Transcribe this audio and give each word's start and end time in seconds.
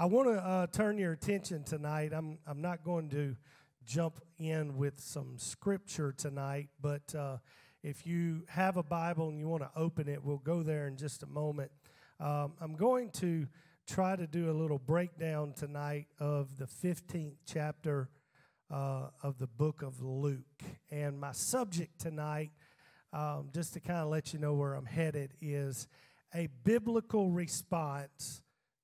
I 0.00 0.04
want 0.04 0.28
to 0.28 0.34
uh, 0.34 0.66
turn 0.68 0.96
your 0.96 1.10
attention 1.10 1.64
tonight. 1.64 2.12
I'm, 2.14 2.38
I'm 2.46 2.60
not 2.60 2.84
going 2.84 3.08
to 3.08 3.34
jump 3.84 4.20
in 4.38 4.76
with 4.76 5.00
some 5.00 5.38
scripture 5.38 6.14
tonight, 6.16 6.68
but 6.80 7.12
uh, 7.16 7.38
if 7.82 8.06
you 8.06 8.44
have 8.46 8.76
a 8.76 8.84
Bible 8.84 9.28
and 9.28 9.40
you 9.40 9.48
want 9.48 9.64
to 9.64 9.70
open 9.74 10.08
it, 10.08 10.22
we'll 10.22 10.38
go 10.38 10.62
there 10.62 10.86
in 10.86 10.96
just 10.96 11.24
a 11.24 11.26
moment. 11.26 11.72
Um, 12.20 12.52
I'm 12.60 12.76
going 12.76 13.10
to 13.14 13.48
try 13.88 14.14
to 14.14 14.28
do 14.28 14.48
a 14.48 14.54
little 14.54 14.78
breakdown 14.78 15.52
tonight 15.52 16.06
of 16.20 16.58
the 16.58 16.66
15th 16.66 17.34
chapter 17.44 18.08
uh, 18.70 19.08
of 19.24 19.40
the 19.40 19.48
book 19.48 19.82
of 19.82 20.00
Luke. 20.00 20.62
And 20.92 21.18
my 21.18 21.32
subject 21.32 21.98
tonight, 21.98 22.52
um, 23.12 23.48
just 23.52 23.72
to 23.72 23.80
kind 23.80 23.98
of 23.98 24.10
let 24.10 24.32
you 24.32 24.38
know 24.38 24.54
where 24.54 24.74
I'm 24.74 24.86
headed, 24.86 25.32
is 25.40 25.88
a 26.32 26.46
biblical 26.62 27.32
response 27.32 28.42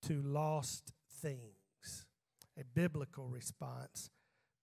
to 0.08 0.20
lost 0.20 0.92
things, 1.24 2.04
a 2.58 2.64
biblical 2.74 3.26
response 3.28 4.10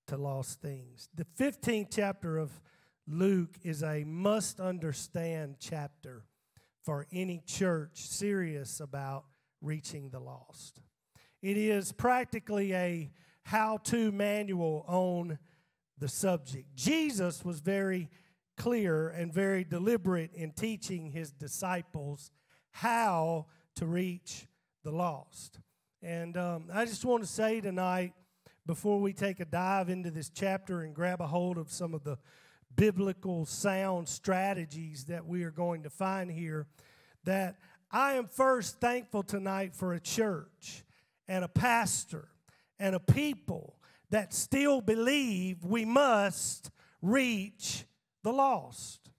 to 0.06 0.16
lost 0.16 0.62
things. 0.62 1.10
The 1.16 1.26
15th 1.40 1.88
chapter 1.90 2.38
of 2.38 2.52
Luke 3.08 3.58
is 3.64 3.82
a 3.82 4.04
must 4.04 4.60
understand 4.60 5.56
chapter 5.60 6.24
for 6.84 7.08
any 7.12 7.42
church 7.48 7.98
serious 8.02 8.80
about 8.80 9.24
reaching 9.60 10.12
the 10.12 10.20
lost. 10.20 10.82
It 11.42 11.58
is 11.58 11.92
practically 11.92 12.76
a 12.76 13.12
how 13.44 13.78
to 13.86 14.12
manual 14.12 14.86
on 14.88 15.40
the 15.98 16.08
subject. 16.08 16.76
Jesus 16.76 17.44
was 17.44 17.60
very 17.60 18.08
clear 18.56 19.10
and 19.10 19.34
very 19.34 19.64
deliberate 19.64 20.32
in 20.36 20.52
teaching 20.52 21.10
his 21.10 21.32
disciples 21.32 22.30
how 22.70 23.48
to 23.78 23.88
reach 23.88 24.46
the 24.84 24.92
lost. 24.92 25.60
And 26.04 26.36
um, 26.36 26.66
I 26.74 26.86
just 26.86 27.06
want 27.06 27.22
to 27.22 27.30
say 27.30 27.62
tonight, 27.62 28.14
before 28.66 29.00
we 29.00 29.14
take 29.14 29.40
a 29.40 29.46
dive 29.46 29.88
into 29.88 30.10
this 30.10 30.32
chapter 30.32 30.82
and 30.82 30.96
grab 30.96 31.22
a 31.22 31.28
hold 31.28 31.60
of 31.60 31.72
some 31.72 31.94
of 31.94 32.04
the 32.04 32.18
biblical 32.76 33.46
sound 33.46 34.10
strategies 34.10 35.06
that 35.06 35.28
we 35.28 35.44
are 35.44 35.52
going 35.52 35.84
to 35.84 35.92
find 35.92 36.32
here, 36.32 36.66
that 37.24 37.58
I 37.92 38.14
am 38.14 38.28
first 38.28 38.80
thankful 38.80 39.22
tonight 39.22 39.76
for 39.76 39.94
a 39.94 40.00
church 40.00 40.84
and 41.28 41.46
a 41.46 41.48
pastor 41.48 42.30
and 42.80 42.96
a 42.96 43.00
people 43.00 43.76
that 44.10 44.34
still 44.34 44.82
believe 44.82 45.64
we 45.64 45.86
must 45.86 46.72
reach 47.04 47.86
the 48.24 48.34
lost. 48.34 49.12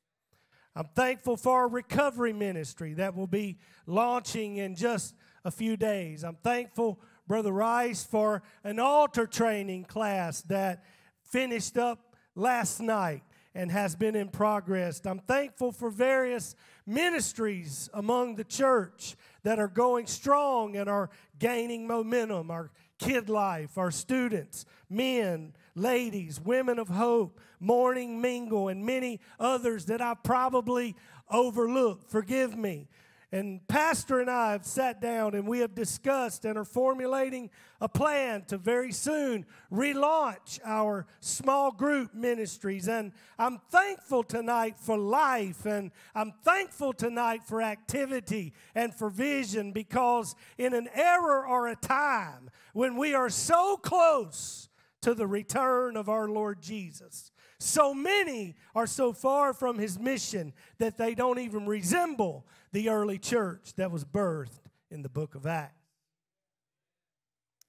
I'm 0.75 0.89
thankful 0.97 1.37
for 1.37 1.61
our 1.61 1.69
recovery 1.69 2.33
ministry 2.33 2.95
that 2.95 3.15
will 3.15 3.29
be 3.29 3.59
launching 3.87 4.57
in 4.57 4.75
just 4.75 5.15
a 5.45 5.51
few 5.51 5.77
days. 5.77 6.25
I'm 6.25 6.37
thankful, 6.37 7.01
Brother 7.27 7.53
Rice, 7.53 8.05
for 8.05 8.43
an 8.65 8.79
altar 8.79 9.27
training 9.27 9.85
class 9.85 10.43
that 10.43 10.85
finished 11.23 11.77
up 11.77 12.17
last 12.35 12.81
night 12.81 13.23
and 13.55 13.71
has 13.71 13.95
been 13.95 14.17
in 14.17 14.29
progress. 14.29 15.01
I'm 15.05 15.19
thankful 15.19 15.73
for 15.73 15.91
various 15.91 16.55
ministries 16.87 17.91
among 17.93 18.37
the 18.37 18.45
church 18.45 19.17
that 19.43 19.59
are 19.59 19.69
going 19.69 20.07
strong 20.07 20.77
and 20.77 20.89
are 20.89 21.11
gaining 21.39 21.87
momentum. 21.87 22.51
Our 22.51 22.71
kid 22.99 23.29
life, 23.29 23.77
our 23.77 23.91
students, 23.91 24.65
men, 24.89 25.53
ladies, 25.75 26.41
women 26.41 26.79
of 26.79 26.89
hope, 26.89 27.41
morning 27.61 28.21
mingle, 28.21 28.69
and 28.69 28.87
many 28.87 29.21
others 29.39 29.87
that 29.87 30.01
I 30.01 30.15
probably 30.15 30.95
overlooked. 31.31 32.11
Forgive 32.11 32.57
me. 32.57 32.89
And 33.35 33.67
Pastor 33.67 34.21
and 34.21 34.31
I 34.31 34.53
have 34.53 34.67
sat 34.67 35.01
down 35.01 35.35
and 35.35 35.49
we 35.49 35.61
have 35.61 35.75
discussed 35.75 36.45
and 36.45 36.59
are 36.59 36.67
formulating 36.67 37.49
a 37.81 37.89
plan 37.89 38.45
to 38.49 38.59
very 38.59 38.93
soon 38.93 39.47
relaunch 39.73 40.61
our 40.67 41.07
small 41.21 41.73
group 41.73 42.13
ministries. 42.13 42.89
And 42.89 43.11
I'm 43.39 43.59
thankful 43.71 44.23
tonight 44.23 44.79
for 44.79 44.99
life 44.99 45.65
and 45.65 45.93
I'm 46.15 46.35
thankful 46.45 46.93
tonight 46.93 47.43
for 47.43 47.63
activity 47.63 48.53
and 48.75 48.95
for 48.95 49.09
vision 49.09 49.73
because 49.73 50.35
in 50.59 50.75
an 50.75 50.91
era 50.95 51.49
or 51.49 51.69
a 51.69 51.77
time 51.77 52.51
when 52.75 52.99
we 52.99 53.15
are 53.15 53.31
so 53.31 53.79
close 53.79 54.69
to 55.01 55.15
the 55.15 55.27
return 55.27 55.97
of 55.97 56.11
our 56.11 56.29
Lord 56.29 56.61
Jesus, 56.61 57.33
so 57.59 57.95
many 57.95 58.57
are 58.75 58.87
so 58.87 59.13
far 59.13 59.55
from 59.55 59.79
his 59.79 59.99
mission 59.99 60.53
that 60.79 60.99
they 60.99 61.15
don't 61.15 61.39
even 61.39 61.67
resemble 61.67 62.45
the 62.73 62.89
early 62.89 63.19
church 63.19 63.75
that 63.77 63.91
was 63.91 64.05
birthed 64.05 64.61
in 64.91 65.03
the 65.03 65.09
book 65.09 65.35
of 65.35 65.47
Acts. 65.47 65.77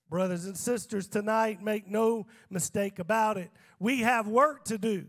Brothers 0.09 0.45
and 0.45 0.55
sisters, 0.55 1.07
tonight, 1.07 1.63
make 1.63 1.87
no 1.87 2.27
mistake 2.49 2.99
about 2.99 3.37
it. 3.37 3.49
We 3.79 4.01
have 4.01 4.27
work 4.27 4.63
to 4.65 4.77
do. 4.77 5.07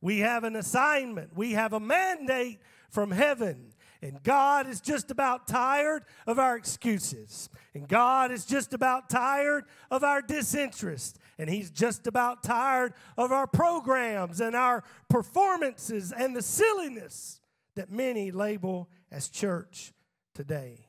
We 0.00 0.18
have 0.18 0.42
an 0.42 0.56
assignment. 0.56 1.36
We 1.36 1.52
have 1.52 1.72
a 1.72 1.80
mandate 1.80 2.58
from 2.90 3.12
heaven. 3.12 3.72
And 4.02 4.20
God 4.24 4.66
is 4.66 4.80
just 4.80 5.12
about 5.12 5.46
tired 5.46 6.02
of 6.26 6.40
our 6.40 6.56
excuses. 6.56 7.48
And 7.72 7.86
God 7.86 8.32
is 8.32 8.44
just 8.44 8.74
about 8.74 9.08
tired 9.08 9.64
of 9.92 10.02
our 10.02 10.20
disinterest. 10.20 11.20
And 11.38 11.48
He's 11.48 11.70
just 11.70 12.08
about 12.08 12.42
tired 12.42 12.94
of 13.16 13.30
our 13.30 13.46
programs 13.46 14.40
and 14.40 14.56
our 14.56 14.82
performances 15.08 16.10
and 16.10 16.34
the 16.34 16.42
silliness 16.42 17.40
that 17.76 17.92
many 17.92 18.32
label 18.32 18.88
as 19.12 19.28
church 19.28 19.92
today. 20.34 20.86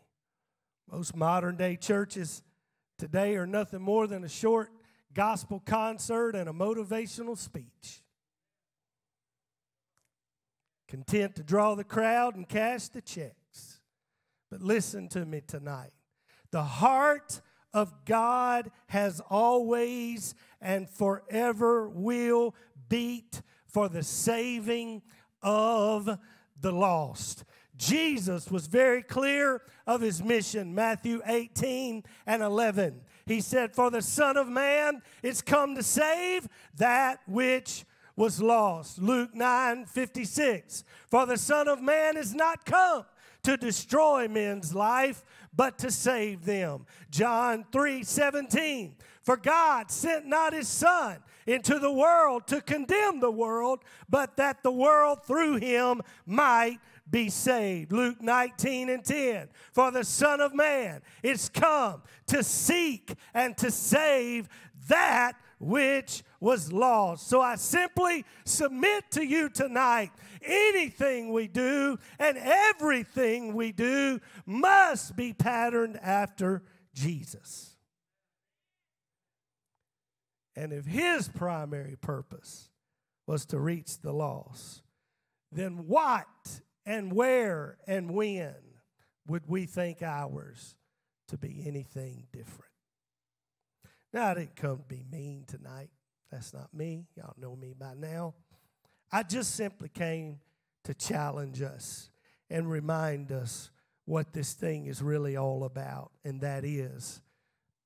Most 0.89 1.16
modern 1.16 1.57
day 1.57 1.75
churches 1.75 2.41
today 2.97 3.35
are 3.35 3.45
nothing 3.45 3.81
more 3.81 4.07
than 4.07 4.23
a 4.23 4.29
short 4.29 4.69
gospel 5.13 5.61
concert 5.66 6.35
and 6.35 6.47
a 6.47 6.53
motivational 6.53 7.38
speech. 7.38 8.01
Content 10.88 11.35
to 11.35 11.44
draw 11.44 11.75
the 11.75 11.83
crowd 11.83 12.35
and 12.35 12.47
cash 12.47 12.88
the 12.88 13.01
checks. 13.01 13.81
But 14.50 14.62
listen 14.62 15.09
to 15.09 15.25
me 15.25 15.41
tonight. 15.45 15.91
The 16.51 16.63
heart 16.63 17.41
of 17.73 18.06
God 18.06 18.72
has 18.88 19.19
always 19.29 20.35
and 20.62 20.89
forever 20.89 21.89
will 21.89 22.56
beat 22.88 23.41
for 23.67 23.89
the 23.89 24.03
saving 24.03 25.01
of 25.41 26.19
the 26.62 26.72
lost. 26.72 27.44
Jesus 27.88 28.49
was 28.49 28.67
very 28.67 29.03
clear 29.03 29.61
of 29.85 30.01
his 30.01 30.23
mission, 30.23 30.73
Matthew 30.73 31.21
18 31.25 32.03
and 32.25 32.41
11. 32.41 33.01
He 33.25 33.41
said, 33.41 33.75
For 33.75 33.91
the 33.91 34.01
Son 34.01 34.38
of 34.38 34.47
Man 34.47 35.01
is 35.21 35.41
come 35.41 35.75
to 35.75 35.83
save 35.83 36.47
that 36.77 37.19
which 37.27 37.85
was 38.16 38.41
lost. 38.41 38.99
Luke 38.99 39.33
9 39.33 39.85
56. 39.85 40.83
For 41.09 41.25
the 41.25 41.38
Son 41.38 41.67
of 41.67 41.81
Man 41.81 42.17
is 42.17 42.33
not 42.33 42.66
come 42.66 43.05
to 43.44 43.57
destroy 43.57 44.27
men's 44.27 44.73
life, 44.73 45.23
but 45.55 45.77
to 45.79 45.91
save 45.91 46.45
them. 46.45 46.85
John 47.09 47.65
3 47.71 48.03
17. 48.03 48.95
For 49.21 49.38
God 49.38 49.89
sent 49.89 50.25
not 50.25 50.53
his 50.53 50.67
Son 50.67 51.17
into 51.45 51.79
the 51.79 51.91
world 51.91 52.47
to 52.47 52.61
condemn 52.61 53.19
the 53.19 53.31
world, 53.31 53.79
but 54.09 54.38
that 54.38 54.63
the 54.63 54.71
world 54.71 55.23
through 55.25 55.57
him 55.57 56.01
might 56.25 56.79
be 57.09 57.30
saved. 57.30 57.91
Luke 57.91 58.22
19 58.22 58.90
and 58.90 59.03
10. 59.03 59.50
For 59.72 59.91
the 59.91 60.03
Son 60.03 60.41
of 60.41 60.53
Man 60.53 61.02
is 61.22 61.50
come 61.50 62.02
to 62.28 62.44
seek 62.44 63.14
and 63.34 63.58
to 63.58 63.72
save 63.72 64.50
that 64.88 65.34
which 65.59 66.24
was 66.40 66.74
lost. 66.74 67.28
So 67.28 67.40
I 67.42 67.56
simply 67.56 68.25
submit 68.46 69.12
to 69.12 69.25
you 69.25 69.50
tonight 69.50 70.12
anything 70.42 71.31
we 71.31 71.47
do 71.47 71.97
and 72.19 72.38
everything 72.38 73.53
we 73.53 73.72
do 73.72 74.19
must 74.46 75.16
be 75.16 75.34
patterned 75.34 76.00
after 76.02 76.63
Jesus. 76.94 77.78
And 80.56 80.72
if 80.72 80.86
his 80.86 81.30
primary 81.30 81.95
purpose 82.00 82.69
was 83.25 83.45
to 83.48 83.60
reach 83.60 84.00
the 84.00 84.12
lost, 84.12 84.83
then 85.51 85.88
what 85.88 86.27
and 86.85 87.13
where 87.13 87.77
and 87.88 88.12
when 88.12 88.56
would 89.27 89.44
we 89.47 89.65
think 89.65 90.01
ours 90.01 90.75
to 91.30 91.38
be 91.38 91.63
anything 91.65 92.27
different? 92.31 92.71
Now, 94.12 94.27
I 94.27 94.33
didn't 94.35 94.56
come 94.56 94.77
to 94.77 94.83
be 94.83 95.03
mean 95.12 95.45
tonight. 95.47 95.89
That's 96.31 96.53
not 96.53 96.74
me. 96.74 97.07
Y'all 97.15 97.33
know 97.38 97.56
me 97.56 97.74
by 97.77 97.94
now. 97.95 98.35
I 99.12 99.24
just 99.24 99.56
simply 99.56 99.89
came 99.89 100.39
to 100.83 100.94
challenge 100.94 101.62
us 101.62 102.09
and 102.50 102.69
remind 102.69 103.31
us 103.31 103.71
what 104.06 104.33
this 104.33 104.53
thing 104.53 104.88
is 104.88 105.01
really 105.01 105.38
all 105.38 105.63
about, 105.63 106.12
and 106.25 106.41
that 106.41 106.65
is 106.65 107.21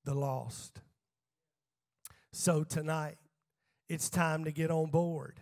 the 0.04 0.16
lost. 0.16 0.82
So, 2.34 2.64
tonight, 2.64 3.18
it's 3.88 4.10
time 4.10 4.44
to 4.46 4.52
get 4.52 4.72
on 4.72 4.90
board. 4.90 5.40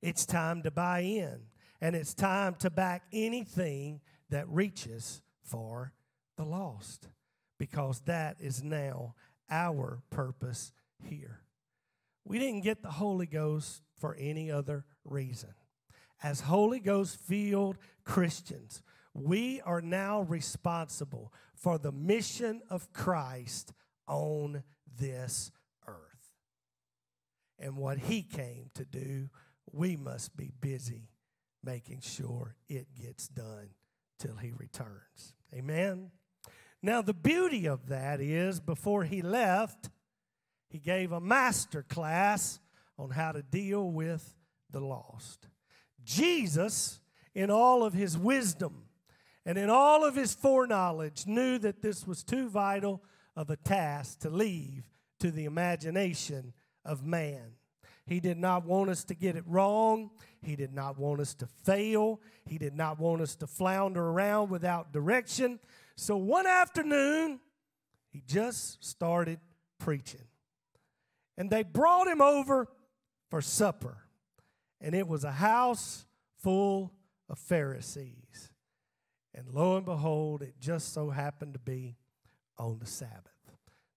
It's 0.00 0.24
time 0.24 0.62
to 0.62 0.70
buy 0.70 1.00
in 1.00 1.40
and 1.82 1.96
it's 1.96 2.14
time 2.14 2.54
to 2.60 2.70
back 2.70 3.02
anything 3.12 4.00
that 4.30 4.48
reaches 4.48 5.20
for 5.42 5.92
the 6.36 6.44
lost. 6.44 7.08
because 7.58 8.00
that 8.06 8.36
is 8.40 8.60
now 8.60 9.14
our 9.48 10.02
purpose 10.10 10.72
here. 11.04 11.42
We 12.24 12.40
didn't 12.40 12.64
get 12.64 12.82
the 12.82 12.90
Holy 12.90 13.26
Ghost 13.26 13.82
for 13.94 14.16
any 14.18 14.50
other 14.50 14.84
reason. 15.04 15.54
As 16.24 16.40
Holy 16.40 16.80
Ghost 16.80 17.20
filled 17.20 17.78
Christians, 18.02 18.82
we 19.14 19.60
are 19.60 19.80
now 19.80 20.22
responsible 20.22 21.32
for 21.54 21.78
the 21.78 21.92
mission 21.92 22.62
of 22.68 22.92
Christ 22.92 23.72
on 24.08 24.64
this 24.98 25.52
earth. 25.86 26.34
And 27.60 27.76
what 27.76 27.98
he 27.98 28.24
came 28.24 28.70
to 28.74 28.84
do, 28.84 29.28
we 29.70 29.94
must 29.94 30.36
be 30.36 30.50
busy 30.60 31.11
making 31.64 32.00
sure 32.00 32.56
it 32.68 32.86
gets 33.00 33.28
done 33.28 33.70
till 34.18 34.36
he 34.36 34.52
returns. 34.52 35.34
Amen. 35.54 36.10
Now, 36.82 37.02
the 37.02 37.14
beauty 37.14 37.66
of 37.66 37.88
that 37.88 38.20
is 38.20 38.58
before 38.58 39.04
he 39.04 39.22
left, 39.22 39.90
he 40.68 40.78
gave 40.78 41.12
a 41.12 41.20
master 41.20 41.82
class 41.82 42.58
on 42.98 43.10
how 43.10 43.32
to 43.32 43.42
deal 43.42 43.90
with 43.90 44.34
the 44.70 44.80
lost. 44.80 45.46
Jesus, 46.04 47.00
in 47.34 47.50
all 47.50 47.84
of 47.84 47.92
his 47.92 48.18
wisdom 48.18 48.84
and 49.46 49.58
in 49.58 49.70
all 49.70 50.04
of 50.04 50.14
his 50.14 50.34
foreknowledge, 50.34 51.26
knew 51.26 51.58
that 51.58 51.82
this 51.82 52.06
was 52.06 52.24
too 52.24 52.48
vital 52.48 53.02
of 53.36 53.50
a 53.50 53.56
task 53.56 54.20
to 54.20 54.30
leave 54.30 54.84
to 55.20 55.30
the 55.30 55.44
imagination 55.44 56.52
of 56.84 57.04
man. 57.04 57.54
He 58.06 58.20
did 58.20 58.36
not 58.36 58.64
want 58.64 58.90
us 58.90 59.04
to 59.04 59.14
get 59.14 59.36
it 59.36 59.44
wrong. 59.46 60.10
He 60.40 60.56
did 60.56 60.74
not 60.74 60.98
want 60.98 61.20
us 61.20 61.34
to 61.36 61.46
fail. 61.46 62.20
He 62.44 62.58
did 62.58 62.74
not 62.74 62.98
want 62.98 63.22
us 63.22 63.36
to 63.36 63.46
flounder 63.46 64.02
around 64.02 64.50
without 64.50 64.92
direction. 64.92 65.60
So 65.96 66.16
one 66.16 66.46
afternoon, 66.46 67.40
he 68.10 68.22
just 68.26 68.84
started 68.84 69.38
preaching. 69.78 70.26
And 71.38 71.48
they 71.48 71.62
brought 71.62 72.08
him 72.08 72.20
over 72.20 72.68
for 73.30 73.40
supper. 73.40 73.98
And 74.80 74.94
it 74.94 75.06
was 75.06 75.24
a 75.24 75.32
house 75.32 76.04
full 76.42 76.92
of 77.28 77.38
Pharisees. 77.38 78.50
And 79.34 79.48
lo 79.52 79.76
and 79.76 79.86
behold, 79.86 80.42
it 80.42 80.54
just 80.60 80.92
so 80.92 81.10
happened 81.10 81.54
to 81.54 81.60
be 81.60 81.96
on 82.58 82.78
the 82.80 82.86
Sabbath. 82.86 83.31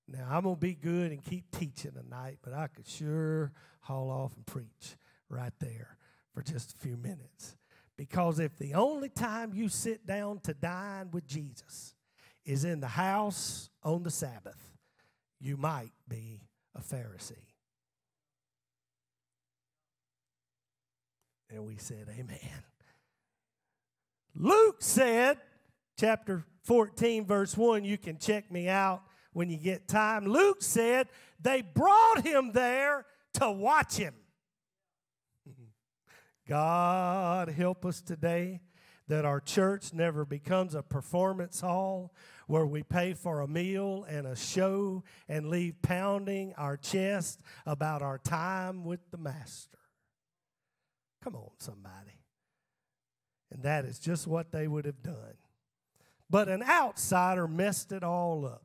Now, 0.07 0.27
I'm 0.29 0.43
going 0.43 0.55
to 0.55 0.61
be 0.61 0.75
good 0.75 1.11
and 1.11 1.23
keep 1.23 1.49
teaching 1.51 1.91
tonight, 1.91 2.37
but 2.43 2.53
I 2.53 2.67
could 2.67 2.87
sure 2.87 3.51
haul 3.81 4.09
off 4.09 4.35
and 4.35 4.45
preach 4.45 4.95
right 5.29 5.53
there 5.59 5.97
for 6.33 6.41
just 6.41 6.73
a 6.73 6.77
few 6.77 6.97
minutes. 6.97 7.57
Because 7.97 8.39
if 8.39 8.57
the 8.57 8.73
only 8.73 9.09
time 9.09 9.53
you 9.53 9.69
sit 9.69 10.05
down 10.05 10.39
to 10.41 10.53
dine 10.53 11.09
with 11.11 11.25
Jesus 11.25 11.95
is 12.43 12.65
in 12.65 12.81
the 12.81 12.87
house 12.87 13.69
on 13.83 14.03
the 14.03 14.11
Sabbath, 14.11 14.77
you 15.39 15.57
might 15.57 15.93
be 16.07 16.41
a 16.75 16.81
Pharisee. 16.81 17.33
And 21.49 21.65
we 21.65 21.77
said, 21.77 22.07
Amen. 22.11 22.63
Luke 24.35 24.77
said, 24.79 25.37
chapter 25.97 26.43
14, 26.63 27.25
verse 27.25 27.55
1, 27.55 27.85
you 27.85 27.97
can 27.97 28.17
check 28.17 28.51
me 28.51 28.67
out 28.67 29.01
when 29.35 29.49
you 29.49 29.57
get 29.57 29.85
time. 29.85 30.25
Luke 30.25 30.61
said, 30.61 31.09
they 31.41 31.61
brought 31.61 32.23
him 32.23 32.53
there 32.53 33.05
to 33.33 33.51
watch 33.51 33.97
him. 33.97 34.13
God 36.47 37.49
help 37.49 37.85
us 37.85 37.99
today 37.99 38.61
that 39.09 39.25
our 39.25 39.41
church 39.41 39.91
never 39.91 40.23
becomes 40.23 40.73
a 40.73 40.81
performance 40.81 41.59
hall 41.59 42.13
where 42.47 42.65
we 42.65 42.81
pay 42.81 43.13
for 43.13 43.41
a 43.41 43.47
meal 43.47 44.05
and 44.07 44.25
a 44.25 44.37
show 44.37 45.03
and 45.27 45.49
leave 45.49 45.81
pounding 45.81 46.53
our 46.57 46.77
chest 46.77 47.41
about 47.65 48.01
our 48.01 48.17
time 48.17 48.85
with 48.85 49.01
the 49.11 49.17
Master. 49.17 49.77
Come 51.21 51.35
on, 51.35 51.49
somebody. 51.59 52.21
And 53.51 53.63
that 53.63 53.83
is 53.83 53.99
just 53.99 54.27
what 54.27 54.53
they 54.53 54.65
would 54.69 54.85
have 54.85 55.03
done. 55.03 55.35
But 56.29 56.47
an 56.47 56.63
outsider 56.63 57.49
messed 57.49 57.91
it 57.91 58.01
all 58.01 58.45
up. 58.45 58.63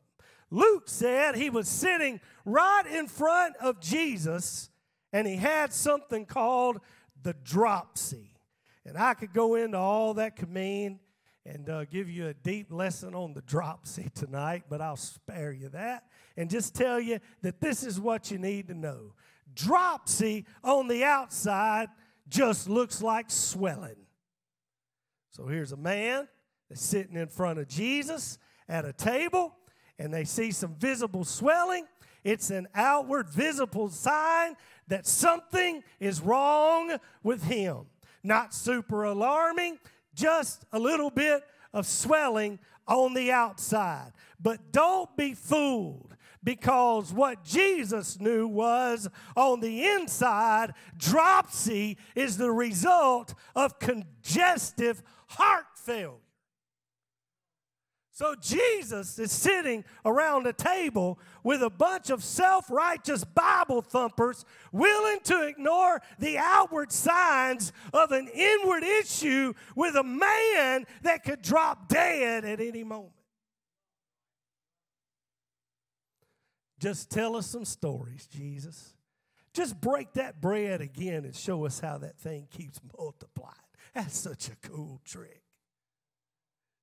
Luke 0.50 0.84
said 0.86 1.36
he 1.36 1.50
was 1.50 1.68
sitting 1.68 2.20
right 2.44 2.84
in 2.86 3.06
front 3.06 3.56
of 3.56 3.80
Jesus 3.80 4.70
and 5.12 5.26
he 5.26 5.36
had 5.36 5.72
something 5.72 6.26
called 6.26 6.78
the 7.22 7.34
dropsy. 7.44 8.36
And 8.84 8.96
I 8.96 9.14
could 9.14 9.32
go 9.32 9.54
into 9.54 9.78
all 9.78 10.14
that 10.14 10.36
could 10.36 10.50
mean 10.50 11.00
and 11.46 11.68
uh, 11.68 11.84
give 11.84 12.08
you 12.10 12.28
a 12.28 12.34
deep 12.34 12.72
lesson 12.72 13.14
on 13.14 13.32
the 13.32 13.42
dropsy 13.42 14.10
tonight, 14.14 14.64
but 14.68 14.80
I'll 14.80 14.96
spare 14.96 15.52
you 15.52 15.68
that 15.70 16.04
and 16.36 16.50
just 16.50 16.74
tell 16.74 17.00
you 17.00 17.18
that 17.42 17.60
this 17.60 17.82
is 17.82 18.00
what 18.00 18.30
you 18.30 18.38
need 18.38 18.68
to 18.68 18.74
know. 18.74 19.14
Dropsy 19.54 20.46
on 20.62 20.88
the 20.88 21.04
outside 21.04 21.88
just 22.28 22.68
looks 22.68 23.02
like 23.02 23.30
swelling. 23.30 23.96
So 25.30 25.46
here's 25.46 25.72
a 25.72 25.76
man 25.76 26.28
that's 26.68 26.82
sitting 26.82 27.16
in 27.16 27.28
front 27.28 27.58
of 27.58 27.68
Jesus 27.68 28.38
at 28.68 28.84
a 28.84 28.92
table, 28.92 29.56
and 30.00 30.12
they 30.12 30.24
see 30.24 30.50
some 30.50 30.74
visible 30.74 31.24
swelling. 31.24 31.86
It's 32.24 32.50
an 32.50 32.68
outward 32.74 33.28
visible 33.28 33.90
sign 33.90 34.56
that 34.88 35.06
something 35.06 35.84
is 36.00 36.22
wrong 36.22 36.96
with 37.22 37.44
him. 37.44 37.84
Not 38.22 38.54
super 38.54 39.04
alarming, 39.04 39.78
just 40.14 40.64
a 40.72 40.78
little 40.78 41.10
bit 41.10 41.42
of 41.74 41.86
swelling 41.86 42.58
on 42.88 43.12
the 43.12 43.30
outside. 43.30 44.12
But 44.40 44.72
don't 44.72 45.14
be 45.18 45.34
fooled 45.34 46.16
because 46.42 47.12
what 47.12 47.44
Jesus 47.44 48.18
knew 48.18 48.48
was 48.48 49.06
on 49.36 49.60
the 49.60 49.84
inside, 49.84 50.72
dropsy 50.96 51.98
is 52.14 52.38
the 52.38 52.50
result 52.50 53.34
of 53.54 53.78
congestive 53.78 55.02
heart 55.28 55.66
failure. 55.76 56.16
So 58.20 58.34
Jesus 58.34 59.18
is 59.18 59.32
sitting 59.32 59.82
around 60.04 60.46
a 60.46 60.52
table 60.52 61.18
with 61.42 61.62
a 61.62 61.70
bunch 61.70 62.10
of 62.10 62.22
self 62.22 62.70
righteous 62.70 63.24
Bible 63.24 63.80
thumpers 63.80 64.44
willing 64.72 65.20
to 65.20 65.48
ignore 65.48 66.02
the 66.18 66.36
outward 66.36 66.92
signs 66.92 67.72
of 67.94 68.12
an 68.12 68.28
inward 68.28 68.82
issue 68.82 69.54
with 69.74 69.94
a 69.94 70.02
man 70.02 70.84
that 71.00 71.24
could 71.24 71.40
drop 71.40 71.88
dead 71.88 72.44
at 72.44 72.60
any 72.60 72.84
moment. 72.84 73.14
Just 76.78 77.08
tell 77.08 77.36
us 77.36 77.46
some 77.46 77.64
stories, 77.64 78.26
Jesus. 78.26 78.92
Just 79.54 79.80
break 79.80 80.12
that 80.12 80.42
bread 80.42 80.82
again 80.82 81.24
and 81.24 81.34
show 81.34 81.64
us 81.64 81.80
how 81.80 81.96
that 81.96 82.18
thing 82.18 82.48
keeps 82.50 82.80
multiplying. 82.98 83.54
That's 83.94 84.18
such 84.18 84.50
a 84.50 84.56
cool 84.56 85.00
trick. 85.06 85.40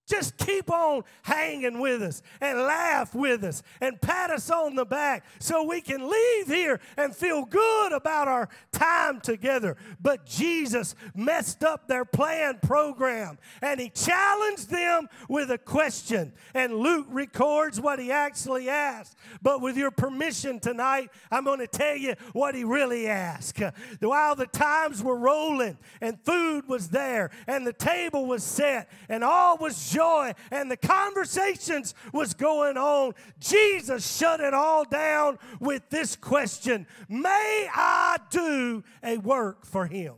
Just 0.08 0.38
keep 0.38 0.72
on 0.72 1.04
hanging 1.24 1.80
with 1.80 2.02
us 2.02 2.22
and 2.40 2.60
laugh 2.60 3.14
with 3.14 3.44
us 3.44 3.62
and 3.82 4.00
pat 4.00 4.30
us 4.32 4.50
on 4.50 4.76
the 4.76 4.86
back 4.86 5.26
so 5.40 5.64
we 5.64 5.82
can 5.82 6.10
leave 6.10 6.48
here 6.48 6.80
and 6.96 7.14
feel 7.14 7.44
good 7.44 7.92
about 7.92 8.30
our 8.30 8.48
time 8.72 9.20
together. 9.20 9.76
But 10.00 10.26
Jesus 10.26 10.96
messed 11.14 11.62
up 11.62 11.90
their 11.90 12.06
plan 12.06 12.60
program 12.62 13.38
and 13.62 13.82
he 13.82 13.90
challenged 13.90 14.70
them 14.70 15.10
with 15.28 15.52
a 15.52 15.58
question. 15.58 16.32
And 16.54 16.78
Luke 16.78 17.08
records 17.10 17.82
what 17.82 18.00
he 18.00 18.10
actually 18.10 18.70
asked. 18.70 19.18
But 19.42 19.62
with 19.62 19.76
your 19.76 19.92
permission 19.92 20.62
tonight, 20.62 21.10
I'm 21.30 21.44
going 21.44 21.60
to 21.60 21.68
tell 21.68 21.98
you 21.98 22.16
what 22.32 22.56
he 22.56 22.64
really 22.64 23.08
asked. 23.08 23.62
While 24.00 24.36
the 24.36 24.46
times 24.46 25.04
were 25.04 25.18
rolling 25.18 25.78
and 26.00 26.18
food 26.24 26.70
was 26.70 26.88
there 26.90 27.30
and 27.46 27.68
the 27.68 27.74
table 27.74 28.26
was 28.26 28.44
set 28.44 28.90
and 29.10 29.22
all 29.22 29.58
was 29.58 29.97
joy 29.98 30.34
and 30.52 30.70
the 30.70 30.78
conversations 30.78 31.96
was 32.14 32.34
going 32.34 32.78
on, 32.78 33.14
Jesus 33.40 34.18
shut 34.18 34.40
it 34.40 34.54
all 34.54 34.86
down 34.86 35.40
with 35.60 35.90
this 35.90 36.16
question 36.16 36.86
May 37.10 37.68
I 37.74 38.18
do 38.30 38.84
a 39.04 39.18
work 39.18 39.66
for 39.66 39.88
him? 39.88 40.16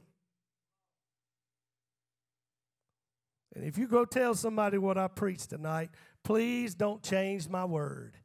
And 3.55 3.65
if 3.65 3.77
you 3.77 3.87
go 3.87 4.05
tell 4.05 4.35
somebody 4.35 4.77
what 4.77 4.97
I 4.97 5.07
preached 5.07 5.49
tonight, 5.49 5.89
please 6.23 6.75
don't 6.75 7.01
change 7.01 7.49
my 7.49 7.65
word 7.65 8.17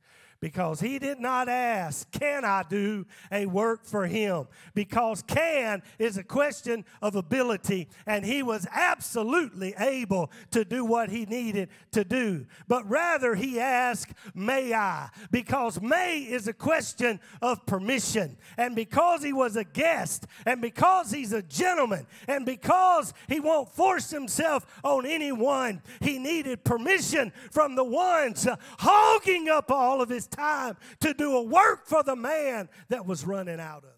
because 0.45 0.79
he 0.79 0.99
did 0.99 1.21
not 1.21 1.49
ask, 1.49 2.11
Can 2.11 2.45
I 2.45 2.65
do 2.69 3.07
a 3.33 3.47
work 3.47 3.87
for 3.87 4.07
him? 4.07 4.47
Because 4.75 5.23
can 5.23 5.83
is 5.99 6.19
a 6.19 6.23
question 6.23 6.85
of 7.01 7.17
ability, 7.17 7.89
and 8.07 8.27
he 8.27 8.43
was 8.43 8.67
absolutely 8.71 9.73
able 9.79 10.31
to 10.51 10.63
do 10.63 10.85
what 10.85 11.09
he 11.09 11.25
needed 11.25 11.71
to 11.93 12.05
do. 12.05 12.45
But 12.69 12.87
rather, 12.91 13.35
he 13.35 13.59
asked, 13.59 14.13
May 14.35 14.75
I? 14.75 15.09
Because 15.31 15.81
may 15.81 16.19
is 16.19 16.47
a 16.47 16.53
question 16.53 17.21
of 17.41 17.65
permission. 17.65 18.37
And 18.59 18.77
because 18.77 19.23
he 19.23 19.33
was 19.33 19.57
a 19.57 19.65
guest, 19.65 20.27
and 20.45 20.61
because 20.61 21.11
he's 21.11 21.33
a 21.33 21.41
gentleman, 21.41 22.07
and 22.29 22.45
because 22.45 23.15
he 23.31 23.41
won't 23.41 23.71
force 23.71 24.11
himself 24.11 24.67
on 24.85 25.07
anyone, 25.07 25.81
he 26.01 26.19
needed 26.19 26.65
permission 26.65 27.33
from 27.51 27.77
the 27.77 27.85
ones 27.85 28.47
hogging 28.79 29.49
up 29.49 29.71
all 29.71 30.03
of 30.03 30.11
his 30.11 30.27
time 30.35 30.77
to 31.01 31.15
do 31.15 31.37
a 31.37 31.43
work 31.43 31.87
for 31.87 32.03
the 32.03 32.17
man 32.17 32.69
that 32.89 33.07
was 33.07 33.25
running 33.25 33.61
out 33.61 33.79
of 33.79 33.85
it. 33.85 33.91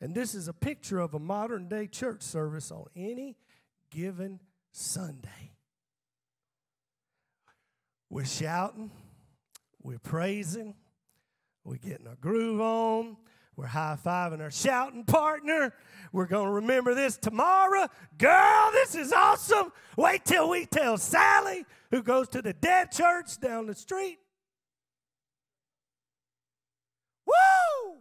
And 0.00 0.14
this 0.14 0.34
is 0.34 0.48
a 0.48 0.52
picture 0.52 1.00
of 1.00 1.14
a 1.14 1.18
modern 1.18 1.68
day 1.68 1.86
church 1.86 2.22
service 2.22 2.70
on 2.70 2.86
any 2.94 3.36
given 3.90 4.40
Sunday. 4.70 5.52
We're 8.10 8.24
shouting, 8.24 8.90
we're 9.82 9.98
praising, 9.98 10.74
we're 11.64 11.76
getting 11.76 12.06
our 12.06 12.16
groove 12.16 12.60
on, 12.60 13.16
we're 13.58 13.66
high 13.66 13.98
fiving 14.02 14.40
our 14.40 14.52
shouting 14.52 15.02
partner. 15.02 15.74
We're 16.12 16.28
going 16.28 16.46
to 16.46 16.52
remember 16.52 16.94
this 16.94 17.16
tomorrow. 17.16 17.88
Girl, 18.16 18.70
this 18.72 18.94
is 18.94 19.12
awesome. 19.12 19.72
Wait 19.96 20.24
till 20.24 20.48
we 20.48 20.64
tell 20.64 20.96
Sally, 20.96 21.66
who 21.90 22.04
goes 22.04 22.28
to 22.28 22.40
the 22.40 22.52
dead 22.52 22.92
church 22.92 23.40
down 23.40 23.66
the 23.66 23.74
street. 23.74 24.20
Woo! 27.26 27.96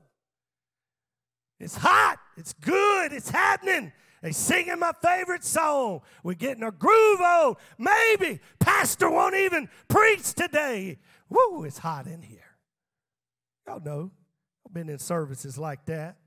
It's 1.59 1.75
hot. 1.75 2.19
It's 2.37 2.53
good. 2.53 3.11
It's 3.11 3.31
happening. 3.31 3.91
They 4.21 4.33
singing 4.33 4.77
my 4.77 4.91
favorite 5.01 5.43
song. 5.43 6.01
We're 6.21 6.35
getting 6.35 6.63
a 6.63 6.71
groove 6.71 7.21
on. 7.21 7.55
Maybe 7.79 8.41
pastor 8.59 9.09
won't 9.09 9.33
even 9.33 9.69
preach 9.87 10.35
today. 10.35 10.99
Woo, 11.29 11.63
it's 11.63 11.79
hot 11.79 12.05
in 12.05 12.21
here. 12.21 12.57
Y'all 13.65 13.79
know 13.79 14.11
I've 14.67 14.73
been 14.73 14.89
in 14.89 14.99
services 14.99 15.57
like 15.57 15.85
that. 15.85 16.17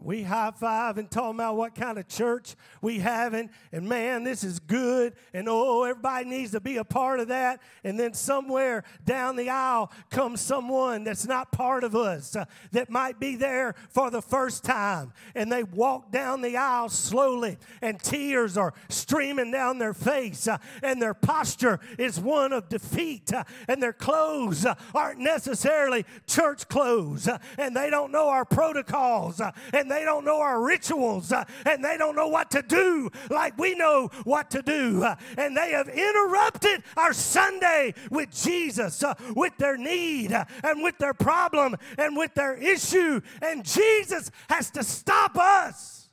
We 0.00 0.22
high 0.22 0.52
five 0.52 0.98
and 0.98 1.10
talking 1.10 1.36
about 1.36 1.56
what 1.56 1.74
kind 1.74 1.98
of 1.98 2.08
church 2.08 2.54
we 2.80 2.98
having, 2.98 3.50
and 3.72 3.88
man, 3.88 4.22
this 4.24 4.44
is 4.44 4.58
good, 4.60 5.14
and 5.34 5.48
oh, 5.48 5.84
everybody 5.84 6.24
needs 6.28 6.52
to 6.52 6.60
be 6.60 6.76
a 6.76 6.84
part 6.84 7.20
of 7.20 7.28
that. 7.28 7.60
And 7.84 7.98
then 7.98 8.14
somewhere 8.14 8.84
down 9.04 9.36
the 9.36 9.50
aisle 9.50 9.90
comes 10.10 10.40
someone 10.40 11.04
that's 11.04 11.26
not 11.26 11.50
part 11.52 11.84
of 11.84 11.96
us 11.96 12.36
uh, 12.36 12.44
that 12.72 12.90
might 12.90 13.18
be 13.18 13.34
there 13.36 13.74
for 13.90 14.10
the 14.10 14.22
first 14.22 14.62
time, 14.64 15.12
and 15.34 15.50
they 15.50 15.64
walk 15.64 16.12
down 16.12 16.42
the 16.42 16.56
aisle 16.56 16.88
slowly, 16.88 17.58
and 17.82 18.00
tears 18.00 18.56
are 18.56 18.74
streaming 18.88 19.50
down 19.50 19.78
their 19.78 19.94
face, 19.94 20.46
uh, 20.46 20.58
and 20.82 21.02
their 21.02 21.14
posture 21.14 21.80
is 21.98 22.20
one 22.20 22.52
of 22.52 22.68
defeat, 22.68 23.32
uh, 23.32 23.42
and 23.66 23.82
their 23.82 23.92
clothes 23.92 24.64
uh, 24.64 24.74
aren't 24.94 25.18
necessarily 25.18 26.04
church 26.26 26.68
clothes, 26.68 27.26
uh, 27.26 27.38
and 27.58 27.76
they 27.76 27.90
don't 27.90 28.12
know 28.12 28.28
our 28.28 28.44
protocols, 28.44 29.40
uh, 29.40 29.50
and 29.72 29.87
and 29.88 29.96
they 29.96 30.04
don't 30.04 30.26
know 30.26 30.40
our 30.40 30.60
rituals 30.60 31.32
uh, 31.32 31.44
and 31.64 31.82
they 31.82 31.96
don't 31.96 32.14
know 32.14 32.28
what 32.28 32.50
to 32.50 32.60
do 32.60 33.10
like 33.30 33.56
we 33.56 33.74
know 33.74 34.10
what 34.24 34.50
to 34.50 34.60
do. 34.60 35.02
Uh, 35.02 35.16
and 35.38 35.56
they 35.56 35.70
have 35.70 35.88
interrupted 35.88 36.82
our 36.96 37.14
Sunday 37.14 37.94
with 38.10 38.30
Jesus, 38.30 39.02
uh, 39.02 39.14
with 39.34 39.56
their 39.56 39.78
need 39.78 40.32
and 40.62 40.82
with 40.82 40.98
their 40.98 41.14
problem 41.14 41.74
and 41.96 42.16
with 42.18 42.34
their 42.34 42.54
issue. 42.54 43.22
And 43.40 43.64
Jesus 43.64 44.30
has 44.50 44.70
to 44.72 44.84
stop 44.84 45.38
us 45.38 46.10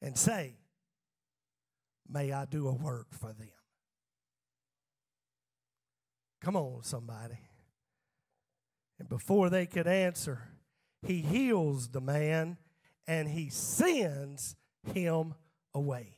and 0.00 0.16
say, 0.16 0.54
May 2.08 2.30
I 2.30 2.44
do 2.44 2.68
a 2.68 2.74
work 2.74 3.06
for 3.10 3.32
them? 3.32 3.48
Come 6.40 6.54
on, 6.56 6.82
somebody. 6.82 7.38
And 9.00 9.08
before 9.08 9.50
they 9.50 9.66
could 9.66 9.88
answer, 9.88 10.51
he 11.04 11.20
heals 11.20 11.88
the 11.88 12.00
man 12.00 12.56
and 13.06 13.28
he 13.28 13.48
sends 13.48 14.56
him 14.94 15.34
away. 15.74 16.16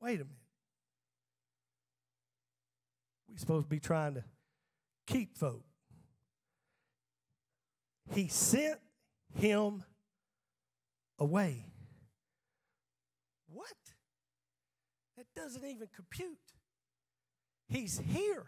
Wait 0.00 0.20
a 0.20 0.24
minute. 0.24 0.30
We're 3.28 3.38
supposed 3.38 3.66
to 3.66 3.70
be 3.70 3.80
trying 3.80 4.14
to 4.14 4.24
keep 5.06 5.36
folk. 5.36 5.62
He 8.12 8.28
sent 8.28 8.78
him 9.34 9.84
away. 11.18 11.66
What? 13.48 13.74
That 15.16 15.26
doesn't 15.34 15.64
even 15.64 15.88
compute. 15.94 16.38
He's 17.68 17.98
here. 17.98 18.46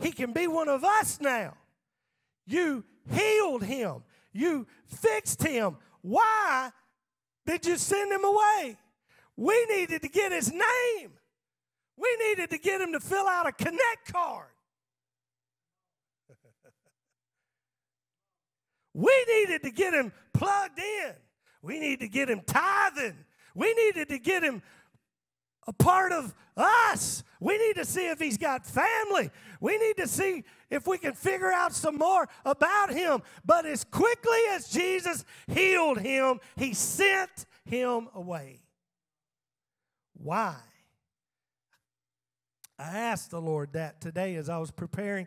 He 0.00 0.12
can 0.12 0.32
be 0.32 0.46
one 0.46 0.68
of 0.68 0.84
us 0.84 1.20
now. 1.20 1.54
You 2.46 2.84
healed 3.10 3.62
him. 3.64 4.02
You 4.32 4.66
fixed 4.86 5.42
him. 5.42 5.76
Why 6.02 6.70
did 7.46 7.66
you 7.66 7.76
send 7.76 8.12
him 8.12 8.24
away? 8.24 8.76
We 9.36 9.66
needed 9.66 10.02
to 10.02 10.08
get 10.08 10.32
his 10.32 10.52
name. 10.52 11.12
We 11.96 12.16
needed 12.28 12.50
to 12.50 12.58
get 12.58 12.80
him 12.80 12.92
to 12.92 13.00
fill 13.00 13.26
out 13.26 13.46
a 13.46 13.52
connect 13.52 14.12
card. 14.12 14.48
we 18.94 19.24
needed 19.28 19.62
to 19.62 19.70
get 19.70 19.94
him 19.94 20.12
plugged 20.32 20.78
in. 20.78 21.12
We 21.62 21.78
needed 21.78 22.00
to 22.00 22.08
get 22.08 22.28
him 22.28 22.42
tithing. 22.46 23.16
We 23.54 23.72
needed 23.74 24.08
to 24.08 24.18
get 24.18 24.42
him 24.42 24.62
a 25.66 25.72
part 25.72 26.12
of 26.12 26.34
us. 26.56 27.22
We 27.40 27.58
need 27.58 27.74
to 27.76 27.84
see 27.84 28.08
if 28.08 28.18
he's 28.18 28.38
got 28.38 28.66
family. 28.66 29.30
We 29.60 29.78
need 29.78 29.96
to 29.98 30.08
see 30.08 30.44
if 30.70 30.86
we 30.86 30.98
can 30.98 31.12
figure 31.12 31.52
out 31.52 31.72
some 31.72 31.96
more 31.96 32.28
about 32.44 32.92
him. 32.92 33.22
But 33.44 33.66
as 33.66 33.84
quickly 33.84 34.38
as 34.50 34.68
Jesus 34.68 35.24
healed 35.46 35.98
him, 35.98 36.40
he 36.56 36.74
sent 36.74 37.46
him 37.64 38.08
away. 38.14 38.60
Why? 40.14 40.56
I 42.78 42.98
asked 42.98 43.30
the 43.30 43.40
Lord 43.40 43.72
that 43.74 44.00
today 44.00 44.36
as 44.36 44.48
I 44.48 44.58
was 44.58 44.70
preparing 44.70 45.26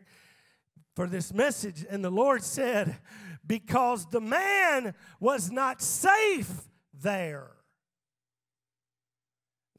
for 0.96 1.08
this 1.08 1.34
message, 1.34 1.86
and 1.88 2.04
the 2.04 2.10
Lord 2.10 2.44
said, 2.44 2.98
Because 3.46 4.08
the 4.08 4.20
man 4.20 4.96
was 5.20 5.52
not 5.52 5.82
safe 5.82 6.68
there. 6.94 7.52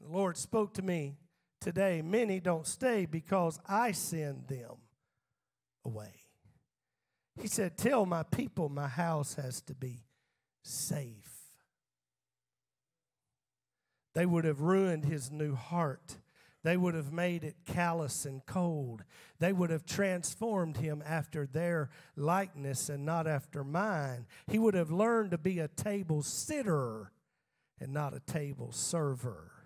The 0.01 0.07
Lord 0.07 0.37
spoke 0.37 0.73
to 0.75 0.81
me 0.81 1.17
today. 1.59 2.01
Many 2.01 2.39
don't 2.39 2.67
stay 2.67 3.05
because 3.05 3.59
I 3.67 3.91
send 3.91 4.47
them 4.47 4.75
away. 5.85 6.13
He 7.41 7.47
said, 7.47 7.77
Tell 7.77 8.05
my 8.05 8.23
people 8.23 8.69
my 8.69 8.87
house 8.87 9.35
has 9.35 9.61
to 9.61 9.73
be 9.73 10.05
safe. 10.63 11.29
They 14.15 14.25
would 14.25 14.45
have 14.45 14.61
ruined 14.61 15.05
his 15.05 15.31
new 15.31 15.55
heart. 15.55 16.17
They 16.63 16.75
would 16.75 16.93
have 16.93 17.13
made 17.13 17.45
it 17.45 17.55
callous 17.65 18.25
and 18.25 18.45
cold. 18.45 19.03
They 19.39 19.53
would 19.53 19.69
have 19.69 19.85
transformed 19.85 20.77
him 20.77 21.01
after 21.05 21.45
their 21.45 21.89
likeness 22.17 22.89
and 22.89 23.05
not 23.05 23.27
after 23.27 23.63
mine. 23.63 24.25
He 24.47 24.59
would 24.59 24.73
have 24.73 24.91
learned 24.91 25.31
to 25.31 25.37
be 25.37 25.59
a 25.59 25.69
table 25.69 26.21
sitter 26.21 27.13
and 27.79 27.93
not 27.93 28.13
a 28.13 28.19
table 28.19 28.73
server. 28.73 29.58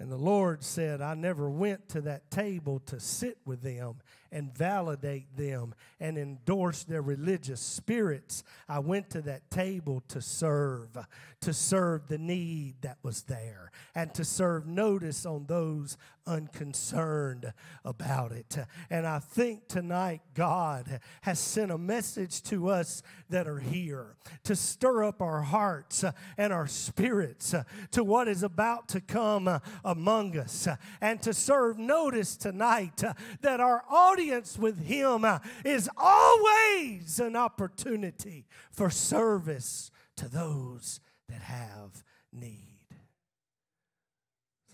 And 0.00 0.10
the 0.10 0.16
Lord 0.16 0.64
said, 0.64 1.02
I 1.02 1.12
never 1.12 1.50
went 1.50 1.90
to 1.90 2.00
that 2.00 2.30
table 2.30 2.80
to 2.86 2.98
sit 2.98 3.36
with 3.44 3.60
them 3.60 3.96
and 4.32 4.50
validate 4.56 5.36
them 5.36 5.74
and 6.00 6.16
endorse 6.16 6.84
their 6.84 7.02
religious 7.02 7.60
spirits. 7.60 8.42
I 8.66 8.78
went 8.78 9.10
to 9.10 9.20
that 9.22 9.50
table 9.50 10.02
to 10.08 10.22
serve, 10.22 10.96
to 11.42 11.52
serve 11.52 12.08
the 12.08 12.16
need 12.16 12.76
that 12.80 12.96
was 13.02 13.24
there, 13.24 13.70
and 13.94 14.14
to 14.14 14.24
serve 14.24 14.66
notice 14.66 15.26
on 15.26 15.44
those 15.44 15.98
unconcerned 16.26 17.52
about 17.84 18.32
it. 18.32 18.58
And 18.88 19.06
I 19.06 19.18
think 19.18 19.68
tonight 19.68 20.20
God 20.34 21.00
has 21.22 21.38
sent 21.38 21.70
a 21.70 21.78
message 21.78 22.42
to 22.44 22.68
us 22.68 23.02
that 23.28 23.48
are 23.48 23.58
here 23.58 24.16
to 24.44 24.56
stir 24.56 25.04
up 25.04 25.20
our 25.20 25.42
hearts 25.42 26.04
and 26.36 26.52
our 26.52 26.66
spirits 26.66 27.54
to 27.92 28.04
what 28.04 28.28
is 28.28 28.42
about 28.42 28.88
to 28.88 29.00
come 29.00 29.60
among 29.84 30.36
us 30.36 30.68
and 31.00 31.20
to 31.22 31.34
serve 31.34 31.78
notice 31.78 32.36
tonight 32.36 33.02
that 33.40 33.60
our 33.60 33.82
audience 33.88 34.58
with 34.58 34.84
Him 34.84 35.24
is 35.64 35.88
always 35.96 37.20
an 37.20 37.36
opportunity 37.36 38.46
for 38.70 38.90
service 38.90 39.90
to 40.16 40.28
those 40.28 41.00
that 41.28 41.42
have 41.42 42.04
need. 42.32 42.69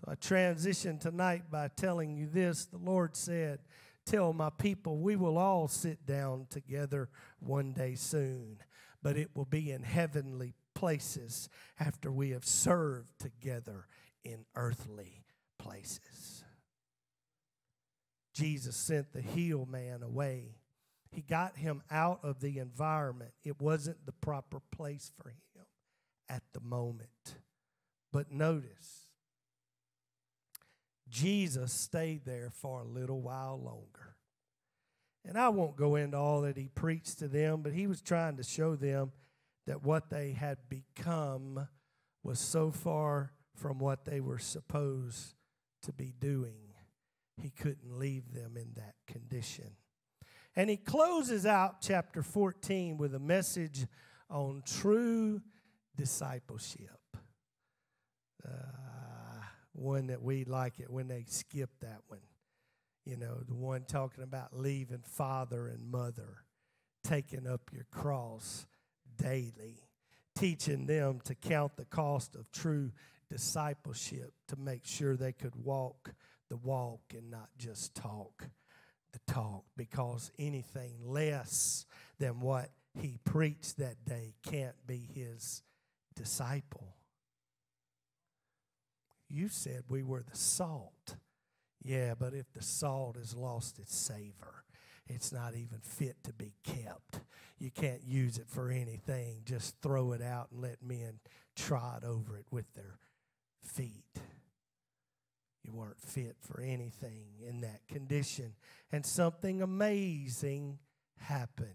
So 0.07 0.13
I 0.13 0.15
transition 0.15 0.99
tonight 0.99 1.51
by 1.51 1.69
telling 1.69 2.17
you 2.17 2.29
this. 2.33 2.67
The 2.67 2.79
Lord 2.79 3.17
said, 3.17 3.59
Tell 4.05 4.33
my 4.33 4.51
people 4.51 4.99
we 4.99 5.17
will 5.17 5.37
all 5.37 5.67
sit 5.67 6.07
down 6.07 6.47
together 6.49 7.09
one 7.41 7.73
day 7.73 7.97
soon, 7.97 8.59
but 9.03 9.17
it 9.17 9.31
will 9.35 9.47
be 9.47 9.73
in 9.73 9.83
heavenly 9.83 10.55
places 10.75 11.49
after 11.81 12.13
we 12.13 12.31
have 12.31 12.45
served 12.45 13.19
together 13.19 13.87
in 14.25 14.45
earthly 14.55 15.25
places. 15.59 16.45
Jesus 18.33 18.77
sent 18.77 19.13
the 19.13 19.23
healed 19.23 19.69
man 19.69 20.05
away. 20.05 20.57
He 21.11 21.23
got 21.23 21.57
him 21.57 21.83
out 21.91 22.21
of 22.23 22.41
the 22.41 22.59
environment. 22.59 23.33
It 23.43 23.61
wasn't 23.61 24.07
the 24.07 24.13
proper 24.13 24.61
place 24.71 25.11
for 25.21 25.31
him 25.31 25.65
at 26.29 26.43
the 26.53 26.61
moment. 26.61 27.09
But 28.13 28.31
notice, 28.31 29.06
Jesus 31.09 31.73
stayed 31.73 32.25
there 32.25 32.51
for 32.51 32.81
a 32.81 32.85
little 32.85 33.21
while 33.21 33.61
longer. 33.63 34.17
And 35.25 35.37
I 35.37 35.49
won't 35.49 35.77
go 35.77 35.97
into 35.97 36.17
all 36.17 36.43
that 36.43 36.57
he 36.57 36.69
preached 36.69 37.19
to 37.19 37.29
them, 37.29 37.63
but 37.63 37.73
he 37.73 37.87
was 37.87 38.01
trying 38.01 38.37
to 38.37 38.43
show 38.43 38.77
them 38.77 39.13
that 39.67 39.83
what 39.83 40.11
they 40.11 40.33
had 40.33 40.59
become 40.69 41.69
was 42.23 42.39
so 42.39 42.71
far 42.71 43.33
from 43.55 43.79
what 43.79 44.05
they 44.05 44.21
were 44.21 44.39
supposed 44.39 45.35
to 45.83 45.93
be 45.93 46.13
doing, 46.19 46.75
he 47.41 47.51
couldn't 47.51 47.99
leave 47.99 48.33
them 48.33 48.57
in 48.57 48.73
that 48.75 48.95
condition. 49.07 49.71
And 50.55 50.71
he 50.71 50.77
closes 50.77 51.45
out 51.47 51.81
chapter 51.81 52.23
14 52.23 52.97
with 52.97 53.15
a 53.15 53.19
message 53.19 53.87
on 54.31 54.63
true 54.65 55.41
discipleship. 55.97 56.99
Uh, 58.47 58.86
one 59.78 60.09
that 60.09 60.23
we 60.23 60.45
like 60.45 60.80
it 60.80 60.90
when 60.90 61.09
they 61.09 61.25
skip 61.28 61.71
that 61.80 62.00
one. 62.09 62.21
You 63.04 63.16
know, 63.16 63.38
the 63.47 63.54
one 63.54 63.85
talking 63.85 64.25
about 64.25 64.56
leaving 64.56 65.02
father 65.04 65.68
and 65.68 65.90
mother, 65.90 66.45
taking 67.04 67.47
up 67.47 67.71
your 67.73 67.87
cross 67.90 68.66
daily, 69.16 69.78
teaching 70.37 70.87
them 70.87 71.21
to 71.25 71.35
count 71.35 71.76
the 71.76 71.85
cost 71.85 72.35
of 72.35 72.50
true 72.50 72.90
discipleship 73.30 74.33
to 74.49 74.56
make 74.56 74.85
sure 74.85 75.16
they 75.16 75.33
could 75.33 75.54
walk 75.56 76.14
the 76.49 76.56
walk 76.56 77.00
and 77.12 77.30
not 77.30 77.49
just 77.59 77.95
talk 77.95 78.49
the 79.12 79.33
talk 79.33 79.64
because 79.76 80.30
anything 80.38 80.95
less 81.04 81.87
than 82.18 82.40
what 82.40 82.71
he 83.00 83.18
preached 83.25 83.78
that 83.78 84.04
day 84.04 84.35
can't 84.42 84.87
be 84.87 85.09
his 85.14 85.62
disciple. 86.14 86.96
You 89.28 89.49
said 89.49 89.85
we 89.88 90.02
were 90.02 90.23
the 90.23 90.37
salt. 90.37 91.16
Yeah, 91.83 92.14
but 92.18 92.35
if 92.35 92.52
the 92.52 92.62
salt 92.62 93.16
has 93.16 93.35
lost 93.35 93.78
its 93.78 93.97
savor, 93.97 94.64
it's 95.09 95.33
not 95.33 95.54
even 95.54 95.78
fit 95.83 96.16
to 96.25 96.33
be 96.33 96.54
kept. 96.64 97.21
You 97.59 97.71
can't 97.71 98.02
use 98.04 98.38
it 98.38 98.49
for 98.49 98.71
anything. 98.71 99.42
Just 99.45 99.80
throw 99.80 100.12
it 100.12 100.23
out 100.23 100.49
and 100.50 100.61
let 100.61 100.83
men 100.83 101.21
trot 101.54 102.02
over 102.04 102.37
it 102.37 102.47
with 102.50 102.73
their 102.75 102.99
feet. 103.62 104.21
You 105.62 105.73
weren't 105.73 106.00
fit 106.00 106.37
for 106.40 106.61
anything 106.61 107.26
in 107.47 107.61
that 107.62 107.87
condition. 107.88 108.54
And 108.92 109.04
something 109.04 109.62
amazing 109.62 110.78
happened. 111.18 111.71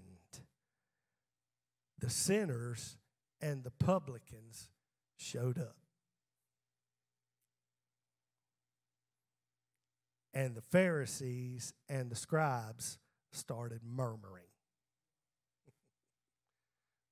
The 2.00 2.10
sinners 2.10 2.98
and 3.42 3.64
the 3.64 3.72
publicans 3.72 4.70
showed 5.18 5.60
up. 5.60 5.81
And 10.34 10.56
the 10.56 10.62
Pharisees 10.62 11.74
and 11.90 12.10
the 12.10 12.16
scribes 12.16 12.98
started 13.32 13.82
murmuring. 13.86 14.46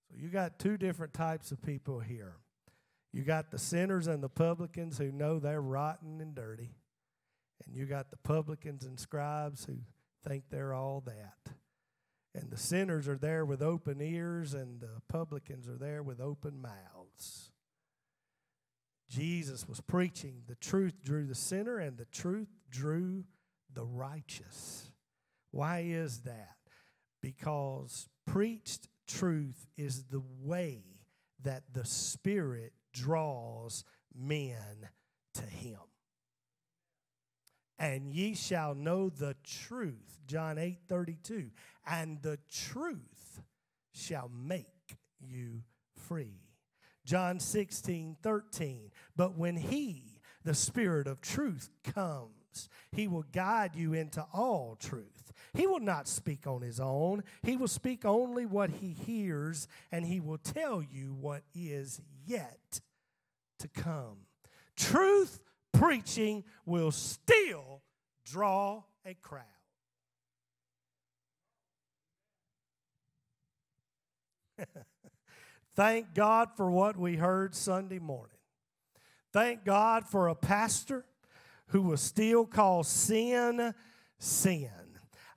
so 0.09 0.15
you 0.17 0.29
got 0.29 0.59
two 0.59 0.77
different 0.77 1.13
types 1.13 1.51
of 1.51 1.61
people 1.61 1.99
here. 1.99 2.35
You 3.11 3.23
got 3.23 3.51
the 3.51 3.57
sinners 3.57 4.07
and 4.07 4.23
the 4.23 4.29
publicans 4.29 4.97
who 4.97 5.11
know 5.11 5.39
they're 5.39 5.61
rotten 5.61 6.21
and 6.21 6.35
dirty. 6.35 6.75
And 7.65 7.75
you 7.75 7.85
got 7.85 8.11
the 8.11 8.17
publicans 8.17 8.85
and 8.85 8.99
scribes 8.99 9.65
who 9.65 9.75
think 10.27 10.45
they're 10.49 10.73
all 10.73 11.03
that. 11.05 11.53
And 12.35 12.51
the 12.51 12.57
sinners 12.57 13.07
are 13.07 13.17
there 13.17 13.43
with 13.43 13.61
open 13.61 14.01
ears, 14.01 14.53
and 14.53 14.79
the 14.79 15.01
publicans 15.07 15.67
are 15.67 15.77
there 15.77 16.03
with 16.03 16.21
open 16.21 16.61
mouths. 16.61 17.51
Jesus 19.09 19.67
was 19.67 19.81
preaching. 19.81 20.43
The 20.47 20.55
truth 20.55 21.03
drew 21.03 21.25
the 21.25 21.35
sinner, 21.35 21.79
and 21.79 21.97
the 21.97 22.05
truth 22.05 22.47
drew 22.69 23.23
the 23.73 23.85
righteous. 23.85 24.91
Why 25.51 25.85
is 25.87 26.21
that? 26.21 26.57
Because 27.21 28.07
preached 28.25 28.87
truth 29.07 29.67
is 29.77 30.03
the 30.05 30.23
way 30.41 30.83
that 31.43 31.63
the 31.73 31.85
Spirit 31.85 32.73
draws 32.93 33.83
men 34.15 34.89
to 35.33 35.43
him. 35.43 35.79
And 37.77 38.11
ye 38.11 38.35
shall 38.35 38.75
know 38.75 39.09
the 39.09 39.35
truth, 39.43 40.19
John 40.27 40.57
8 40.57 40.79
32, 40.87 41.49
and 41.87 42.21
the 42.21 42.37
truth 42.51 43.41
shall 43.93 44.29
make 44.29 44.97
you 45.19 45.63
free. 45.95 46.41
John 47.05 47.39
16 47.39 48.17
13, 48.21 48.91
but 49.15 49.37
when 49.37 49.55
he, 49.55 50.19
the 50.43 50.53
Spirit 50.53 51.07
of 51.07 51.21
truth, 51.21 51.69
comes, 51.83 52.38
he 52.91 53.07
will 53.07 53.25
guide 53.31 53.75
you 53.75 53.93
into 53.93 54.25
all 54.33 54.75
truth. 54.79 55.31
He 55.53 55.67
will 55.67 55.79
not 55.79 56.07
speak 56.07 56.47
on 56.47 56.61
his 56.61 56.79
own. 56.79 57.23
He 57.43 57.55
will 57.55 57.67
speak 57.67 58.05
only 58.05 58.45
what 58.45 58.69
he 58.69 58.89
hears, 58.91 59.67
and 59.91 60.05
he 60.05 60.19
will 60.19 60.37
tell 60.37 60.81
you 60.81 61.13
what 61.19 61.43
is 61.53 62.01
yet 62.25 62.81
to 63.59 63.67
come. 63.67 64.25
Truth 64.75 65.41
preaching 65.73 66.43
will 66.65 66.91
still 66.91 67.81
draw 68.25 68.83
a 69.05 69.13
crowd. 69.15 69.43
Thank 75.75 76.13
God 76.13 76.49
for 76.55 76.69
what 76.69 76.97
we 76.97 77.15
heard 77.15 77.55
Sunday 77.55 77.99
morning. 77.99 78.35
Thank 79.31 79.63
God 79.63 80.07
for 80.07 80.27
a 80.27 80.35
pastor 80.35 81.05
who 81.69 81.81
will 81.81 81.97
still 81.97 82.45
call 82.45 82.83
sin 82.83 83.73
sin. 84.17 84.69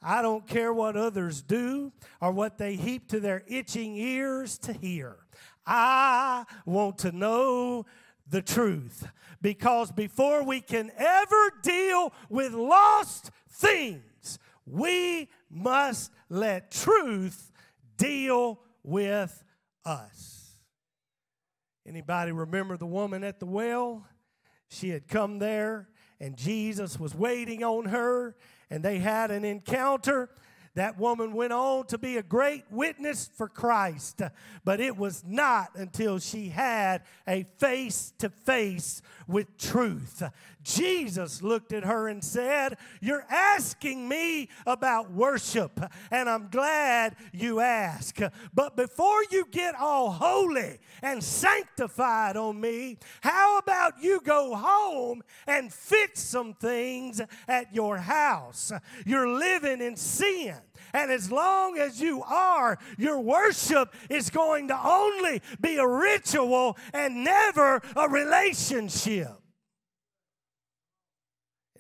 I 0.03 0.21
don't 0.21 0.47
care 0.47 0.73
what 0.73 0.97
others 0.97 1.43
do 1.43 1.93
or 2.21 2.33
what 2.33 2.59
they 2.59 2.75
heap 2.75 3.09
to 3.09 3.21
their 3.21 3.45
itching 3.47 3.97
ears 3.97 4.59
to 4.59 4.73
hear. 4.73 5.17
I 5.65 6.45
want 6.67 6.99
to 6.99 7.13
know 7.13 7.87
the 8.29 8.43
truth. 8.43 9.07
Because 9.41 9.93
before 9.93 10.43
we 10.43 10.61
can 10.61 10.91
ever 10.97 11.53
deal 11.63 12.13
with 12.29 12.53
lost 12.53 13.31
things, 13.49 14.39
we 14.67 15.29
must 15.51 16.11
let 16.29 16.71
truth 16.71 17.53
deal 17.97 18.61
with 18.83 19.45
us. 19.85 20.57
Anybody 21.87 22.33
remember 22.33 22.77
the 22.77 22.87
woman 22.87 23.25
at 23.25 23.41
the 23.41 23.47
well? 23.47 24.07
She 24.69 24.89
had 24.91 25.09
come 25.09 25.39
there 25.39 25.89
and 26.23 26.37
Jesus 26.37 27.01
was 27.01 27.17
waiting 27.17 27.65
on 27.65 27.87
her 27.87 28.37
and 28.71 28.83
they 28.83 29.01
had 29.01 29.33
an 29.33 29.45
encounter 29.45 30.31
that 30.75 30.99
woman 30.99 31.35
went 31.35 31.53
on 31.53 31.85
to 31.87 31.99
be 31.99 32.17
a 32.17 32.23
great 32.23 32.65
witness 32.71 33.29
for 33.37 33.49
Christ, 33.49 34.23
but 34.65 34.81
it 34.81 34.97
was 34.97 35.23
not 35.27 35.73
until 35.75 36.19
she 36.19 36.49
had 36.49 37.03
a 37.29 37.43
face 37.59 38.15
to 38.19 38.31
face 38.31 39.03
with 39.27 39.59
truth. 39.59 40.23
Jesus 40.63 41.43
looked 41.43 41.73
at 41.73 41.85
her 41.85 42.09
and 42.09 42.23
said, 42.23 42.77
You're 43.01 43.27
asking 43.29 44.09
me 44.09 44.49
about 44.67 45.11
worship, 45.11 45.81
and 46.11 46.29
I'm 46.29 46.49
glad 46.49 47.17
you 47.33 47.61
ask. 47.61 48.19
But 48.55 48.77
before 48.77 49.23
you 49.31 49.47
get 49.51 49.75
all 49.75 50.11
holy 50.11 50.79
and 51.03 51.23
sanctified 51.23 52.37
on 52.37 52.61
me, 52.61 52.99
how 53.21 53.59
about 53.59 54.03
you 54.03 54.21
go 54.25 54.55
home 54.55 55.23
and 55.47 55.73
fix 55.73 56.21
some 56.21 56.55
things 56.55 57.21
at 57.49 57.75
your 57.75 57.97
house? 57.97 58.73
You're 59.05 59.29
living 59.29 59.81
in 59.81 59.97
sin. 59.97 60.57
And 60.95 61.11
as 61.11 61.33
long 61.33 61.79
as 61.79 62.01
you 62.01 62.23
are, 62.23 62.79
your 62.99 63.21
worship 63.21 63.95
is 64.11 64.31
going 64.31 64.69
to 64.69 64.79
only 64.87 65.41
be 65.61 65.77
a 65.77 65.87
ritual 65.87 66.77
and 66.93 67.25
never 67.25 67.81
a 67.97 68.09
relationship. 68.09 69.42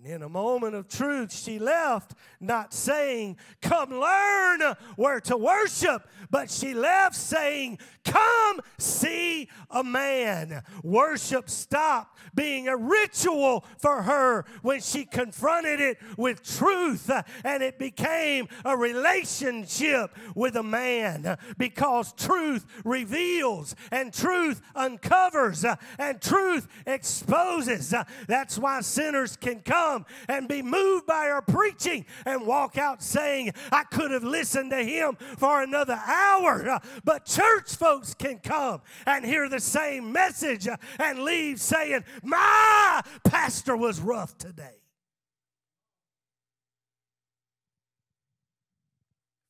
And 0.05 0.12
in 0.12 0.23
a 0.23 0.29
moment 0.29 0.75
of 0.75 0.88
truth, 0.88 1.33
she 1.33 1.59
left, 1.59 2.15
not 2.41 2.75
saying, 2.75 3.37
Come 3.61 3.91
learn 3.91 4.75
where 4.97 5.21
to 5.21 5.37
worship, 5.37 6.09
but 6.31 6.51
she 6.51 6.75
left 6.75 7.15
saying, 7.15 7.79
Come 8.05 8.61
see 8.79 9.49
a 9.71 9.85
man. 9.85 10.62
Worship 10.83 11.49
stopped 11.49 12.19
being 12.35 12.67
a 12.67 12.77
ritual 12.77 13.65
for 13.79 14.03
her 14.03 14.45
when 14.62 14.81
she 14.81 15.05
confronted 15.05 15.81
it 15.81 15.99
with 16.17 16.43
truth, 16.43 17.11
and 17.45 17.62
it 17.62 17.79
became 17.79 18.49
a 18.65 18.77
relationship 18.77 20.17
with 20.35 20.57
a 20.57 20.62
man 20.62 21.38
because 21.59 22.12
truth 22.15 22.67
reveals, 22.85 23.77
and 23.93 24.12
truth 24.12 24.62
uncovers, 24.75 25.65
and 25.99 26.21
truth 26.21 26.67
exposes. 26.87 27.95
That's 28.27 28.59
why 28.59 28.81
sinners 28.81 29.37
can 29.37 29.61
come 29.61 29.91
and 30.28 30.48
be 30.48 30.62
moved 30.62 31.07
by 31.07 31.28
our 31.28 31.42
preaching 31.42 32.05
and 32.26 32.46
walk 32.46 32.78
out 32.78 33.02
saying, 33.02 33.52
I 33.70 33.85
could 33.85 34.11
have 34.11 34.24
listened 34.24 34.70
to 34.70 34.83
him 34.83 35.16
for 35.38 35.62
another 35.62 36.00
hour. 36.07 36.68
Uh, 36.68 36.78
but 37.05 37.24
church 37.24 37.74
folks 37.74 38.14
can 38.14 38.38
come 38.38 38.83
and 39.07 39.24
hear 39.24 39.48
the 39.48 39.61
same 39.61 40.12
message 40.12 40.68
uh, 40.68 40.76
and 40.98 41.20
leave 41.20 41.61
saying, 41.61 42.05
My 42.22 43.02
pastor 43.24 43.76
was 43.76 44.00
rough 44.00 44.37
today. 44.38 44.83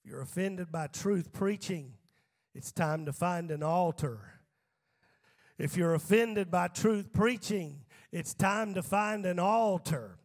You're 0.05 0.23
offended 0.23 0.71
by 0.71 0.89
truth 0.89 1.33
preaching, 1.33 1.95
it's 2.55 2.71
time 2.71 3.07
to 3.07 3.13
find 3.13 3.51
an 3.51 3.63
altar. 3.63 4.33
If 5.59 5.77
you're 5.77 5.95
offended 5.95 6.51
by 6.51 6.69
truth 6.69 7.13
preaching, 7.13 7.85
it's 8.11 8.35
time 8.35 8.75
to 8.75 8.83
find 8.83 9.25
an 9.25 9.39
altar. 9.39 10.19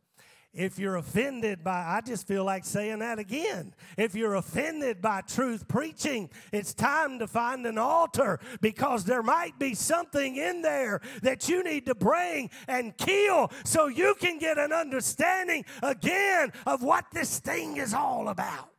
If 0.58 0.80
you're 0.80 0.96
offended 0.96 1.64
by, 1.64 1.86
I 1.86 2.02
just 2.04 2.28
feel 2.28 2.44
like 2.44 2.66
saying 2.66 2.98
that 3.00 3.20
again. 3.20 3.76
If 3.96 4.16
you're 4.16 4.34
offended 4.34 5.04
by 5.04 5.22
truth 5.22 5.68
preaching, 5.68 6.32
it's 6.52 6.74
time 6.74 7.20
to 7.20 7.28
find 7.28 7.64
an 7.68 7.78
altar 7.78 8.40
because 8.60 9.04
there 9.04 9.22
might 9.22 9.60
be 9.60 9.76
something 9.76 10.36
in 10.36 10.64
there 10.64 11.02
that 11.22 11.48
you 11.48 11.64
need 11.64 11.86
to 11.86 11.94
bring 11.94 12.50
and 12.68 12.98
kill 12.98 13.52
so 13.66 13.86
you 13.86 14.16
can 14.20 14.40
get 14.40 14.58
an 14.58 14.74
understanding 14.74 15.64
again 15.84 16.52
of 16.66 16.82
what 16.82 17.06
this 17.14 17.38
thing 17.38 17.78
is 17.78 17.94
all 17.94 18.28
about. 18.28 18.72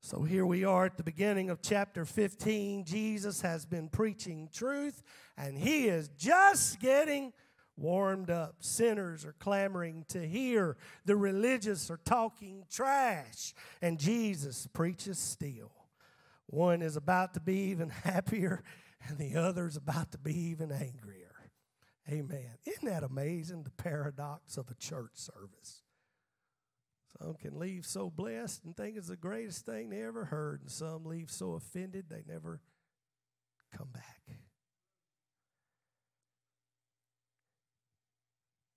So 0.00 0.22
here 0.22 0.44
we 0.44 0.64
are 0.64 0.86
at 0.86 0.96
the 0.96 1.04
beginning 1.04 1.50
of 1.50 1.62
chapter 1.62 2.04
15. 2.04 2.84
Jesus 2.84 3.40
has 3.42 3.64
been 3.64 3.88
preaching 3.88 4.48
truth, 4.52 5.04
and 5.38 5.56
he 5.56 5.86
is 5.86 6.08
just 6.18 6.80
getting 6.80 7.32
warmed 7.76 8.30
up. 8.30 8.56
Sinners 8.60 9.24
are 9.24 9.34
clamoring 9.38 10.04
to 10.08 10.26
hear. 10.26 10.76
The 11.04 11.16
religious 11.16 11.90
are 11.90 12.00
talking 12.04 12.64
trash, 12.70 13.54
and 13.82 13.98
Jesus 13.98 14.66
preaches 14.72 15.18
still. 15.18 15.72
One 16.46 16.82
is 16.82 16.96
about 16.96 17.34
to 17.34 17.40
be 17.40 17.70
even 17.70 17.90
happier, 18.04 18.62
and 19.08 19.18
the 19.18 19.36
other 19.36 19.66
is 19.66 19.76
about 19.76 20.12
to 20.12 20.18
be 20.18 20.36
even 20.50 20.70
angrier. 20.70 21.30
Amen. 22.08 22.58
Isn't 22.66 22.84
that 22.84 23.02
amazing? 23.02 23.62
The 23.62 23.70
paradox 23.70 24.58
of 24.58 24.70
a 24.70 24.74
church 24.74 25.12
service. 25.14 25.82
Some 27.18 27.34
can 27.34 27.58
leave 27.58 27.86
so 27.86 28.10
blessed 28.10 28.64
and 28.64 28.76
think 28.76 28.96
it's 28.96 29.08
the 29.08 29.16
greatest 29.16 29.64
thing 29.64 29.88
they 29.88 30.02
ever 30.02 30.26
heard, 30.26 30.60
and 30.60 30.70
some 30.70 31.04
leave 31.04 31.30
so 31.30 31.54
offended 31.54 32.06
they 32.10 32.22
never 32.26 32.60
come 33.76 33.88
back. 33.92 34.13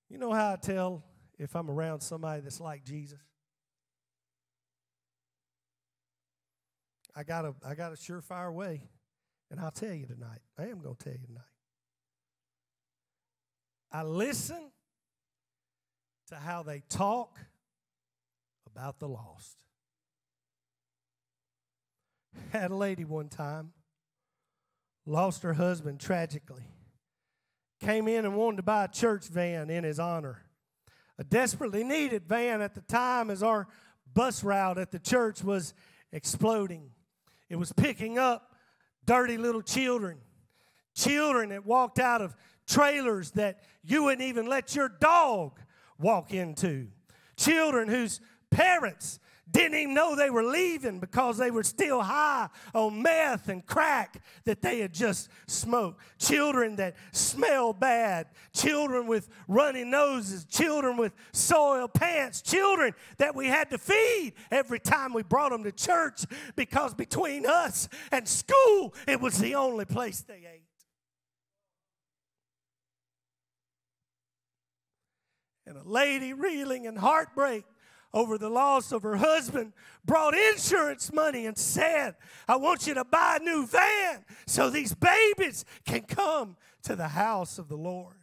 You 0.10 0.18
know 0.18 0.32
how 0.32 0.54
I 0.54 0.56
tell 0.56 1.04
if 1.38 1.56
I'm 1.56 1.70
around 1.70 2.02
somebody 2.02 2.42
that's 2.42 2.62
like 2.62 2.84
Jesus? 2.84 3.20
I 7.16 7.24
got 7.24 7.46
a 7.46 7.56
I 7.66 7.74
got 7.74 7.92
a 7.92 7.96
surefire 7.96 8.54
way, 8.54 8.84
and 9.50 9.60
I'll 9.60 9.72
tell 9.72 9.94
you 9.94 10.06
tonight. 10.06 10.40
I 10.58 10.68
am 10.68 10.82
to 10.82 10.96
tell 11.04 11.14
you 11.14 11.26
tonight. 11.26 11.44
I 13.92 14.04
listen 14.04 14.72
to 16.28 16.36
how 16.36 16.62
they 16.62 16.84
talk 16.90 17.40
about 18.68 19.00
the 19.00 19.08
lost. 19.08 19.58
Had 22.52 22.70
a 22.70 22.76
lady 22.76 23.04
one 23.04 23.30
time, 23.30 23.72
lost 25.06 25.42
her 25.44 25.54
husband 25.54 26.00
tragically. 26.00 26.66
Came 27.80 28.08
in 28.08 28.26
and 28.26 28.36
wanted 28.36 28.58
to 28.58 28.64
buy 28.64 28.86
a 28.86 28.88
church 28.88 29.28
van 29.28 29.70
in 29.70 29.84
his 29.84 30.00
honor. 30.00 30.44
A 31.20 31.24
desperately 31.24 31.84
needed 31.84 32.28
van 32.28 32.62
at 32.62 32.76
the 32.76 32.82
time 32.82 33.30
as 33.30 33.42
our 33.44 33.68
bus 34.14 34.44
route 34.44 34.78
at 34.78 34.92
the 34.92 35.00
church 35.00 35.44
was 35.44 35.74
exploding. 36.12 36.92
It 37.50 37.56
was 37.56 37.72
picking 37.74 38.18
up 38.18 38.56
dirty 39.06 39.38
little 39.38 39.62
children, 39.62 40.18
children 40.96 41.50
that 41.50 41.66
walked 41.66 42.00
out 42.00 42.22
of 42.22 42.36
trailers 42.68 43.32
that 43.32 43.64
you 43.84 44.04
wouldn't 44.04 44.22
even 44.22 44.48
let 44.48 44.76
your 44.76 44.90
dog 44.90 45.60
walk 45.98 46.34
into, 46.34 46.88
children 47.38 47.88
whose 47.88 48.20
parents 48.52 49.20
didn't 49.52 49.78
even 49.78 49.94
know 49.94 50.16
they 50.16 50.30
were 50.30 50.44
leaving 50.44 51.00
because 51.00 51.38
they 51.38 51.52
were 51.52 51.64
still 51.64 52.02
high 52.02 52.50
on 52.74 53.02
meth 53.02 53.48
and 53.48 53.66
crack 53.66 54.22
that 54.44 54.62
they 54.62 54.80
had 54.80 54.94
just 54.94 55.30
smoked. 55.48 56.02
Children 56.20 56.76
that 56.78 56.96
smell 57.12 57.72
bad, 57.72 58.28
children 58.54 59.08
with 59.08 59.30
runny 59.48 59.84
noses, 59.84 60.46
children 60.46 60.98
with 60.98 61.14
soiled 61.32 61.94
pants, 61.94 62.42
children 62.42 62.94
that 63.18 63.36
we 63.36 63.48
had 63.48 63.70
to 63.70 63.78
feed 63.78 64.34
every 64.52 64.80
time 64.80 65.14
we 65.14 65.24
brought 65.24 65.52
them 65.52 65.64
to 65.64 65.72
church 65.72 66.26
because 66.56 66.94
between 66.94 67.46
us 67.46 67.88
and 68.12 68.28
school, 68.28 68.94
it 69.08 69.22
was 69.22 69.40
the 69.40 69.56
only 69.56 69.86
place 69.86 70.22
they 70.22 70.46
ate. 70.54 70.64
And 75.66 75.78
a 75.78 75.84
lady 75.84 76.34
reeling 76.34 76.86
in 76.86 76.96
heartbreak 76.96 77.66
over 78.18 78.40
the 78.40 78.50
loss 78.50 78.92
of 78.92 79.04
her 79.04 79.18
husband, 79.18 79.74
brought 80.04 80.36
insurance 80.36 81.14
money 81.14 81.46
and 81.46 81.56
said, 81.56 82.16
I 82.48 82.56
want 82.56 82.88
you 82.88 82.96
to 82.96 83.06
buy 83.06 83.38
a 83.40 83.44
new 83.44 83.68
van 83.68 84.26
so 84.48 84.72
these 84.72 84.96
babies 84.96 85.66
can 85.86 86.02
come 86.02 86.58
to 86.82 86.96
the 86.96 87.10
house 87.10 87.60
of 87.60 87.70
the 87.70 87.78
Lord. 87.78 88.16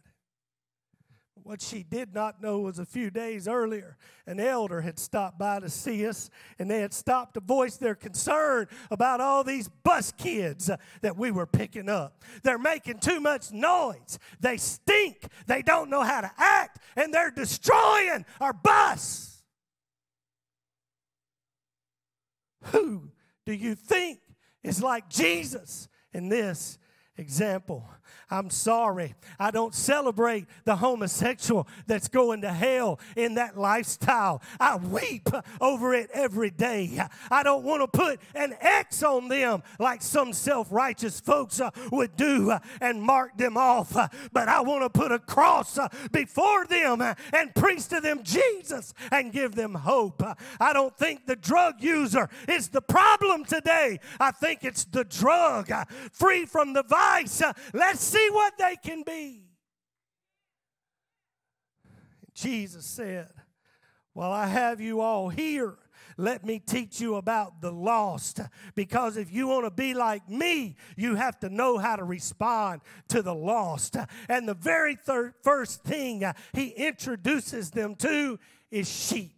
What 1.43 1.61
she 1.61 1.83
did 1.83 2.13
not 2.13 2.41
know 2.41 2.59
was 2.59 2.79
a 2.79 2.85
few 2.85 3.09
days 3.09 3.47
earlier, 3.47 3.97
an 4.25 4.39
elder 4.39 4.81
had 4.81 4.99
stopped 4.99 5.37
by 5.37 5.59
to 5.59 5.69
see 5.69 6.05
us, 6.07 6.29
and 6.59 6.69
they 6.69 6.81
had 6.81 6.91
stopped 6.91 7.35
to 7.35 7.39
voice 7.39 7.77
their 7.77 7.95
concern 7.95 8.67
about 8.91 9.21
all 9.21 9.43
these 9.43 9.69
bus 9.83 10.11
kids 10.11 10.69
uh, 10.71 10.77
that 11.01 11.15
we 11.15 11.29
were 11.31 11.45
picking 11.45 11.87
up. 11.87 12.23
They're 12.43 12.57
making 12.57 12.97
too 12.97 13.19
much 13.21 13.51
noise. 13.51 14.17
They 14.39 14.57
stink. 14.57 15.27
They 15.45 15.61
don't 15.61 15.91
know 15.91 16.01
how 16.01 16.21
to 16.21 16.31
act, 16.35 16.79
and 16.97 17.13
they're 17.13 17.31
destroying 17.31 18.25
our 18.41 18.53
bus. 18.53 19.34
Who 22.71 23.11
do 23.45 23.53
you 23.53 23.75
think 23.75 24.19
is 24.63 24.81
like 24.81 25.09
Jesus 25.09 25.87
in 26.13 26.29
this 26.29 26.77
example? 27.17 27.87
I'm 28.29 28.49
sorry. 28.49 29.15
I 29.39 29.51
don't 29.51 29.73
celebrate 29.73 30.47
the 30.63 30.75
homosexual 30.77 31.67
that's 31.87 32.07
going 32.07 32.41
to 32.41 32.51
hell 32.51 32.99
in 33.15 33.35
that 33.35 33.57
lifestyle. 33.57 34.41
I 34.59 34.77
weep 34.77 35.29
over 35.61 35.93
it 35.93 36.09
every 36.13 36.49
day. 36.49 36.99
I 37.29 37.43
don't 37.43 37.63
want 37.63 37.81
to 37.81 37.87
put 37.87 38.19
an 38.33 38.55
X 38.59 39.03
on 39.03 39.27
them 39.27 39.63
like 39.79 40.01
some 40.01 40.33
self 40.33 40.71
righteous 40.71 41.19
folks 41.19 41.59
uh, 41.59 41.69
would 41.91 42.15
do 42.15 42.51
uh, 42.51 42.59
and 42.81 43.01
mark 43.01 43.37
them 43.37 43.57
off. 43.57 43.95
But 44.31 44.49
I 44.49 44.61
want 44.61 44.83
to 44.83 44.89
put 44.89 45.11
a 45.11 45.19
cross 45.19 45.77
uh, 45.77 45.87
before 46.11 46.65
them 46.65 47.01
and 47.01 47.55
preach 47.55 47.87
to 47.89 48.01
them 48.01 48.21
Jesus 48.23 48.93
and 49.11 49.31
give 49.31 49.55
them 49.55 49.75
hope. 49.75 50.23
I 50.59 50.73
don't 50.73 50.95
think 50.97 51.25
the 51.25 51.35
drug 51.35 51.81
user 51.81 52.29
is 52.47 52.69
the 52.69 52.81
problem 52.81 53.45
today. 53.45 53.99
I 54.19 54.31
think 54.31 54.63
it's 54.63 54.85
the 54.85 55.03
drug. 55.03 55.71
Free 56.11 56.45
from 56.45 56.73
the 56.73 56.83
vice. 56.83 57.41
Let's 57.95 58.03
see 58.03 58.27
what 58.29 58.57
they 58.57 58.75
can 58.75 59.03
be. 59.03 59.45
Jesus 62.33 62.85
said, 62.85 63.29
While 64.11 64.33
I 64.33 64.47
have 64.47 64.81
you 64.81 64.99
all 64.99 65.29
here, 65.29 65.77
let 66.17 66.43
me 66.43 66.59
teach 66.59 66.99
you 66.99 67.15
about 67.15 67.61
the 67.61 67.71
lost. 67.71 68.41
Because 68.75 69.15
if 69.15 69.31
you 69.31 69.47
want 69.47 69.63
to 69.63 69.71
be 69.71 69.93
like 69.93 70.27
me, 70.27 70.75
you 70.97 71.15
have 71.15 71.39
to 71.39 71.47
know 71.47 71.77
how 71.77 71.95
to 71.95 72.03
respond 72.03 72.81
to 73.07 73.21
the 73.21 73.33
lost. 73.33 73.95
And 74.27 74.45
the 74.45 74.55
very 74.55 74.95
thir- 74.95 75.33
first 75.41 75.85
thing 75.85 76.21
he 76.51 76.67
introduces 76.71 77.71
them 77.71 77.95
to 77.99 78.37
is 78.71 78.91
sheep. 78.91 79.37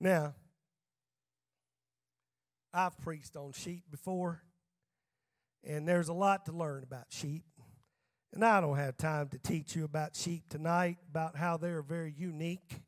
Now, 0.00 0.34
I've 2.72 2.98
preached 3.02 3.36
on 3.36 3.52
sheep 3.52 3.82
before. 3.90 4.40
And 5.66 5.88
there's 5.88 6.08
a 6.08 6.14
lot 6.14 6.46
to 6.46 6.52
learn 6.52 6.82
about 6.82 7.06
sheep. 7.08 7.44
And 8.32 8.44
I 8.44 8.60
don't 8.60 8.76
have 8.76 8.96
time 8.96 9.28
to 9.28 9.38
teach 9.38 9.76
you 9.76 9.84
about 9.84 10.16
sheep 10.16 10.48
tonight, 10.48 10.98
about 11.08 11.36
how 11.36 11.56
they're 11.56 11.82
very 11.82 12.12
unique, 12.16 12.80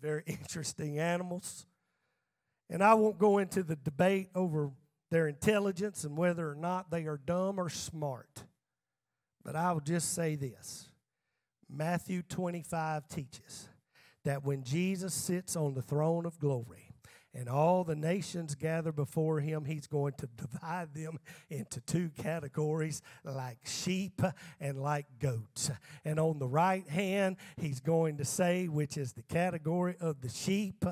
very 0.00 0.22
interesting 0.26 0.98
animals. 0.98 1.66
And 2.70 2.82
I 2.82 2.94
won't 2.94 3.18
go 3.18 3.38
into 3.38 3.62
the 3.62 3.76
debate 3.76 4.28
over 4.34 4.70
their 5.10 5.26
intelligence 5.26 6.04
and 6.04 6.16
whether 6.16 6.48
or 6.48 6.54
not 6.54 6.90
they 6.90 7.06
are 7.06 7.16
dumb 7.16 7.58
or 7.58 7.70
smart. 7.70 8.44
But 9.42 9.56
I 9.56 9.72
will 9.72 9.80
just 9.80 10.12
say 10.14 10.34
this 10.34 10.88
Matthew 11.70 12.22
25 12.22 13.08
teaches 13.08 13.68
that 14.24 14.44
when 14.44 14.62
Jesus 14.62 15.14
sits 15.14 15.56
on 15.56 15.74
the 15.74 15.82
throne 15.82 16.26
of 16.26 16.38
glory, 16.38 16.87
and 17.38 17.48
all 17.48 17.84
the 17.84 17.94
nations 17.94 18.56
gather 18.56 18.90
before 18.90 19.38
him, 19.38 19.64
he's 19.64 19.86
going 19.86 20.12
to 20.14 20.26
divide 20.36 20.92
them 20.92 21.20
into 21.48 21.80
two 21.82 22.10
categories 22.18 23.00
like 23.22 23.58
sheep 23.64 24.20
and 24.60 24.82
like 24.82 25.06
goats. 25.20 25.70
And 26.04 26.18
on 26.18 26.40
the 26.40 26.48
right 26.48 26.86
hand, 26.88 27.36
he's 27.56 27.78
going 27.78 28.16
to 28.16 28.24
say, 28.24 28.66
which 28.66 28.96
is 28.96 29.12
the 29.12 29.22
category 29.22 29.94
of 30.00 30.20
the 30.20 30.28
sheep, 30.28 30.84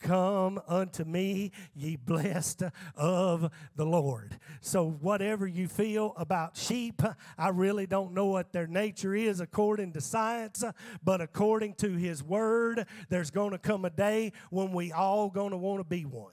Come 0.00 0.60
unto 0.66 1.04
me, 1.04 1.52
ye 1.74 1.96
blessed 1.96 2.62
of 2.96 3.50
the 3.76 3.84
Lord. 3.84 4.38
So, 4.62 4.88
whatever 4.88 5.46
you 5.46 5.68
feel 5.68 6.14
about 6.16 6.56
sheep, 6.56 7.02
I 7.36 7.48
really 7.50 7.86
don't 7.86 8.14
know 8.14 8.26
what 8.26 8.52
their 8.52 8.66
nature 8.66 9.14
is 9.14 9.40
according 9.40 9.92
to 9.92 10.00
science, 10.00 10.64
but 11.04 11.20
according 11.20 11.74
to 11.74 11.92
His 11.92 12.22
Word, 12.22 12.86
there's 13.10 13.30
going 13.30 13.50
to 13.50 13.58
come 13.58 13.84
a 13.84 13.90
day 13.90 14.32
when 14.50 14.72
we 14.72 14.90
all 14.90 15.28
going 15.28 15.50
to 15.50 15.58
want 15.58 15.80
to 15.80 15.84
be 15.84 16.06
one. 16.06 16.32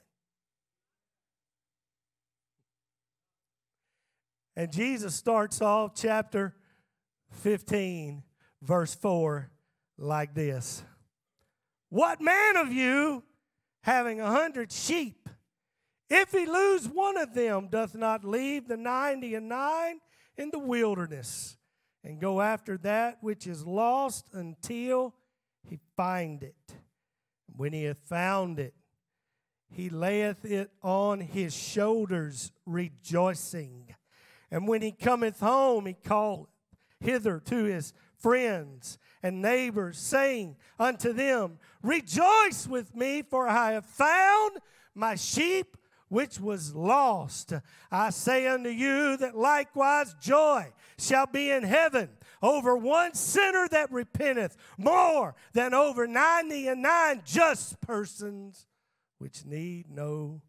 And 4.55 4.71
Jesus 4.71 5.13
starts 5.13 5.61
off 5.61 5.91
chapter 5.93 6.55
15, 7.31 8.23
verse 8.61 8.95
4, 8.95 9.51
like 9.97 10.33
this 10.33 10.83
What 11.89 12.21
man 12.21 12.57
of 12.57 12.71
you 12.71 13.23
having 13.87 14.19
a 14.19 14.29
hundred 14.29 14.69
sheep, 14.69 15.29
if 16.09 16.31
he 16.33 16.45
lose 16.45 16.89
one 16.89 17.17
of 17.17 17.33
them, 17.33 17.69
doth 17.69 17.95
not 17.95 18.25
leave 18.25 18.67
the 18.67 18.75
ninety 18.75 19.33
and 19.33 19.47
nine 19.47 19.99
in 20.35 20.51
the 20.51 20.59
wilderness, 20.59 21.57
and 22.03 22.19
go 22.19 22.41
after 22.41 22.77
that 22.77 23.17
which 23.21 23.47
is 23.47 23.65
lost 23.65 24.27
until 24.33 25.15
he 25.69 25.79
find 25.95 26.43
it. 26.43 26.75
When 27.55 27.71
he 27.71 27.85
hath 27.85 28.03
found 28.07 28.59
it, 28.59 28.73
he 29.69 29.89
layeth 29.89 30.43
it 30.43 30.69
on 30.83 31.21
his 31.21 31.55
shoulders, 31.55 32.51
rejoicing. 32.65 33.95
And 34.51 34.67
when 34.67 34.81
he 34.81 34.91
cometh 34.91 35.39
home, 35.39 35.85
he 35.85 35.93
calleth 35.93 36.49
hither 36.99 37.39
to 37.39 37.63
his 37.63 37.93
friends 38.17 38.97
and 39.23 39.41
neighbors, 39.41 39.97
saying 39.97 40.57
unto 40.79 41.13
them, 41.13 41.59
Rejoice 41.87 42.67
with 42.67 42.93
me, 42.93 43.21
for 43.21 43.47
I 43.47 43.71
have 43.71 43.85
found 43.85 44.57
my 44.93 45.15
sheep 45.15 45.77
which 46.09 46.37
was 46.37 46.75
lost. 46.75 47.53
I 47.89 48.09
say 48.09 48.45
unto 48.45 48.69
you 48.69 49.15
that 49.15 49.37
likewise 49.37 50.13
joy 50.19 50.73
shall 50.99 51.27
be 51.27 51.49
in 51.49 51.63
heaven 51.63 52.09
over 52.41 52.75
one 52.75 53.13
sinner 53.13 53.69
that 53.71 53.89
repenteth 53.89 54.57
more 54.77 55.35
than 55.53 55.73
over 55.73 56.05
ninety 56.05 56.67
and 56.67 56.81
nine 56.81 57.21
just 57.23 57.79
persons 57.79 58.67
which 59.17 59.45
need 59.45 59.89
no 59.89 60.41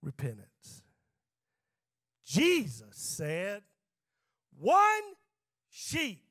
repentance. 0.00 0.84
Jesus 2.24 2.96
said, 2.96 3.60
One 4.58 5.02
sheep 5.68 6.24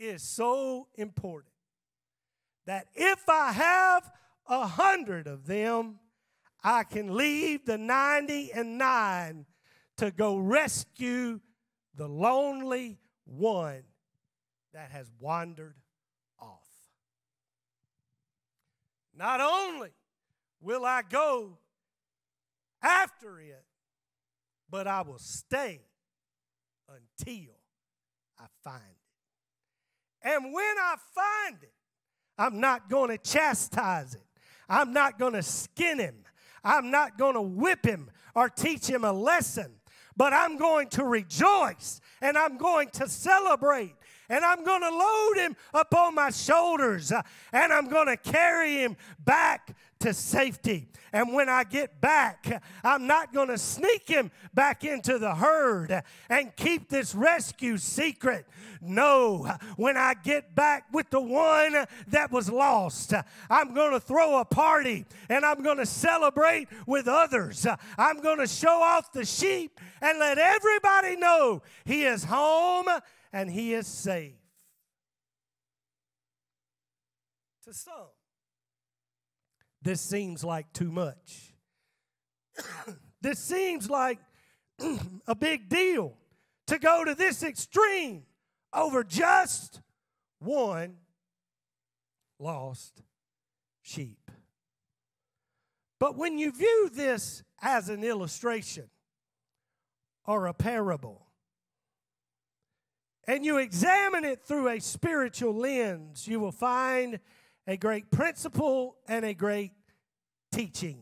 is 0.00 0.24
so 0.24 0.88
important 0.96 1.52
that 2.66 2.86
if 2.94 3.28
I 3.28 3.52
have 3.52 4.10
a 4.46 4.66
hundred 4.66 5.26
of 5.26 5.46
them, 5.46 5.98
I 6.62 6.84
can 6.84 7.14
leave 7.16 7.64
the 7.64 7.78
90 7.78 8.52
and 8.52 8.78
9 8.78 9.46
to 9.98 10.10
go 10.10 10.36
rescue 10.36 11.40
the 11.94 12.08
lonely 12.08 12.98
one 13.24 13.82
that 14.72 14.90
has 14.90 15.10
wandered 15.18 15.74
off. 16.38 16.68
Not 19.14 19.40
only 19.40 19.90
will 20.60 20.84
I 20.84 21.02
go 21.02 21.58
after 22.82 23.40
it, 23.40 23.64
but 24.70 24.86
I 24.86 25.02
will 25.02 25.18
stay 25.18 25.80
until 26.88 27.54
I 28.38 28.46
find 28.62 28.82
it. 28.82 30.28
And 30.28 30.52
when 30.52 30.78
I 30.78 30.94
find 31.14 31.62
it, 31.62 31.72
I'm 32.40 32.58
not 32.58 32.88
going 32.88 33.10
to 33.10 33.18
chastise 33.18 34.14
it. 34.14 34.22
I'm 34.66 34.94
not 34.94 35.18
going 35.18 35.34
to 35.34 35.42
skin 35.42 35.98
him. 35.98 36.24
I'm 36.64 36.90
not 36.90 37.18
going 37.18 37.34
to 37.34 37.42
whip 37.42 37.84
him 37.84 38.08
or 38.34 38.48
teach 38.48 38.86
him 38.86 39.04
a 39.04 39.12
lesson. 39.12 39.72
But 40.16 40.32
I'm 40.32 40.56
going 40.56 40.88
to 40.90 41.04
rejoice 41.04 42.00
and 42.22 42.38
I'm 42.38 42.56
going 42.56 42.88
to 42.94 43.08
celebrate 43.08 43.94
and 44.30 44.42
I'm 44.42 44.64
going 44.64 44.80
to 44.80 44.90
load 44.90 45.34
him 45.36 45.56
upon 45.74 46.14
my 46.14 46.30
shoulders 46.30 47.12
uh, 47.12 47.20
and 47.52 47.72
I'm 47.74 47.88
going 47.88 48.06
to 48.06 48.16
carry 48.16 48.76
him 48.76 48.96
back 49.22 49.76
to 50.00 50.14
safety. 50.14 50.88
And 51.12 51.34
when 51.34 51.48
I 51.48 51.64
get 51.64 52.00
back, 52.00 52.62
I'm 52.84 53.06
not 53.06 53.32
going 53.32 53.48
to 53.48 53.58
sneak 53.58 54.08
him 54.08 54.30
back 54.54 54.84
into 54.84 55.18
the 55.18 55.34
herd 55.34 56.02
and 56.28 56.54
keep 56.54 56.88
this 56.88 57.14
rescue 57.14 57.78
secret. 57.78 58.46
No, 58.80 59.50
when 59.76 59.96
I 59.96 60.14
get 60.14 60.54
back 60.54 60.84
with 60.92 61.10
the 61.10 61.20
one 61.20 61.84
that 62.08 62.30
was 62.30 62.48
lost, 62.48 63.12
I'm 63.50 63.74
going 63.74 63.92
to 63.92 64.00
throw 64.00 64.38
a 64.38 64.44
party 64.44 65.04
and 65.28 65.44
I'm 65.44 65.62
going 65.62 65.78
to 65.78 65.86
celebrate 65.86 66.68
with 66.86 67.08
others. 67.08 67.66
I'm 67.98 68.20
going 68.20 68.38
to 68.38 68.46
show 68.46 68.80
off 68.80 69.12
the 69.12 69.24
sheep 69.24 69.80
and 70.00 70.18
let 70.18 70.38
everybody 70.38 71.16
know 71.16 71.62
he 71.84 72.04
is 72.04 72.24
home 72.24 72.86
and 73.32 73.50
he 73.50 73.74
is 73.74 73.86
safe. 73.86 74.34
To 77.64 77.74
some, 77.74 78.08
this 79.82 80.00
seems 80.00 80.44
like 80.44 80.72
too 80.72 80.90
much. 80.90 81.54
this 83.20 83.38
seems 83.38 83.88
like 83.88 84.18
a 85.26 85.34
big 85.34 85.68
deal 85.68 86.16
to 86.66 86.78
go 86.78 87.04
to 87.04 87.14
this 87.14 87.42
extreme 87.42 88.22
over 88.72 89.02
just 89.02 89.80
one 90.38 90.96
lost 92.38 93.02
sheep. 93.82 94.30
But 95.98 96.16
when 96.16 96.38
you 96.38 96.52
view 96.52 96.90
this 96.92 97.42
as 97.60 97.88
an 97.88 98.02
illustration 98.02 98.88
or 100.26 100.46
a 100.46 100.54
parable, 100.54 101.26
and 103.26 103.44
you 103.44 103.58
examine 103.58 104.24
it 104.24 104.42
through 104.42 104.68
a 104.68 104.80
spiritual 104.80 105.54
lens, 105.54 106.26
you 106.26 106.40
will 106.40 106.52
find 106.52 107.20
a 107.70 107.76
great 107.76 108.10
principle 108.10 108.96
and 109.06 109.24
a 109.24 109.32
great 109.32 109.70
teaching 110.50 110.98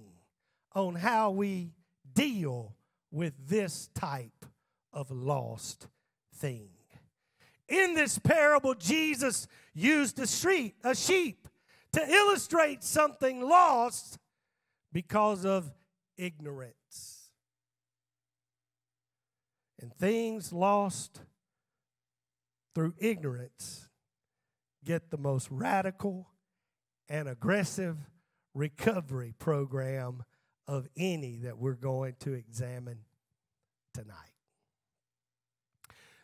on 0.74 0.94
how 0.94 1.30
we 1.30 1.72
deal 2.12 2.76
with 3.10 3.32
this 3.48 3.88
type 3.94 4.44
of 4.92 5.10
lost 5.10 5.88
thing. 6.34 6.68
In 7.70 7.94
this 7.94 8.18
parable, 8.18 8.74
Jesus 8.74 9.48
used 9.72 10.18
a 10.18 10.26
street, 10.26 10.74
a 10.84 10.94
sheep, 10.94 11.48
to 11.94 12.06
illustrate 12.06 12.84
something 12.84 13.40
lost 13.40 14.18
because 14.92 15.46
of 15.46 15.72
ignorance. 16.18 17.30
And 19.80 19.90
things 19.94 20.52
lost 20.52 21.22
through 22.74 22.92
ignorance 22.98 23.88
get 24.84 25.10
the 25.10 25.16
most 25.16 25.48
radical 25.50 26.28
and 27.08 27.28
aggressive 27.28 27.96
recovery 28.54 29.34
program 29.38 30.24
of 30.66 30.88
any 30.96 31.38
that 31.38 31.58
we're 31.58 31.72
going 31.74 32.14
to 32.20 32.34
examine 32.34 32.98
tonight. 33.94 34.14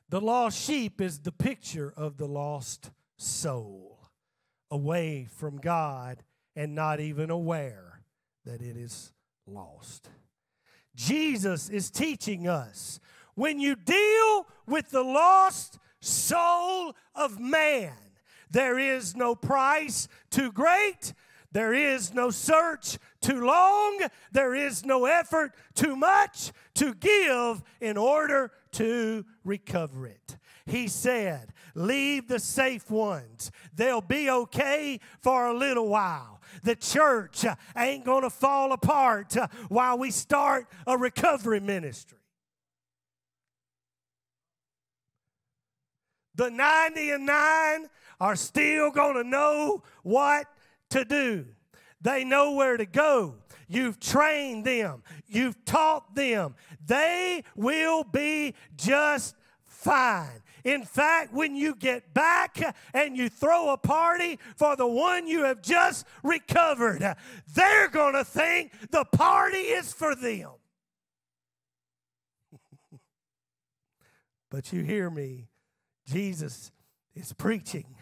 The 0.09 0.21
lost 0.21 0.61
sheep 0.61 1.01
is 1.01 1.21
the 1.21 1.33
picture 1.33 1.93
of 1.97 2.19
the 2.19 2.29
lost 2.29 2.91
soul 3.17 4.11
away 4.71 5.27
from 5.37 5.57
God 5.57 6.23
and 6.55 6.75
not 6.75 7.01
even 7.01 7.31
aware 7.31 8.03
that 8.45 8.61
it 8.61 8.77
is 8.77 9.13
lost. 9.47 10.11
Jesus 10.95 11.69
is 11.69 11.91
teaching 11.91 12.47
us 12.47 13.01
when 13.35 13.59
you 13.59 13.75
deal 13.75 14.47
with 14.67 14.91
the 14.91 15.03
lost 15.03 15.79
soul 16.01 16.95
of 17.15 17.41
man, 17.41 18.04
there 18.51 18.79
is 18.79 19.17
no 19.17 19.35
price 19.35 20.09
too 20.31 20.53
great. 20.53 21.13
There 21.53 21.73
is 21.73 22.13
no 22.13 22.31
search 22.31 22.99
too 23.21 23.45
long. 23.45 24.01
There 24.33 24.55
is 24.55 24.85
no 24.85 25.07
effort 25.07 25.53
too 25.75 25.95
much 25.95 26.51
to 26.75 26.95
give 26.95 27.63
in 27.81 27.97
order 27.97 28.51
to 28.73 29.25
recover 29.45 30.09
it. 30.09 30.37
He 30.67 30.89
said, 30.89 31.53
Leave 31.75 32.29
the 32.29 32.39
safe 32.39 32.91
ones. 32.91 33.51
They'll 33.75 34.01
be 34.01 34.31
okay 34.31 35.01
for 35.21 35.47
a 35.47 35.55
little 35.55 35.89
while. 35.89 36.41
The 36.63 36.77
church 36.77 37.45
ain't 37.77 38.05
going 38.05 38.23
to 38.23 38.31
fall 38.31 38.73
apart 38.73 39.35
while 39.69 39.99
we 39.99 40.11
start 40.11 40.67
a 40.87 40.97
recovery 40.97 41.61
ministry. 41.61 42.19
The 46.37 46.51
90 46.51 47.11
and 47.11 47.27
9 47.27 47.89
are 48.21 48.37
still 48.37 48.91
going 48.91 49.23
to 49.23 49.29
know 49.29 49.83
what 50.03 50.47
to 50.91 51.05
do. 51.05 51.47
They 52.01 52.25
know 52.25 52.53
where 52.53 52.77
to 52.77 52.87
go. 52.87 53.37
You've 53.67 53.99
trained 53.99 54.65
them, 54.65 55.03
you've 55.27 55.65
taught 55.65 56.15
them. 56.15 56.55
They 56.85 57.45
will 57.57 58.05
be 58.05 58.55
just 58.77 59.35
fine. 59.65 60.43
In 60.65 60.83
fact, 60.83 61.33
when 61.35 61.55
you 61.55 61.75
get 61.75 62.15
back 62.15 62.75
and 62.95 63.17
you 63.17 63.29
throw 63.29 63.71
a 63.71 63.77
party 63.77 64.39
for 64.57 64.77
the 64.77 64.87
one 64.87 65.27
you 65.27 65.45
have 65.45 65.61
just 65.61 66.07
recovered, 66.23 67.17
they're 67.55 67.89
going 67.89 68.15
to 68.15 68.25
think 68.25 68.73
the 68.91 69.05
party 69.05 69.59
is 69.59 69.93
for 69.93 70.15
them. 70.15 70.51
but 74.51 74.73
you 74.73 74.83
hear 74.83 75.11
me, 75.11 75.49
Jesus 76.07 76.73
is 77.15 77.35
preaching. 77.35 77.95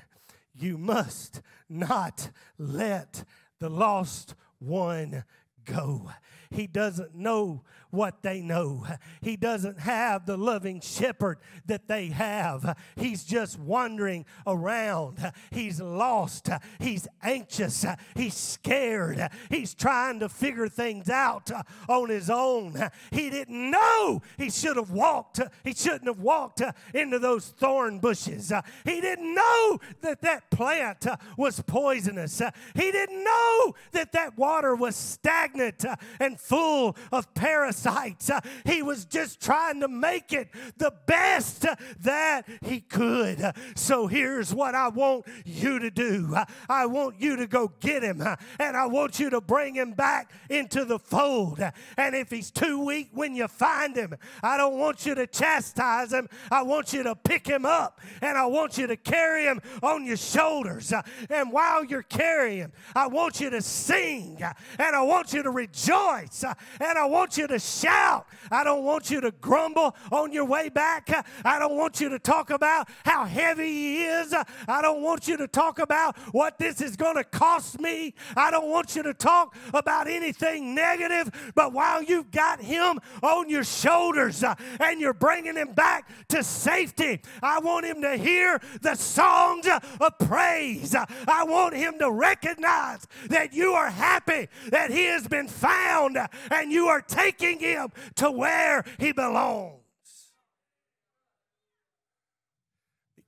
You 0.54 0.78
must 0.78 1.40
not 1.68 2.30
let 2.58 3.24
the 3.58 3.70
lost 3.70 4.34
one 4.58 5.24
go. 5.64 6.10
He 6.50 6.66
doesn't 6.66 7.14
know 7.14 7.62
what 7.92 8.22
they 8.22 8.40
know. 8.40 8.86
He 9.20 9.36
doesn't 9.36 9.78
have 9.80 10.24
the 10.24 10.38
loving 10.38 10.80
shepherd 10.80 11.38
that 11.66 11.88
they 11.88 12.06
have. 12.06 12.76
He's 12.96 13.22
just 13.22 13.58
wandering 13.58 14.24
around. 14.46 15.30
He's 15.50 15.78
lost. 15.80 16.48
He's 16.80 17.06
anxious. 17.22 17.84
He's 18.16 18.34
scared. 18.34 19.28
He's 19.50 19.74
trying 19.74 20.20
to 20.20 20.30
figure 20.30 20.68
things 20.68 21.10
out 21.10 21.50
on 21.86 22.08
his 22.08 22.30
own. 22.30 22.90
He 23.10 23.28
didn't 23.28 23.70
know 23.70 24.22
he 24.38 24.48
should 24.48 24.76
have 24.76 24.90
walked. 24.90 25.40
He 25.62 25.74
shouldn't 25.74 26.06
have 26.06 26.20
walked 26.20 26.62
into 26.94 27.18
those 27.18 27.48
thorn 27.48 27.98
bushes. 27.98 28.50
He 28.86 29.00
didn't 29.02 29.34
know 29.34 29.78
that 30.00 30.22
that 30.22 30.50
plant 30.50 31.06
was 31.36 31.60
poisonous. 31.60 32.40
He 32.74 32.90
didn't 32.90 33.22
know 33.22 33.74
that 33.92 34.12
that 34.12 34.38
water 34.38 34.74
was 34.74 34.96
stagnant 34.96 35.84
and 36.18 36.40
full 36.40 36.96
of 37.12 37.32
parasites. 37.34 37.81
Uh, 37.86 38.40
he 38.64 38.82
was 38.82 39.04
just 39.04 39.40
trying 39.40 39.80
to 39.80 39.88
make 39.88 40.32
it 40.32 40.48
the 40.76 40.92
best 41.06 41.64
uh, 41.64 41.74
that 42.00 42.46
he 42.62 42.80
could. 42.80 43.40
Uh, 43.40 43.52
so 43.74 44.06
here's 44.06 44.54
what 44.54 44.74
I 44.74 44.88
want 44.88 45.26
you 45.44 45.78
to 45.78 45.90
do 45.90 46.34
uh, 46.34 46.44
I 46.68 46.86
want 46.86 47.20
you 47.20 47.36
to 47.36 47.46
go 47.46 47.72
get 47.80 48.02
him, 48.02 48.22
and 48.58 48.76
I 48.76 48.86
want 48.86 49.18
you 49.18 49.30
to 49.30 49.40
bring 49.40 49.74
him 49.74 49.92
back 49.92 50.30
into 50.48 50.84
the 50.84 50.98
fold. 50.98 51.60
And 51.96 52.14
if 52.14 52.30
he's 52.30 52.50
too 52.50 52.84
weak 52.84 53.10
when 53.12 53.34
you 53.34 53.48
find 53.48 53.96
him, 53.96 54.14
I 54.42 54.56
don't 54.56 54.78
want 54.78 55.06
you 55.06 55.14
to 55.14 55.26
chastise 55.26 56.12
him. 56.12 56.28
I 56.50 56.62
want 56.62 56.92
you 56.92 57.02
to 57.02 57.14
pick 57.14 57.46
him 57.46 57.64
up, 57.64 58.00
and 58.20 58.36
I 58.38 58.46
want 58.46 58.78
you 58.78 58.86
to 58.86 58.96
carry 58.96 59.44
him 59.44 59.60
on 59.82 60.06
your 60.06 60.16
shoulders. 60.16 60.92
And 61.30 61.52
while 61.52 61.84
you're 61.84 62.02
carrying 62.02 62.58
him, 62.58 62.72
I 62.94 63.06
want 63.08 63.40
you 63.40 63.50
to 63.50 63.62
sing, 63.62 64.42
and 64.78 64.96
I 64.96 65.02
want 65.02 65.32
you 65.32 65.42
to 65.42 65.50
rejoice 65.50 66.42
uh, 66.44 66.54
and 66.80 66.98
I 66.98 67.04
want 67.06 67.36
you 67.36 67.46
to 67.46 67.58
shout. 67.80 68.26
I 68.50 68.64
don't 68.64 68.84
want 68.84 69.10
you 69.10 69.20
to 69.20 69.30
grumble 69.30 69.96
on 70.10 70.32
your 70.32 70.44
way 70.44 70.68
back. 70.68 71.08
I 71.44 71.58
don't 71.58 71.76
want 71.76 72.00
you 72.00 72.08
to 72.10 72.18
talk 72.18 72.50
about 72.50 72.88
how 73.04 73.24
heavy 73.24 73.66
he 73.68 74.04
is. 74.04 74.34
I 74.68 74.82
don't 74.82 75.02
want 75.02 75.26
you 75.28 75.36
to 75.38 75.48
talk 75.48 75.78
about 75.78 76.16
what 76.32 76.58
this 76.58 76.80
is 76.80 76.96
going 76.96 77.16
to 77.16 77.24
cost 77.24 77.80
me. 77.80 78.14
I 78.36 78.50
don't 78.50 78.68
want 78.68 78.94
you 78.94 79.02
to 79.04 79.14
talk 79.14 79.54
about 79.72 80.08
anything 80.08 80.74
negative. 80.74 81.52
But 81.54 81.72
while 81.72 82.02
you've 82.02 82.30
got 82.30 82.60
him 82.60 82.98
on 83.22 83.48
your 83.48 83.64
shoulders 83.64 84.44
uh, 84.44 84.54
and 84.80 85.00
you're 85.00 85.14
bringing 85.14 85.56
him 85.56 85.72
back 85.72 86.10
to 86.28 86.42
safety, 86.42 87.20
I 87.42 87.58
want 87.60 87.86
him 87.86 88.02
to 88.02 88.16
hear 88.16 88.60
the 88.80 88.94
songs 88.94 89.66
of 89.66 90.18
praise. 90.18 90.94
I 90.94 91.44
want 91.44 91.74
him 91.74 91.98
to 92.00 92.10
recognize 92.10 93.06
that 93.28 93.52
you 93.52 93.72
are 93.72 93.90
happy 93.90 94.48
that 94.70 94.90
he 94.90 95.04
has 95.04 95.26
been 95.26 95.48
found 95.48 96.18
and 96.50 96.72
you 96.72 96.86
are 96.88 97.00
taking 97.00 97.58
him 97.62 97.88
to 98.16 98.30
where 98.30 98.84
he 98.98 99.12
belongs. 99.12 99.81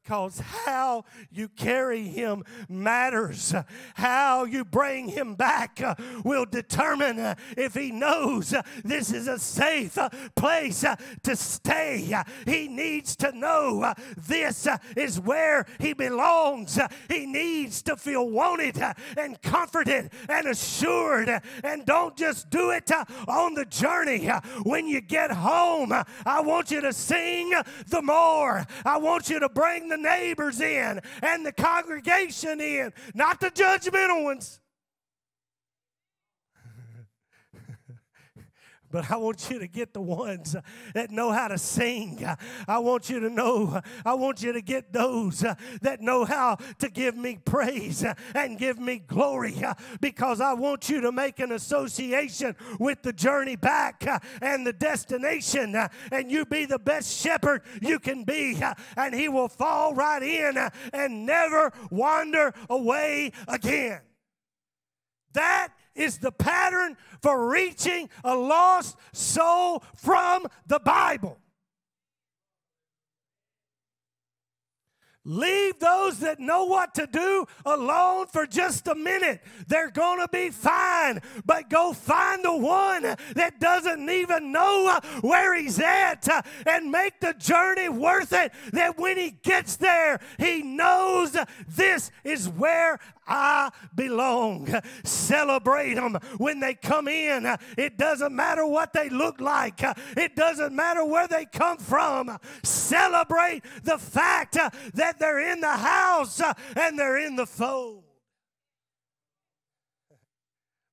Because 0.04 0.38
how 0.40 1.02
you 1.30 1.48
carry 1.48 2.02
him 2.02 2.44
matters. 2.68 3.54
How 3.94 4.44
you 4.44 4.62
bring 4.62 5.08
him 5.08 5.34
back 5.34 5.80
uh, 5.82 5.94
will 6.22 6.44
determine 6.44 7.18
uh, 7.18 7.36
if 7.56 7.72
he 7.72 7.90
knows 7.90 8.52
uh, 8.52 8.60
this 8.84 9.12
is 9.12 9.28
a 9.28 9.38
safe 9.38 9.96
uh, 9.96 10.10
place 10.36 10.84
uh, 10.84 10.96
to 11.22 11.34
stay. 11.34 12.12
Uh, 12.12 12.22
he 12.44 12.68
needs 12.68 13.16
to 13.16 13.32
know 13.32 13.94
this 14.16 14.68
is 14.94 15.18
where 15.18 15.64
he 15.80 15.94
belongs. 15.94 16.78
He 17.08 17.24
needs 17.24 17.80
to 17.82 17.96
feel 17.96 18.28
wanted 18.28 18.78
and 19.16 19.40
comforted 19.40 20.10
and 20.28 20.46
assured. 20.48 21.30
And 21.62 21.86
don't 21.86 22.14
just 22.14 22.50
do 22.50 22.70
it 22.70 22.90
on 23.26 23.54
the 23.54 23.64
journey. 23.64 24.26
When 24.64 24.86
you 24.86 25.00
get 25.00 25.30
home, 25.30 25.92
I 26.26 26.40
want 26.42 26.70
you 26.70 26.82
to 26.82 26.92
sing 26.92 27.52
the 27.86 28.02
more. 28.02 28.66
I 28.84 28.98
want 28.98 29.30
you 29.30 29.40
to 29.40 29.48
bring 29.48 29.88
the 29.88 29.93
the 29.94 30.02
neighbors 30.02 30.60
in 30.60 31.00
and 31.22 31.46
the 31.46 31.52
congregation 31.52 32.60
in, 32.60 32.92
not 33.14 33.40
the 33.40 33.50
judgmental 33.50 34.24
ones. 34.24 34.60
But 38.94 39.10
I 39.10 39.16
want 39.16 39.50
you 39.50 39.58
to 39.58 39.66
get 39.66 39.92
the 39.92 40.00
ones 40.00 40.54
that 40.94 41.10
know 41.10 41.32
how 41.32 41.48
to 41.48 41.58
sing. 41.58 42.24
I 42.68 42.78
want 42.78 43.10
you 43.10 43.18
to 43.18 43.28
know, 43.28 43.80
I 44.04 44.14
want 44.14 44.40
you 44.40 44.52
to 44.52 44.62
get 44.62 44.92
those 44.92 45.40
that 45.82 46.00
know 46.00 46.24
how 46.24 46.58
to 46.78 46.88
give 46.88 47.16
me 47.16 47.40
praise 47.44 48.04
and 48.36 48.56
give 48.56 48.78
me 48.78 49.00
glory 49.04 49.60
because 50.00 50.40
I 50.40 50.52
want 50.52 50.88
you 50.88 51.00
to 51.00 51.10
make 51.10 51.40
an 51.40 51.50
association 51.50 52.54
with 52.78 53.02
the 53.02 53.12
journey 53.12 53.56
back 53.56 54.06
and 54.40 54.64
the 54.64 54.72
destination 54.72 55.74
and 56.12 56.30
you 56.30 56.46
be 56.46 56.64
the 56.64 56.78
best 56.78 57.20
shepherd 57.20 57.62
you 57.82 57.98
can 57.98 58.22
be 58.22 58.62
and 58.96 59.12
he 59.12 59.28
will 59.28 59.48
fall 59.48 59.92
right 59.92 60.22
in 60.22 60.56
and 60.92 61.26
never 61.26 61.72
wander 61.90 62.54
away 62.70 63.32
again. 63.48 64.02
That 65.32 65.72
is 65.94 66.18
the 66.18 66.32
pattern 66.32 66.96
for 67.22 67.48
reaching 67.48 68.08
a 68.22 68.34
lost 68.34 68.96
soul 69.12 69.82
from 69.94 70.46
the 70.66 70.80
Bible. 70.80 71.38
Leave 75.24 75.78
those 75.78 76.18
that 76.18 76.38
know 76.38 76.64
what 76.64 76.94
to 76.94 77.06
do 77.06 77.46
alone 77.64 78.26
for 78.26 78.46
just 78.46 78.86
a 78.88 78.94
minute. 78.94 79.40
They're 79.66 79.90
going 79.90 80.20
to 80.20 80.28
be 80.28 80.50
fine. 80.50 81.20
But 81.46 81.70
go 81.70 81.92
find 81.94 82.44
the 82.44 82.56
one 82.56 83.02
that 83.34 83.58
doesn't 83.58 84.10
even 84.10 84.52
know 84.52 85.00
where 85.22 85.54
he's 85.54 85.80
at 85.80 86.28
and 86.66 86.90
make 86.90 87.20
the 87.20 87.32
journey 87.34 87.88
worth 87.88 88.32
it. 88.32 88.52
That 88.72 88.98
when 88.98 89.16
he 89.16 89.30
gets 89.30 89.76
there, 89.76 90.20
he 90.38 90.62
knows 90.62 91.36
this 91.68 92.10
is 92.22 92.48
where 92.48 92.98
I 93.26 93.70
belong. 93.94 94.68
Celebrate 95.04 95.94
them 95.94 96.18
when 96.36 96.60
they 96.60 96.74
come 96.74 97.08
in. 97.08 97.56
It 97.78 97.96
doesn't 97.96 98.34
matter 98.34 98.66
what 98.66 98.92
they 98.92 99.08
look 99.08 99.40
like, 99.40 99.80
it 100.16 100.36
doesn't 100.36 100.74
matter 100.74 101.04
where 101.04 101.26
they 101.26 101.46
come 101.46 101.78
from. 101.78 102.38
Celebrate 102.62 103.62
the 103.82 103.96
fact 103.96 104.58
that 104.94 105.13
they're 105.18 105.52
in 105.52 105.60
the 105.60 105.76
house 105.76 106.40
uh, 106.40 106.52
and 106.76 106.98
they're 106.98 107.18
in 107.18 107.36
the 107.36 107.46
fold. 107.46 108.04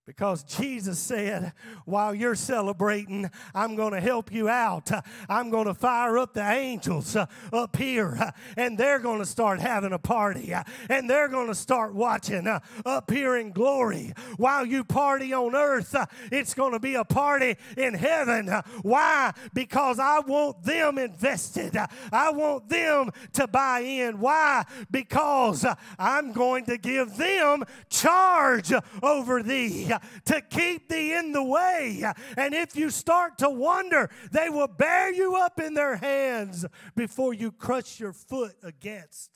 Because 0.07 0.43
Jesus 0.43 0.97
said, 0.97 1.53
while 1.85 2.15
you're 2.15 2.33
celebrating, 2.33 3.29
I'm 3.53 3.75
going 3.75 3.93
to 3.93 4.01
help 4.01 4.31
you 4.31 4.49
out. 4.49 4.89
I'm 5.29 5.51
going 5.51 5.67
to 5.67 5.75
fire 5.75 6.17
up 6.17 6.33
the 6.33 6.41
angels 6.41 7.15
uh, 7.15 7.27
up 7.53 7.75
here, 7.75 8.17
uh, 8.19 8.31
and 8.57 8.79
they're 8.79 8.97
going 8.97 9.19
to 9.19 9.27
start 9.27 9.59
having 9.61 9.93
a 9.93 9.99
party, 9.99 10.55
uh, 10.55 10.63
and 10.89 11.07
they're 11.07 11.27
going 11.27 11.47
to 11.47 11.55
start 11.55 11.93
watching 11.93 12.47
up 12.83 13.11
here 13.11 13.35
in 13.37 13.51
glory. 13.51 14.11
While 14.37 14.65
you 14.65 14.83
party 14.83 15.33
on 15.33 15.55
earth, 15.55 15.95
it's 16.31 16.55
going 16.55 16.73
to 16.73 16.79
be 16.79 16.95
a 16.95 17.05
party 17.05 17.57
in 17.77 17.93
heaven. 17.93 18.47
Why? 18.81 19.33
Because 19.53 19.99
I 19.99 20.19
want 20.21 20.63
them 20.63 20.97
invested, 20.97 21.77
I 22.11 22.31
want 22.31 22.67
them 22.67 23.11
to 23.33 23.47
buy 23.47 23.81
in. 23.81 24.19
Why? 24.19 24.65
Because 24.89 25.63
I'm 25.99 26.31
going 26.31 26.65
to 26.65 26.79
give 26.79 27.17
them 27.17 27.63
charge 27.87 28.73
over 29.03 29.43
thee. 29.43 29.90
To 30.25 30.41
keep 30.41 30.89
thee 30.89 31.13
in 31.13 31.31
the 31.31 31.43
way. 31.43 32.03
And 32.37 32.53
if 32.53 32.75
you 32.75 32.89
start 32.89 33.37
to 33.39 33.49
wander, 33.49 34.09
they 34.31 34.49
will 34.49 34.67
bear 34.67 35.11
you 35.11 35.35
up 35.35 35.59
in 35.59 35.73
their 35.73 35.95
hands 35.95 36.65
before 36.95 37.33
you 37.33 37.51
crush 37.51 37.99
your 37.99 38.13
foot 38.13 38.55
against 38.63 39.31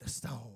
the 0.00 0.08
stone. 0.08 0.52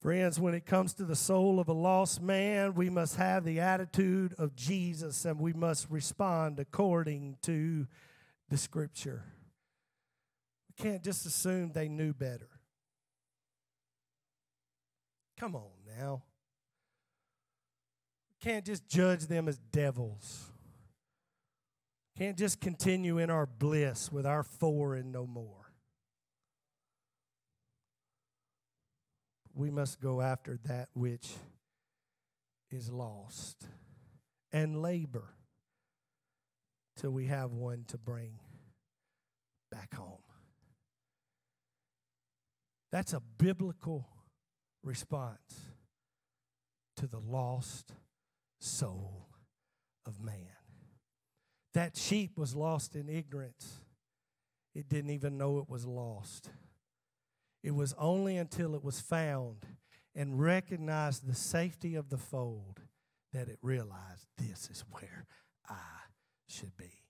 Friends, 0.00 0.40
when 0.40 0.54
it 0.54 0.64
comes 0.64 0.94
to 0.94 1.04
the 1.04 1.14
soul 1.14 1.60
of 1.60 1.68
a 1.68 1.74
lost 1.74 2.22
man, 2.22 2.72
we 2.74 2.88
must 2.88 3.16
have 3.16 3.44
the 3.44 3.60
attitude 3.60 4.34
of 4.38 4.56
Jesus 4.56 5.26
and 5.26 5.38
we 5.38 5.52
must 5.52 5.90
respond 5.90 6.58
according 6.58 7.36
to 7.42 7.86
the 8.48 8.56
scripture. 8.56 9.24
We 10.68 10.82
can't 10.82 11.04
just 11.04 11.26
assume 11.26 11.72
they 11.72 11.88
knew 11.88 12.14
better. 12.14 12.48
Come 15.38 15.54
on 15.54 15.70
now. 15.98 16.22
Can't 18.40 18.64
just 18.64 18.88
judge 18.88 19.26
them 19.26 19.48
as 19.48 19.58
devils. 19.72 20.46
Can't 22.16 22.36
just 22.38 22.60
continue 22.60 23.18
in 23.18 23.30
our 23.30 23.46
bliss 23.46 24.10
with 24.10 24.26
our 24.26 24.42
four 24.42 24.94
and 24.94 25.12
no 25.12 25.26
more. 25.26 25.60
we 29.54 29.70
must 29.70 30.00
go 30.00 30.20
after 30.20 30.58
that 30.64 30.88
which 30.94 31.28
is 32.70 32.90
lost 32.90 33.66
and 34.52 34.80
labor 34.80 35.34
till 36.96 37.10
we 37.10 37.26
have 37.26 37.52
one 37.52 37.84
to 37.88 37.98
bring 37.98 38.38
back 39.70 39.94
home. 39.94 40.22
That's 42.90 43.12
a 43.12 43.20
biblical 43.38 44.08
response 44.82 45.72
to 46.96 47.06
the 47.06 47.20
lost 47.20 47.92
soul 48.60 49.28
of 50.06 50.20
man. 50.20 50.46
That 51.74 51.96
sheep 51.96 52.36
was 52.36 52.54
lost 52.54 52.96
in 52.96 53.08
ignorance, 53.08 53.80
it 54.74 54.88
didn't 54.88 55.10
even 55.10 55.36
know 55.36 55.58
it 55.58 55.68
was 55.68 55.86
lost. 55.86 56.50
It 57.62 57.74
was 57.74 57.94
only 57.98 58.36
until 58.38 58.74
it 58.74 58.82
was 58.82 59.00
found 59.00 59.66
and 60.14 60.40
recognized 60.40 61.26
the 61.26 61.34
safety 61.34 61.94
of 61.94 62.08
the 62.08 62.16
fold 62.16 62.80
that 63.32 63.48
it 63.48 63.58
realized 63.62 64.26
this 64.38 64.68
is 64.70 64.84
where 64.90 65.26
I 65.68 65.74
should 66.48 66.76
be. 66.76 67.02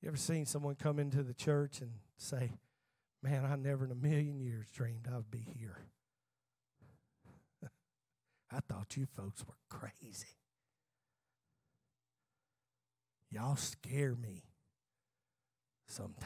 You 0.00 0.08
ever 0.08 0.16
seen 0.16 0.46
someone 0.46 0.76
come 0.76 0.98
into 0.98 1.22
the 1.22 1.34
church 1.34 1.80
and 1.80 1.90
say, 2.16 2.52
Man, 3.22 3.44
I 3.44 3.56
never 3.56 3.84
in 3.84 3.90
a 3.90 3.96
million 3.96 4.40
years 4.40 4.70
dreamed 4.70 5.08
I 5.12 5.16
would 5.16 5.30
be 5.30 5.44
here? 5.58 5.78
I 8.50 8.60
thought 8.60 8.96
you 8.96 9.06
folks 9.06 9.44
were 9.46 9.54
crazy. 9.68 10.36
Y'all 13.30 13.56
scare 13.56 14.14
me 14.14 14.44
sometimes. 15.86 16.24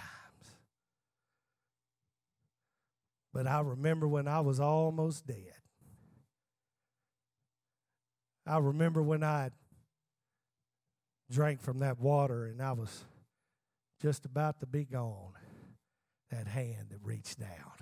But 3.32 3.46
I 3.46 3.60
remember 3.60 4.06
when 4.06 4.28
I 4.28 4.40
was 4.40 4.60
almost 4.60 5.26
dead. 5.26 5.54
I 8.46 8.58
remember 8.58 9.02
when 9.02 9.24
I 9.24 9.50
drank 11.30 11.60
from 11.60 11.80
that 11.80 11.98
water 11.98 12.44
and 12.44 12.60
I 12.60 12.72
was 12.72 13.04
just 14.00 14.24
about 14.24 14.60
to 14.60 14.66
be 14.66 14.84
gone. 14.84 15.32
That 16.30 16.46
hand 16.46 16.86
that 16.90 17.00
reached 17.02 17.40
down 17.40 17.72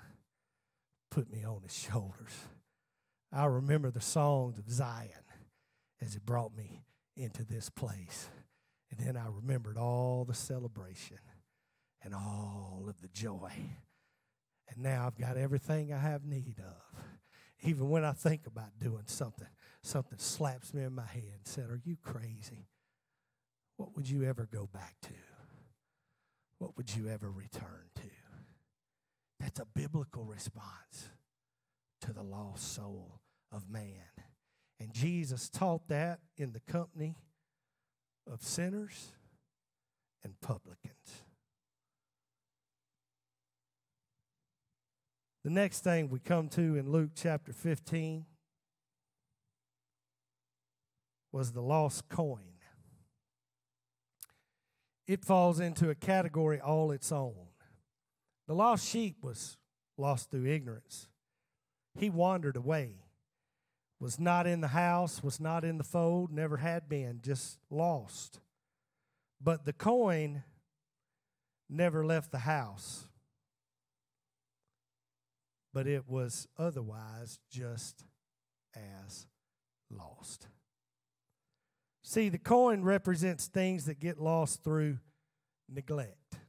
put 1.11 1.31
me 1.31 1.45
on 1.45 1.63
his 1.63 1.77
shoulders. 1.77 2.47
I 3.33 3.45
remember 3.47 3.91
the 3.91 4.01
songs 4.01 4.59
of 4.59 4.69
Zion 4.71 5.11
as 6.01 6.17
it 6.17 6.27
brought 6.27 6.57
me 6.57 6.83
into 7.17 7.45
this 7.45 7.71
place. 7.71 8.29
And 8.91 8.99
then 8.99 9.17
I 9.17 9.27
remembered 9.29 9.77
all 9.77 10.25
the 10.25 10.35
celebration 10.35 11.19
and 12.03 12.15
all 12.15 12.87
of 12.89 13.01
the 13.01 13.09
joy 13.09 13.53
and 14.71 14.83
now 14.83 15.07
I've 15.07 15.19
got 15.19 15.37
everything 15.37 15.93
I 15.93 15.99
have 15.99 16.25
need 16.25 16.57
of. 16.59 17.05
Even 17.63 17.91
when 17.91 18.05
I 18.05 18.13
think 18.13 18.47
about 18.47 18.79
doing 18.79 19.03
something, 19.07 19.49
something 19.83 20.19
slaps 20.19 20.73
me 20.73 20.83
in 20.85 20.95
my 20.95 21.07
head 21.07 21.33
and 21.35 21.47
said, 21.47 21.65
Are 21.65 21.81
you 21.85 21.97
crazy? 22.03 22.69
What 23.77 23.97
would 23.97 24.09
you 24.09 24.25
ever 24.25 24.49
go 24.51 24.69
back 24.73 24.95
to? 25.03 25.13
What 26.59 26.77
would 26.77 26.95
you 26.95 27.09
ever 27.09 27.31
return 27.31 27.91
to? 27.97 28.11
That's 29.41 29.61
a 29.61 29.67
biblical 29.75 30.25
response 30.25 31.11
to 32.01 32.13
the 32.13 32.23
lost 32.23 32.75
soul 32.75 33.21
of 33.53 33.69
man. 33.69 33.95
And 34.79 34.93
Jesus 34.93 35.49
taught 35.49 35.89
that 35.89 36.21
in 36.37 36.53
the 36.53 36.61
company 36.61 37.17
of 38.31 38.43
sinners 38.43 39.13
and 40.23 40.41
publicans. 40.41 41.25
The 45.45 45.51
next 45.51 45.81
thing 45.81 46.11
we 46.11 46.19
come 46.19 46.49
to 46.51 46.77
in 46.77 46.91
Luke 46.91 47.11
chapter 47.15 47.53
15 47.53 48.27
was 51.33 51.53
the 51.53 51.63
lost 51.63 52.09
coin. 52.09 52.59
It 55.07 55.25
falls 55.25 55.59
into 55.59 55.91
a 55.91 55.95
category 55.95 56.61
all 56.61 56.93
its 56.93 57.11
own. 57.11 57.35
The 58.47 58.55
lost 58.55 58.87
sheep 58.87 59.17
was 59.23 59.57
lost 59.97 60.31
through 60.31 60.47
ignorance. 60.47 61.10
He 61.99 62.11
wandered 62.11 62.57
away, 62.57 63.05
was 63.99 64.19
not 64.19 64.47
in 64.47 64.61
the 64.61 64.69
house, 64.69 65.23
was 65.23 65.41
not 65.41 65.65
in 65.65 65.79
the 65.79 65.85
fold, 65.85 66.33
never 66.33 66.59
had 66.59 66.89
been, 66.89 67.21
just 67.23 67.59
lost. 67.71 68.41
But 69.41 69.65
the 69.65 69.73
coin 69.73 70.45
never 71.69 72.05
left 72.05 72.31
the 72.31 72.39
house 72.41 73.09
but 75.73 75.87
it 75.87 76.09
was 76.09 76.49
otherwise 76.59 77.39
just 77.51 78.05
as 78.75 79.27
lost. 79.91 80.49
See, 82.03 82.29
the 82.29 82.39
coin 82.39 82.83
represents 82.83 83.47
things 83.47 83.85
that 83.85 84.01
get 84.01 84.21
lost 84.21 84.65
through 84.65 84.99
neglect. 85.69 86.40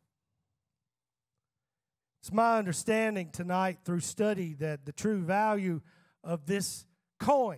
It's 2.22 2.32
my 2.32 2.60
understanding 2.60 3.32
tonight 3.32 3.80
through 3.84 4.02
study 4.02 4.54
that 4.60 4.86
the 4.86 4.92
true 4.92 5.24
value 5.24 5.82
of 6.24 6.46
this 6.46 6.86
coin 7.20 7.58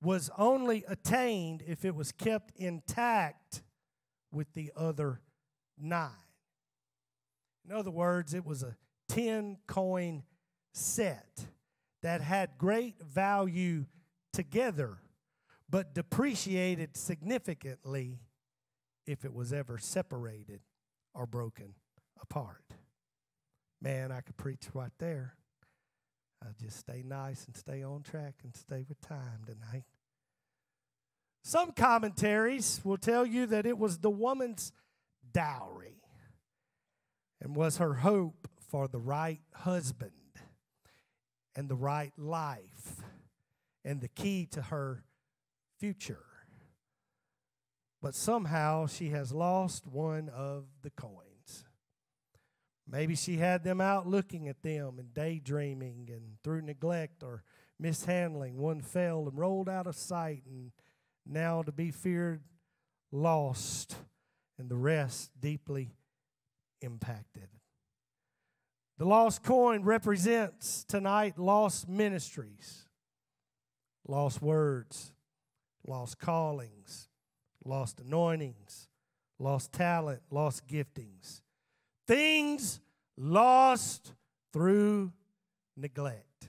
was 0.00 0.30
only 0.38 0.84
attained 0.88 1.62
if 1.66 1.84
it 1.84 1.94
was 1.94 2.10
kept 2.10 2.50
intact 2.56 3.62
with 4.32 4.54
the 4.54 4.72
other 4.74 5.20
nine. 5.76 6.08
In 7.68 7.76
other 7.76 7.90
words, 7.90 8.32
it 8.32 8.46
was 8.46 8.62
a 8.62 8.74
10 9.10 9.58
coin 9.66 10.22
set 10.72 11.44
that 12.02 12.22
had 12.22 12.56
great 12.56 13.02
value 13.02 13.84
together, 14.32 14.96
but 15.68 15.94
depreciated 15.94 16.96
significantly 16.96 18.20
if 19.06 19.26
it 19.26 19.34
was 19.34 19.52
ever 19.52 19.76
separated 19.76 20.60
or 21.12 21.26
broken 21.26 21.74
apart. 22.22 22.77
Man, 23.80 24.10
I 24.10 24.20
could 24.20 24.36
preach 24.36 24.68
right 24.74 24.92
there. 24.98 25.34
I'll 26.42 26.54
just 26.60 26.78
stay 26.78 27.02
nice 27.04 27.46
and 27.46 27.56
stay 27.56 27.82
on 27.82 28.02
track 28.02 28.34
and 28.42 28.54
stay 28.54 28.84
with 28.88 29.00
time 29.00 29.44
tonight. 29.46 29.84
Some 31.42 31.72
commentaries 31.72 32.80
will 32.84 32.96
tell 32.96 33.24
you 33.24 33.46
that 33.46 33.66
it 33.66 33.78
was 33.78 33.98
the 33.98 34.10
woman's 34.10 34.72
dowry 35.32 36.02
and 37.40 37.56
was 37.56 37.78
her 37.78 37.94
hope 37.94 38.48
for 38.68 38.88
the 38.88 38.98
right 38.98 39.40
husband 39.54 40.12
and 41.56 41.68
the 41.68 41.76
right 41.76 42.12
life 42.16 43.02
and 43.84 44.00
the 44.00 44.08
key 44.08 44.46
to 44.52 44.62
her 44.62 45.04
future. 45.78 46.24
But 48.00 48.14
somehow 48.14 48.86
she 48.86 49.08
has 49.10 49.32
lost 49.32 49.86
one 49.86 50.28
of 50.28 50.66
the 50.82 50.90
coins. 50.90 51.27
Maybe 52.90 53.14
she 53.14 53.36
had 53.36 53.64
them 53.64 53.80
out 53.80 54.06
looking 54.06 54.48
at 54.48 54.62
them 54.62 54.98
and 54.98 55.12
daydreaming, 55.12 56.08
and 56.10 56.42
through 56.42 56.62
neglect 56.62 57.22
or 57.22 57.42
mishandling, 57.78 58.56
one 58.56 58.80
fell 58.80 59.28
and 59.28 59.38
rolled 59.38 59.68
out 59.68 59.86
of 59.86 59.94
sight, 59.94 60.42
and 60.46 60.72
now 61.26 61.62
to 61.62 61.70
be 61.70 61.90
feared, 61.90 62.42
lost, 63.12 63.96
and 64.58 64.70
the 64.70 64.76
rest 64.76 65.30
deeply 65.38 65.94
impacted. 66.80 67.48
The 68.96 69.04
lost 69.04 69.42
coin 69.42 69.84
represents 69.84 70.82
tonight 70.84 71.38
lost 71.38 71.88
ministries, 71.88 72.88
lost 74.08 74.40
words, 74.40 75.12
lost 75.86 76.18
callings, 76.18 77.08
lost 77.64 78.00
anointings, 78.00 78.88
lost 79.38 79.72
talent, 79.72 80.22
lost 80.30 80.66
giftings. 80.66 81.42
Things 82.08 82.80
lost 83.18 84.14
through 84.52 85.12
neglect. 85.76 86.48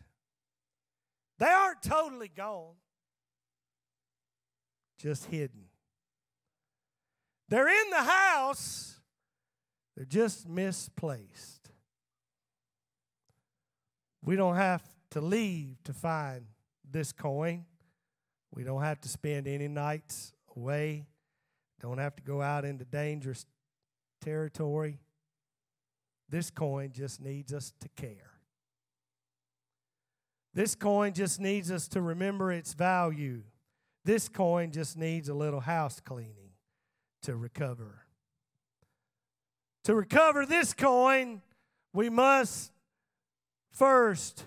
They 1.37 1.45
aren't 1.45 1.83
totally 1.83 2.29
gone, 2.29 2.75
just 4.97 5.25
hidden. 5.25 5.65
They're 7.49 7.67
in 7.67 7.89
the 7.89 8.03
house, 8.03 8.99
they're 9.95 10.05
just 10.05 10.47
misplaced. 10.47 11.69
We 14.23 14.35
don't 14.35 14.55
have 14.55 14.83
to 15.11 15.21
leave 15.21 15.83
to 15.85 15.93
find 15.93 16.45
this 16.89 17.11
coin. 17.11 17.65
We 18.53 18.63
don't 18.63 18.81
have 18.81 18.99
to 19.01 19.09
spend 19.09 19.47
any 19.47 19.67
nights 19.67 20.33
away. 20.55 21.05
Don't 21.81 21.97
have 21.97 22.15
to 22.17 22.23
go 22.23 22.41
out 22.41 22.65
into 22.65 22.85
dangerous 22.85 23.45
territory. 24.21 24.99
This 26.29 26.51
coin 26.51 26.91
just 26.93 27.21
needs 27.21 27.53
us 27.53 27.73
to 27.81 27.89
care. 27.95 28.31
This 30.53 30.75
coin 30.75 31.13
just 31.13 31.39
needs 31.39 31.71
us 31.71 31.87
to 31.89 32.01
remember 32.01 32.51
its 32.51 32.73
value. 32.73 33.43
This 34.05 34.29
coin 34.29 34.71
just 34.71 34.97
needs 34.97 35.29
a 35.29 35.33
little 35.33 35.59
house 35.59 35.99
cleaning 35.99 36.51
to 37.23 37.35
recover. 37.35 38.05
To 39.85 39.95
recover 39.95 40.45
this 40.45 40.73
coin, 40.73 41.41
we 41.93 42.09
must 42.09 42.71
first 43.71 44.43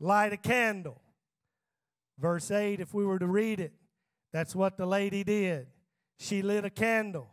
light 0.00 0.32
a 0.32 0.36
candle. 0.36 1.00
Verse 2.18 2.50
8, 2.50 2.80
if 2.80 2.92
we 2.92 3.04
were 3.04 3.18
to 3.18 3.26
read 3.26 3.60
it, 3.60 3.72
that's 4.32 4.54
what 4.54 4.76
the 4.76 4.86
lady 4.86 5.22
did. 5.24 5.68
She 6.18 6.42
lit 6.42 6.64
a 6.64 6.70
candle. 6.70 7.28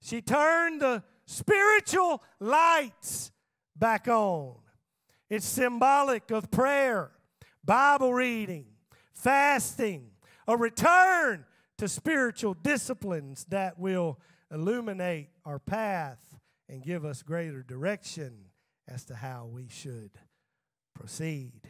She 0.00 0.20
turned 0.20 0.80
the 0.80 1.04
spiritual 1.26 2.22
lights 2.40 3.30
back 3.76 4.08
on. 4.08 4.56
It's 5.30 5.46
symbolic 5.46 6.30
of 6.30 6.50
prayer, 6.50 7.10
Bible 7.64 8.12
reading, 8.12 8.66
fasting, 9.14 10.10
a 10.46 10.56
return 10.56 11.44
to 11.78 11.88
spiritual 11.88 12.54
disciplines 12.54 13.46
that 13.48 13.78
will 13.78 14.18
illuminate 14.52 15.30
our 15.44 15.58
path 15.58 16.38
and 16.68 16.84
give 16.84 17.04
us 17.04 17.22
greater 17.22 17.62
direction 17.62 18.46
as 18.88 19.04
to 19.06 19.14
how 19.14 19.48
we 19.50 19.68
should 19.68 20.10
proceed. 20.94 21.62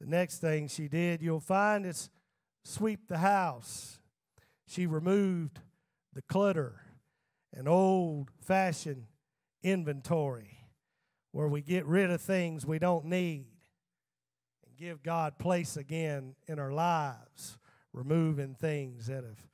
The 0.00 0.06
next 0.06 0.38
thing 0.38 0.68
she 0.68 0.88
did, 0.88 1.22
you'll 1.22 1.40
find, 1.40 1.86
is 1.86 2.10
sweep 2.64 3.08
the 3.08 3.18
house. 3.18 3.98
She 4.66 4.86
removed 4.86 5.60
the 6.14 6.22
clutter, 6.22 6.82
an 7.54 7.66
old 7.68 8.30
fashioned 8.40 9.06
inventory 9.62 10.58
where 11.32 11.48
we 11.48 11.60
get 11.60 11.86
rid 11.86 12.10
of 12.10 12.20
things 12.20 12.66
we 12.66 12.78
don't 12.78 13.04
need 13.04 13.46
and 14.66 14.76
give 14.76 15.02
God 15.02 15.38
place 15.38 15.76
again 15.76 16.34
in 16.46 16.58
our 16.58 16.72
lives, 16.72 17.58
removing 17.92 18.54
things 18.54 19.06
that 19.06 19.24
have 19.24 19.46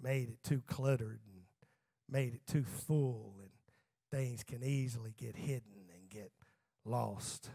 made 0.00 0.28
it 0.28 0.42
too 0.42 0.62
cluttered 0.66 1.20
and 1.32 1.42
made 2.08 2.34
it 2.34 2.46
too 2.46 2.64
full, 2.64 3.36
and 3.40 3.50
things 4.10 4.44
can 4.44 4.62
easily 4.62 5.14
get 5.16 5.36
hidden 5.36 5.88
and 5.94 6.10
get 6.10 6.30
lost 6.84 7.50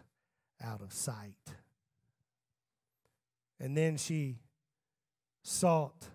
out 0.64 0.82
of 0.82 0.92
sight. 0.92 1.36
And 3.60 3.78
then 3.78 3.98
she 3.98 4.40
sought 5.44 6.08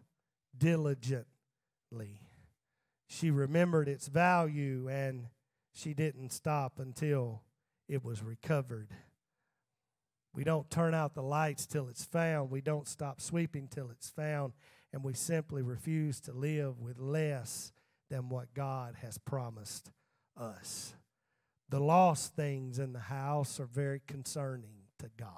diligently. 0.57 2.24
She 3.07 3.31
remembered 3.31 3.89
its 3.89 4.09
value 4.09 4.89
and 4.89 5.27
she 5.73 5.95
didn't 5.95 6.31
stop 6.31 6.79
until 6.79 7.43
it 7.89 8.05
was 8.05 8.23
recovered. 8.23 8.91
We 10.35 10.45
don't 10.45 10.71
turn 10.71 10.95
out 10.95 11.15
the 11.15 11.23
lights 11.23 11.67
till 11.67 11.89
it's 11.89 12.05
found. 12.05 12.51
We 12.51 12.61
don't 12.61 12.89
stop 12.89 13.21
sweeping 13.21 13.69
till 13.69 13.91
it's 13.91 14.11
found. 14.11 14.53
And 14.93 15.05
we 15.05 15.15
simply 15.15 15.63
refuse 15.63 16.21
to 16.23 16.33
live 16.33 16.81
with 16.81 16.99
less 16.99 17.73
than 18.11 18.29
what 18.29 18.55
God 18.55 18.97
has 19.03 19.19
promised 19.19 19.91
us. 20.37 20.95
The 21.69 21.81
lost 21.81 22.35
things 22.35 22.79
in 22.79 22.93
the 22.93 23.01
house 23.01 23.59
are 23.59 23.67
very 23.67 24.01
concerning 24.07 24.85
to 24.99 25.11
God. 25.17 25.31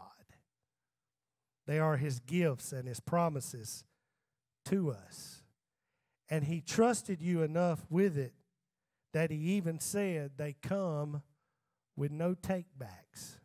They 1.66 1.78
are 1.78 1.96
His 1.96 2.20
gifts 2.20 2.72
and 2.72 2.86
His 2.86 3.00
promises 3.00 3.84
to 4.66 4.92
us. 4.92 5.35
And 6.28 6.44
He 6.44 6.60
trusted 6.60 7.22
you 7.22 7.42
enough 7.42 7.84
with 7.90 8.16
it 8.18 8.34
that 9.12 9.30
He 9.30 9.36
even 9.36 9.80
said 9.80 10.32
they 10.36 10.54
come 10.62 11.22
with 11.96 12.10
no 12.10 12.34
takebacks. 12.34 13.38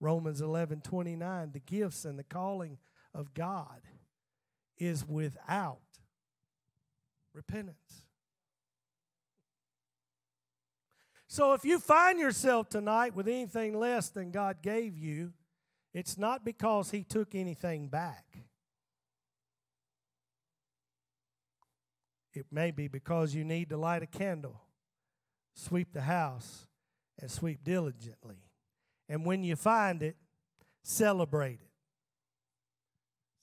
Romans 0.00 0.40
11 0.40 0.82
29, 0.82 1.52
the 1.52 1.60
gifts 1.60 2.04
and 2.04 2.18
the 2.18 2.24
calling 2.24 2.78
of 3.14 3.32
God 3.32 3.80
is 4.78 5.06
without 5.06 5.78
repentance. 7.32 8.04
So 11.28 11.52
if 11.52 11.64
you 11.64 11.78
find 11.78 12.18
yourself 12.18 12.68
tonight 12.68 13.14
with 13.14 13.28
anything 13.28 13.78
less 13.78 14.08
than 14.08 14.30
God 14.30 14.62
gave 14.62 14.96
you, 14.96 15.32
it's 15.92 16.16
not 16.16 16.44
because 16.44 16.90
He 16.90 17.02
took 17.02 17.34
anything 17.34 17.88
back. 17.88 18.45
It 22.36 22.46
may 22.50 22.70
be 22.70 22.86
because 22.88 23.34
you 23.34 23.44
need 23.44 23.70
to 23.70 23.76
light 23.76 24.02
a 24.02 24.06
candle, 24.06 24.60
sweep 25.54 25.92
the 25.92 26.02
house, 26.02 26.66
and 27.18 27.30
sweep 27.30 27.64
diligently. 27.64 28.36
And 29.08 29.24
when 29.24 29.42
you 29.42 29.56
find 29.56 30.02
it, 30.02 30.16
celebrate 30.82 31.60
it. 31.62 31.70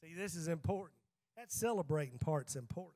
See, 0.04 0.14
this 0.14 0.36
is 0.36 0.48
important. 0.48 0.98
That 1.38 1.52
celebrating 1.52 2.20
part's 2.20 2.56
important. 2.56 2.96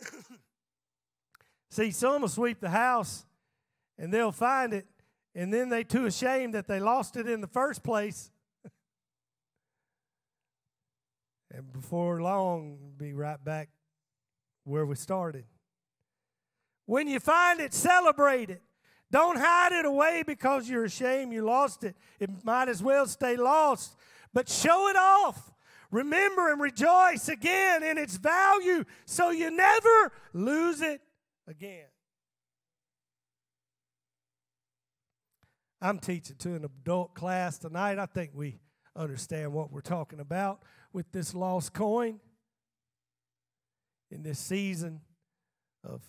See, 1.70 1.90
some 1.90 2.22
will 2.22 2.28
sweep 2.28 2.60
the 2.60 2.70
house 2.70 3.24
and 3.98 4.12
they'll 4.12 4.32
find 4.32 4.72
it, 4.72 4.86
and 5.34 5.52
then 5.52 5.68
they 5.68 5.84
too 5.84 6.06
ashamed 6.06 6.54
that 6.54 6.66
they 6.66 6.80
lost 6.80 7.16
it 7.16 7.28
in 7.28 7.40
the 7.40 7.46
first 7.46 7.82
place. 7.82 8.30
And 11.52 11.70
before 11.72 12.22
long, 12.22 12.78
be 12.96 13.12
right 13.12 13.42
back 13.42 13.68
where 14.64 14.86
we 14.86 14.94
started. 14.94 15.44
When 16.86 17.06
you 17.08 17.20
find 17.20 17.60
it, 17.60 17.74
celebrate 17.74 18.50
it. 18.50 18.62
Don't 19.10 19.36
hide 19.38 19.72
it 19.72 19.84
away 19.84 20.24
because 20.26 20.68
you're 20.68 20.84
ashamed 20.84 21.32
you 21.32 21.44
lost 21.44 21.84
it. 21.84 21.94
It 22.18 22.30
might 22.44 22.68
as 22.68 22.82
well 22.82 23.06
stay 23.06 23.36
lost, 23.36 23.94
but 24.32 24.48
show 24.48 24.88
it 24.88 24.96
off. 24.96 25.52
Remember 25.90 26.50
and 26.50 26.60
rejoice 26.60 27.28
again 27.28 27.82
in 27.82 27.98
its 27.98 28.16
value 28.16 28.84
so 29.04 29.30
you 29.30 29.50
never 29.50 30.12
lose 30.32 30.80
it 30.80 31.02
again. 31.46 31.84
I'm 35.82 35.98
teaching 35.98 36.36
to 36.36 36.54
an 36.54 36.64
adult 36.64 37.14
class 37.14 37.58
tonight. 37.58 37.98
I 37.98 38.06
think 38.06 38.30
we 38.32 38.60
understand 38.96 39.52
what 39.52 39.70
we're 39.70 39.80
talking 39.80 40.20
about 40.20 40.62
with 40.92 41.10
this 41.12 41.34
lost 41.34 41.72
coin 41.72 42.20
in 44.10 44.22
this 44.22 44.38
season 44.38 45.00
of 45.84 46.02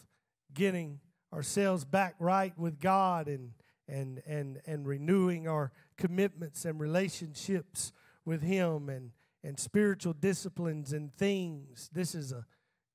getting 0.53 0.99
ourselves 1.33 1.85
back 1.85 2.15
right 2.19 2.57
with 2.57 2.79
God 2.79 3.27
and 3.27 3.51
and 3.87 4.21
and 4.25 4.61
and 4.65 4.87
renewing 4.87 5.47
our 5.47 5.71
commitments 5.97 6.65
and 6.65 6.79
relationships 6.79 7.91
with 8.25 8.41
him 8.41 8.89
and 8.89 9.11
and 9.43 9.59
spiritual 9.59 10.13
disciplines 10.13 10.93
and 10.93 11.13
things. 11.15 11.89
This 11.93 12.15
is 12.15 12.31
a 12.31 12.45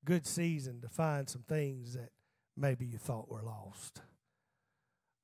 good 0.05 0.27
season 0.27 0.81
to 0.81 0.89
find 0.89 1.29
some 1.29 1.43
things 1.43 1.95
that 1.95 2.11
maybe 2.57 2.87
you 2.87 2.99
thought 2.99 3.29
were 3.31 3.43
lost. 3.43 4.01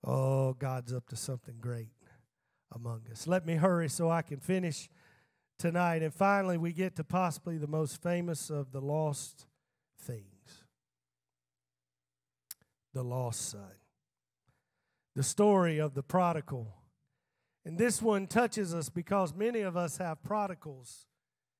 Oh, 0.06 0.52
God's 0.52 0.92
up 0.92 1.08
to 1.08 1.16
something 1.16 1.56
great 1.60 1.88
among 2.74 3.02
us. 3.10 3.26
Let 3.26 3.46
me 3.46 3.54
hurry 3.54 3.88
so 3.88 4.10
I 4.10 4.20
can 4.20 4.40
finish 4.40 4.90
tonight. 5.58 6.02
And 6.02 6.12
finally, 6.12 6.58
we 6.58 6.72
get 6.72 6.96
to 6.96 7.04
possibly 7.04 7.58
the 7.58 7.66
most 7.66 8.02
famous 8.02 8.50
of 8.50 8.72
the 8.72 8.80
lost 8.80 9.46
things 10.00 10.64
the 12.94 13.02
lost 13.02 13.50
son. 13.50 13.72
The 15.14 15.22
story 15.22 15.78
of 15.78 15.94
the 15.94 16.02
prodigal. 16.02 16.74
And 17.64 17.76
this 17.76 18.00
one 18.00 18.26
touches 18.26 18.72
us 18.72 18.88
because 18.88 19.34
many 19.34 19.60
of 19.60 19.76
us 19.76 19.98
have 19.98 20.22
prodigals 20.22 21.06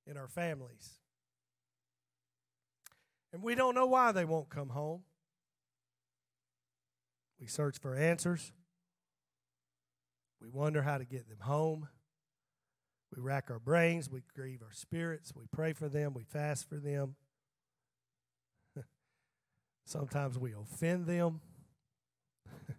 in 0.07 0.17
our 0.17 0.29
families. 0.29 0.95
And 3.33 3.43
we 3.43 3.55
don't 3.55 3.75
know 3.75 3.87
why 3.87 4.13
they 4.13 4.25
won't 4.25 4.49
come 4.49 4.71
home. 4.71 5.03
We 7.41 7.47
search 7.47 7.79
for 7.79 7.97
answers. 7.97 8.53
We 10.41 10.49
wonder 10.49 10.83
how 10.83 10.99
to 10.99 11.05
get 11.05 11.29
them 11.29 11.41
home. 11.41 11.89
We 13.15 13.23
rack 13.23 13.51
our 13.51 13.59
brains. 13.59 14.11
We 14.11 14.23
grieve 14.35 14.63
our 14.63 14.73
spirits. 14.73 15.33
We 15.37 15.45
pray 15.53 15.73
for 15.73 15.89
them. 15.89 16.15
We 16.15 16.25
fast 16.25 16.69
for 16.69 16.77
them. 16.77 17.15
Sometimes 19.85 20.39
we 20.39 20.53
offend 20.53 21.07
them 21.07 21.41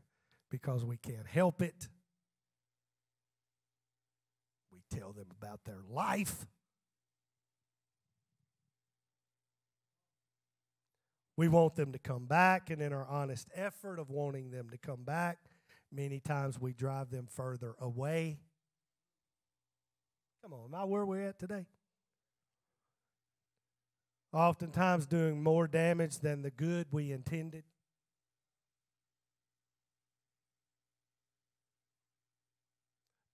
because 0.51 0.83
we 0.83 0.97
can't 0.97 1.27
help 1.27 1.61
it. 1.61 1.87
We 4.73 4.79
tell 4.97 5.13
them 5.13 5.27
about 5.41 5.63
their 5.63 5.81
life. 5.89 6.45
We 11.37 11.47
want 11.47 11.75
them 11.75 11.91
to 11.91 11.99
come 11.99 12.25
back, 12.25 12.69
and 12.69 12.81
in 12.81 12.93
our 12.93 13.05
honest 13.05 13.49
effort 13.53 13.99
of 13.99 14.09
wanting 14.09 14.51
them 14.51 14.69
to 14.69 14.77
come 14.77 15.03
back, 15.03 15.37
many 15.91 16.19
times 16.19 16.59
we 16.59 16.71
drive 16.73 17.09
them 17.09 17.27
further 17.29 17.75
away. 17.79 18.39
Come 20.45 20.53
on, 20.53 20.65
am 20.65 20.75
I 20.75 20.83
where 20.83 21.03
we're 21.03 21.27
at 21.27 21.39
today? 21.39 21.65
Oftentimes 24.31 25.07
doing 25.07 25.41
more 25.41 25.67
damage 25.67 26.19
than 26.19 26.43
the 26.43 26.51
good 26.51 26.85
we 26.91 27.11
intended. 27.11 27.63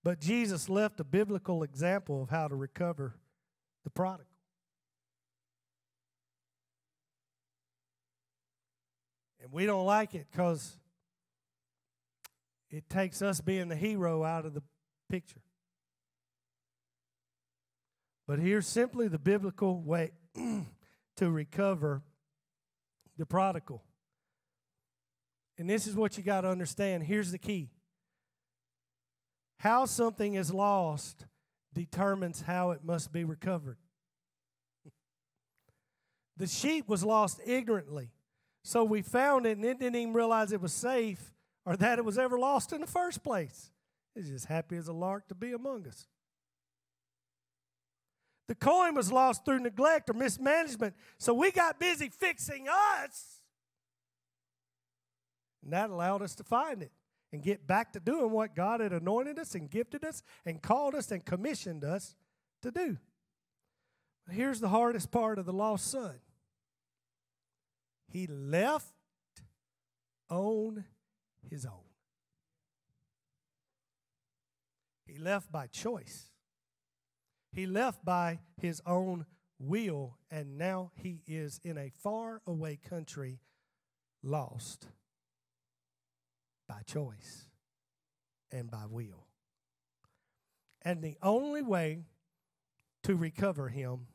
But 0.05 0.22
Jesus 0.22 0.70
left 0.70 1.01
a 1.01 1.03
biblical 1.03 1.64
example 1.64 2.24
of 2.24 2.30
how 2.30 2.47
to 2.47 2.55
recover 2.55 3.18
the 3.84 3.89
prodigal. 3.89 4.32
And 9.43 9.51
we 9.51 9.66
don't 9.66 9.86
like 9.86 10.16
it 10.16 10.28
because 10.32 10.78
it 12.70 12.89
takes 12.89 13.22
us 13.22 13.41
being 13.41 13.68
the 13.68 13.76
hero 13.76 14.24
out 14.24 14.45
of 14.45 14.53
the 14.53 14.64
picture. 15.09 15.41
But 18.32 18.39
here's 18.39 18.65
simply 18.65 19.09
the 19.09 19.19
biblical 19.19 19.82
way 19.82 20.11
to 21.17 21.29
recover 21.29 22.01
the 23.17 23.25
prodigal. 23.25 23.84
And 25.57 25.69
this 25.69 25.86
is 25.86 25.97
what 25.97 26.15
you 26.15 26.23
got 26.23 26.39
to 26.41 26.47
understand. 26.47 27.03
Here's 27.03 27.34
the 27.34 27.38
key 27.38 27.71
how 29.57 29.84
something 29.84 30.36
is 30.36 30.53
lost 30.53 31.25
determines 31.73 32.43
how 32.43 32.71
it 32.71 32.86
must 32.86 33.11
be 33.11 33.25
recovered. 33.25 33.75
The 36.38 36.47
sheep 36.47 36.88
was 36.88 37.03
lost 37.03 37.41
ignorantly. 37.45 38.11
So 38.63 38.86
we 38.86 39.01
found 39.01 39.45
it 39.45 39.57
and 39.57 39.65
it 39.65 39.77
didn't 39.77 39.97
even 39.97 40.13
realize 40.13 40.53
it 40.53 40.61
was 40.61 40.71
safe 40.71 41.34
or 41.65 41.75
that 41.75 41.99
it 41.99 42.05
was 42.05 42.17
ever 42.17 42.39
lost 42.39 42.71
in 42.71 42.79
the 42.79 42.88
first 42.88 43.25
place. 43.25 43.71
It's 44.15 44.29
just 44.29 44.45
happy 44.45 44.77
as 44.77 44.88
a 44.88 44.93
lark 44.93 45.27
to 45.27 45.36
be 45.36 45.51
among 45.51 45.86
us. 45.86 46.07
The 48.51 48.55
coin 48.55 48.95
was 48.95 49.13
lost 49.13 49.45
through 49.45 49.59
neglect 49.59 50.09
or 50.09 50.13
mismanagement. 50.13 50.93
So 51.17 51.33
we 51.33 51.51
got 51.51 51.79
busy 51.79 52.09
fixing 52.09 52.67
us. 52.67 53.39
And 55.63 55.71
that 55.71 55.89
allowed 55.89 56.21
us 56.21 56.35
to 56.35 56.43
find 56.43 56.83
it 56.83 56.91
and 57.31 57.41
get 57.41 57.65
back 57.65 57.93
to 57.93 58.01
doing 58.01 58.29
what 58.31 58.53
God 58.53 58.81
had 58.81 58.91
anointed 58.91 59.39
us 59.39 59.55
and 59.55 59.69
gifted 59.69 60.03
us 60.03 60.21
and 60.45 60.61
called 60.61 60.95
us 60.95 61.11
and 61.11 61.23
commissioned 61.23 61.85
us 61.85 62.13
to 62.61 62.71
do. 62.71 62.97
Here's 64.29 64.59
the 64.59 64.67
hardest 64.67 65.11
part 65.11 65.39
of 65.39 65.45
the 65.45 65.53
lost 65.53 65.89
son 65.89 66.19
he 68.09 68.27
left 68.27 68.91
on 70.29 70.83
his 71.49 71.65
own. 71.65 71.87
He 75.05 75.17
left 75.17 75.49
by 75.53 75.67
choice. 75.67 76.31
He 77.51 77.65
left 77.65 78.05
by 78.05 78.39
his 78.57 78.81
own 78.85 79.25
will, 79.59 80.17
and 80.29 80.57
now 80.57 80.91
he 80.95 81.21
is 81.27 81.59
in 81.63 81.77
a 81.77 81.91
far 82.01 82.41
away 82.47 82.79
country, 82.89 83.39
lost 84.23 84.87
by 86.67 86.81
choice 86.85 87.49
and 88.51 88.71
by 88.71 88.85
will. 88.89 89.27
And 90.83 91.01
the 91.01 91.17
only 91.21 91.61
way 91.61 92.05
to 93.03 93.15
recover 93.15 93.69
him 93.69 94.07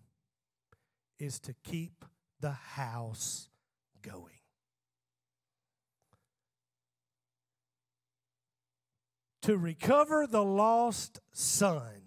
is 1.19 1.39
to 1.41 1.55
keep 1.65 2.05
the 2.41 2.53
house 2.53 3.49
going. 4.03 4.33
To 9.43 9.57
recover 9.57 10.27
the 10.27 10.43
lost 10.43 11.21
son, 11.33 12.06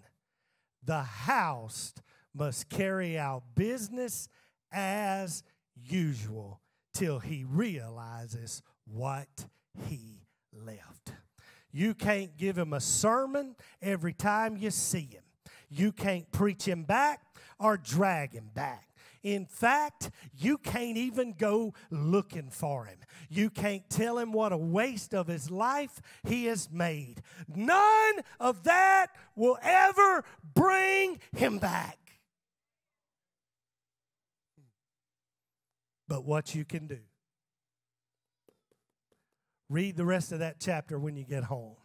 the 0.84 1.02
house 1.02 1.94
must 2.34 2.68
carry 2.68 3.18
out 3.18 3.42
business 3.54 4.28
as 4.72 5.42
usual 5.74 6.60
till 6.94 7.18
he 7.18 7.44
realizes 7.44 8.62
what 8.86 9.46
he 9.88 10.26
left. 10.52 11.12
You 11.72 11.94
can't 11.94 12.36
give 12.36 12.58
him 12.58 12.72
a 12.72 12.80
sermon 12.80 13.56
every 13.80 14.12
time 14.12 14.56
you 14.56 14.70
see 14.70 15.08
him. 15.12 15.22
You 15.68 15.92
can't 15.92 16.30
preach 16.32 16.66
him 16.66 16.82
back 16.82 17.20
or 17.58 17.76
drag 17.76 18.32
him 18.32 18.50
back. 18.54 18.89
In 19.22 19.46
fact, 19.46 20.10
you 20.34 20.56
can't 20.58 20.96
even 20.96 21.34
go 21.34 21.74
looking 21.90 22.50
for 22.50 22.86
him. 22.86 22.98
You 23.28 23.50
can't 23.50 23.88
tell 23.90 24.18
him 24.18 24.32
what 24.32 24.52
a 24.52 24.56
waste 24.56 25.14
of 25.14 25.26
his 25.26 25.50
life 25.50 26.00
he 26.24 26.46
has 26.46 26.70
made. 26.70 27.22
None 27.54 28.20
of 28.38 28.64
that 28.64 29.08
will 29.36 29.58
ever 29.62 30.24
bring 30.54 31.20
him 31.36 31.58
back. 31.58 31.98
But 36.08 36.24
what 36.24 36.54
you 36.54 36.64
can 36.64 36.86
do 36.86 36.98
Read 39.70 39.96
the 39.96 40.04
rest 40.04 40.32
of 40.32 40.40
that 40.40 40.56
chapter 40.58 40.98
when 40.98 41.16
you 41.16 41.24
get 41.24 41.44
home. 41.44 41.76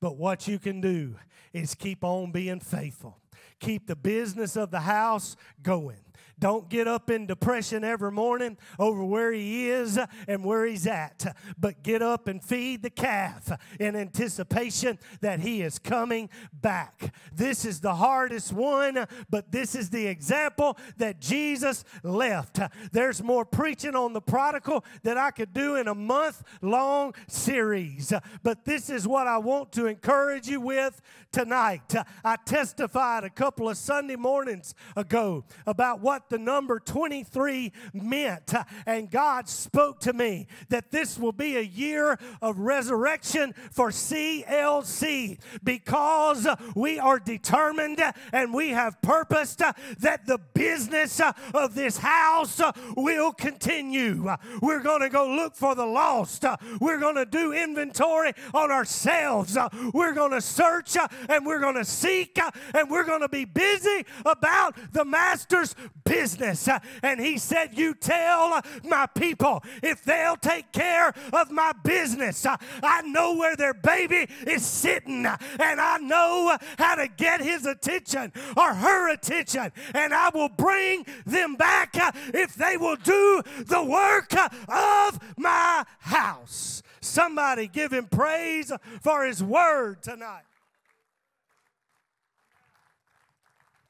But 0.00 0.16
what 0.16 0.48
you 0.48 0.58
can 0.58 0.80
do 0.80 1.14
is 1.52 1.74
keep 1.74 2.02
on 2.02 2.32
being 2.32 2.58
faithful. 2.58 3.20
Keep 3.60 3.86
the 3.86 3.96
business 3.96 4.56
of 4.56 4.72
the 4.72 4.80
house 4.80 5.36
going. 5.62 6.02
Don't 6.38 6.68
get 6.68 6.86
up 6.86 7.10
in 7.10 7.26
depression 7.26 7.82
every 7.82 8.12
morning 8.12 8.56
over 8.78 9.02
where 9.02 9.32
he 9.32 9.68
is 9.68 9.98
and 10.28 10.44
where 10.44 10.66
he's 10.66 10.86
at, 10.86 11.36
but 11.58 11.82
get 11.82 12.00
up 12.00 12.28
and 12.28 12.42
feed 12.42 12.82
the 12.82 12.90
calf 12.90 13.50
in 13.80 13.96
anticipation 13.96 14.98
that 15.20 15.40
he 15.40 15.62
is 15.62 15.78
coming 15.78 16.30
back. 16.52 17.12
This 17.32 17.64
is 17.64 17.80
the 17.80 17.96
hardest 17.96 18.52
one, 18.52 19.06
but 19.28 19.50
this 19.50 19.74
is 19.74 19.90
the 19.90 20.06
example 20.06 20.78
that 20.98 21.20
Jesus 21.20 21.84
left. 22.04 22.60
There's 22.92 23.22
more 23.22 23.44
preaching 23.44 23.96
on 23.96 24.12
the 24.12 24.20
prodigal 24.20 24.84
that 25.02 25.18
I 25.18 25.32
could 25.32 25.52
do 25.52 25.74
in 25.74 25.88
a 25.88 25.94
month 25.94 26.42
long 26.62 27.14
series, 27.26 28.12
but 28.44 28.64
this 28.64 28.90
is 28.90 29.08
what 29.08 29.26
I 29.26 29.38
want 29.38 29.72
to 29.72 29.86
encourage 29.86 30.46
you 30.46 30.60
with 30.60 31.00
tonight. 31.32 31.94
I 32.24 32.36
testified 32.36 33.24
a 33.24 33.30
couple 33.30 33.68
of 33.68 33.76
Sunday 33.76 34.16
mornings 34.16 34.74
ago 34.96 35.44
about 35.66 36.00
what 36.08 36.30
the 36.30 36.38
number 36.38 36.80
23 36.80 37.70
meant. 37.92 38.54
And 38.86 39.10
God 39.10 39.46
spoke 39.46 40.00
to 40.00 40.14
me 40.14 40.46
that 40.70 40.90
this 40.90 41.18
will 41.18 41.32
be 41.32 41.58
a 41.58 41.60
year 41.60 42.18
of 42.40 42.60
resurrection 42.60 43.52
for 43.70 43.90
CLC 43.90 45.38
because 45.62 46.46
we 46.74 46.98
are 46.98 47.18
determined 47.18 48.02
and 48.32 48.54
we 48.54 48.70
have 48.70 49.02
purposed 49.02 49.58
that 49.58 50.24
the 50.24 50.38
business 50.54 51.20
of 51.52 51.74
this 51.74 51.98
house 51.98 52.58
will 52.96 53.32
continue. 53.32 54.34
We're 54.62 54.80
going 54.80 55.02
to 55.02 55.10
go 55.10 55.28
look 55.28 55.56
for 55.56 55.74
the 55.74 55.84
lost. 55.84 56.42
We're 56.80 57.00
going 57.00 57.16
to 57.16 57.26
do 57.26 57.52
inventory 57.52 58.32
on 58.54 58.70
ourselves. 58.70 59.58
We're 59.92 60.14
going 60.14 60.32
to 60.32 60.40
search 60.40 60.96
and 61.28 61.44
we're 61.44 61.60
going 61.60 61.74
to 61.74 61.84
seek 61.84 62.38
and 62.72 62.90
we're 62.90 63.04
going 63.04 63.20
to 63.20 63.28
be 63.28 63.44
busy 63.44 64.06
about 64.24 64.74
the 64.92 65.04
master's 65.04 65.74
business. 66.08 66.68
And 67.02 67.20
he 67.20 67.38
said, 67.38 67.78
You 67.78 67.94
tell 67.94 68.60
my 68.84 69.06
people 69.06 69.62
if 69.82 70.02
they'll 70.04 70.36
take 70.36 70.72
care 70.72 71.12
of 71.32 71.50
my 71.50 71.72
business, 71.84 72.46
I 72.46 73.02
know 73.02 73.36
where 73.36 73.56
their 73.56 73.74
baby 73.74 74.26
is 74.46 74.64
sitting, 74.64 75.26
and 75.26 75.80
I 75.80 75.98
know 75.98 76.56
how 76.78 76.94
to 76.94 77.08
get 77.08 77.40
his 77.40 77.66
attention 77.66 78.32
or 78.56 78.74
her 78.74 79.12
attention, 79.12 79.72
and 79.94 80.14
I 80.14 80.30
will 80.32 80.48
bring 80.48 81.06
them 81.26 81.56
back 81.56 81.94
if 82.34 82.54
they 82.54 82.76
will 82.76 82.96
do 82.96 83.42
the 83.66 83.82
work 83.82 84.34
of 84.68 85.18
my 85.36 85.84
house. 86.00 86.82
Somebody 87.00 87.68
give 87.68 87.92
him 87.92 88.06
praise 88.06 88.72
for 89.02 89.24
his 89.24 89.42
word 89.42 90.02
tonight. 90.02 90.47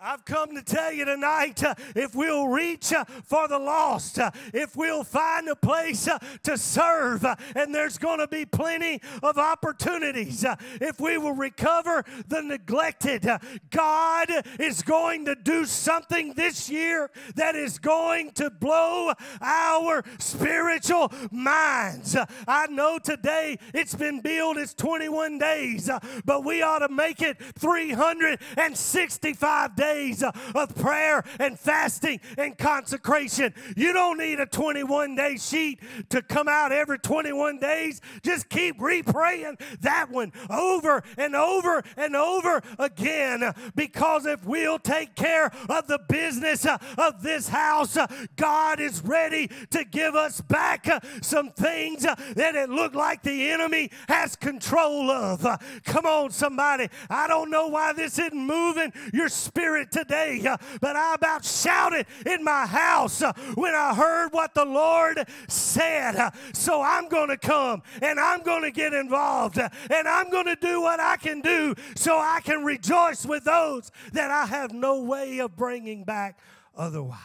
I've 0.00 0.24
come 0.24 0.54
to 0.54 0.62
tell 0.62 0.92
you 0.92 1.04
tonight 1.04 1.64
uh, 1.64 1.74
if 1.96 2.14
we'll 2.14 2.46
reach 2.46 2.92
uh, 2.92 3.04
for 3.24 3.48
the 3.48 3.58
lost, 3.58 4.20
uh, 4.20 4.30
if 4.54 4.76
we'll 4.76 5.02
find 5.02 5.48
a 5.48 5.56
place 5.56 6.06
uh, 6.06 6.20
to 6.44 6.56
serve, 6.56 7.24
uh, 7.24 7.34
and 7.56 7.74
there's 7.74 7.98
going 7.98 8.20
to 8.20 8.28
be 8.28 8.44
plenty 8.44 9.00
of 9.24 9.38
opportunities, 9.38 10.44
uh, 10.44 10.54
if 10.80 11.00
we 11.00 11.18
will 11.18 11.32
recover 11.32 12.04
the 12.28 12.40
neglected, 12.40 13.28
God 13.70 14.28
is 14.60 14.82
going 14.82 15.24
to 15.24 15.34
do 15.34 15.64
something 15.64 16.32
this 16.34 16.70
year 16.70 17.10
that 17.34 17.56
is 17.56 17.80
going 17.80 18.30
to 18.32 18.50
blow 18.50 19.12
our 19.40 20.04
spiritual 20.20 21.10
minds. 21.32 22.16
I 22.46 22.68
know 22.68 23.00
today 23.00 23.58
it's 23.74 23.96
been 23.96 24.20
billed 24.20 24.58
as 24.58 24.74
21 24.74 25.38
days, 25.38 25.90
but 26.24 26.44
we 26.44 26.62
ought 26.62 26.86
to 26.86 26.88
make 26.88 27.20
it 27.20 27.36
365 27.58 29.74
days 29.74 29.87
days 29.88 30.22
of 30.22 30.74
prayer 30.76 31.24
and 31.38 31.58
fasting 31.58 32.20
and 32.36 32.56
consecration. 32.58 33.54
You 33.76 33.92
don't 33.92 34.18
need 34.18 34.40
a 34.40 34.46
21 34.46 35.14
day 35.14 35.36
sheet 35.36 35.80
to 36.10 36.22
come 36.22 36.48
out 36.48 36.72
every 36.72 36.98
21 36.98 37.58
days. 37.58 38.00
Just 38.22 38.48
keep 38.48 38.78
repraying 38.78 39.60
that 39.80 40.10
one 40.10 40.32
over 40.50 41.02
and 41.16 41.34
over 41.34 41.82
and 41.96 42.16
over 42.16 42.62
again 42.78 43.52
because 43.74 44.26
if 44.26 44.44
we'll 44.44 44.78
take 44.78 45.14
care 45.14 45.50
of 45.68 45.86
the 45.86 46.00
business 46.08 46.66
of 46.66 47.22
this 47.22 47.48
house, 47.48 47.96
God 48.36 48.80
is 48.80 49.02
ready 49.02 49.50
to 49.70 49.84
give 49.84 50.14
us 50.14 50.40
back 50.40 50.86
some 51.22 51.50
things 51.50 52.02
that 52.02 52.54
it 52.54 52.68
looked 52.68 52.94
like 52.94 53.22
the 53.22 53.50
enemy 53.50 53.90
has 54.08 54.36
control 54.36 55.10
of. 55.10 55.46
Come 55.84 56.06
on, 56.06 56.30
somebody. 56.30 56.88
I 57.08 57.26
don't 57.28 57.50
know 57.50 57.68
why 57.68 57.92
this 57.92 58.18
isn't 58.18 58.34
moving 58.34 58.92
your 59.12 59.28
spirit 59.28 59.77
Spirit 59.78 59.92
today, 59.92 60.46
uh, 60.46 60.56
but 60.80 60.96
I 60.96 61.14
about 61.14 61.44
shouted 61.44 62.06
in 62.26 62.42
my 62.42 62.66
house 62.66 63.22
uh, 63.22 63.32
when 63.54 63.74
I 63.74 63.94
heard 63.94 64.32
what 64.32 64.54
the 64.54 64.64
Lord 64.64 65.24
said. 65.48 66.16
Uh, 66.16 66.30
so 66.52 66.82
I'm 66.82 67.08
going 67.08 67.28
to 67.28 67.36
come 67.36 67.82
and 68.02 68.18
I'm 68.18 68.42
going 68.42 68.62
to 68.62 68.70
get 68.70 68.92
involved 68.92 69.58
and 69.58 70.08
I'm 70.08 70.30
going 70.30 70.46
to 70.46 70.56
do 70.56 70.80
what 70.80 71.00
I 71.00 71.16
can 71.16 71.40
do 71.40 71.74
so 71.94 72.18
I 72.18 72.40
can 72.42 72.64
rejoice 72.64 73.24
with 73.24 73.44
those 73.44 73.90
that 74.12 74.30
I 74.30 74.46
have 74.46 74.72
no 74.72 75.02
way 75.02 75.38
of 75.38 75.54
bringing 75.56 76.04
back 76.04 76.38
otherwise. 76.76 77.18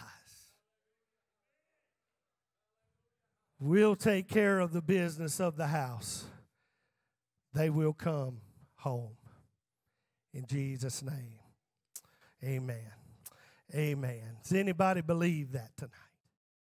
We'll 3.59 3.95
take 3.95 4.27
care 4.27 4.59
of 4.59 4.73
the 4.73 4.81
business 4.81 5.39
of 5.39 5.55
the 5.55 5.67
house. 5.67 6.25
They 7.53 7.69
will 7.69 7.93
come 7.93 8.41
home. 8.75 9.15
In 10.33 10.45
Jesus' 10.45 11.01
name. 11.01 11.42
Amen. 12.43 12.91
Amen. 13.73 14.37
Does 14.43 14.53
anybody 14.53 15.01
believe 15.01 15.53
that 15.53 15.75
tonight? 15.77 15.91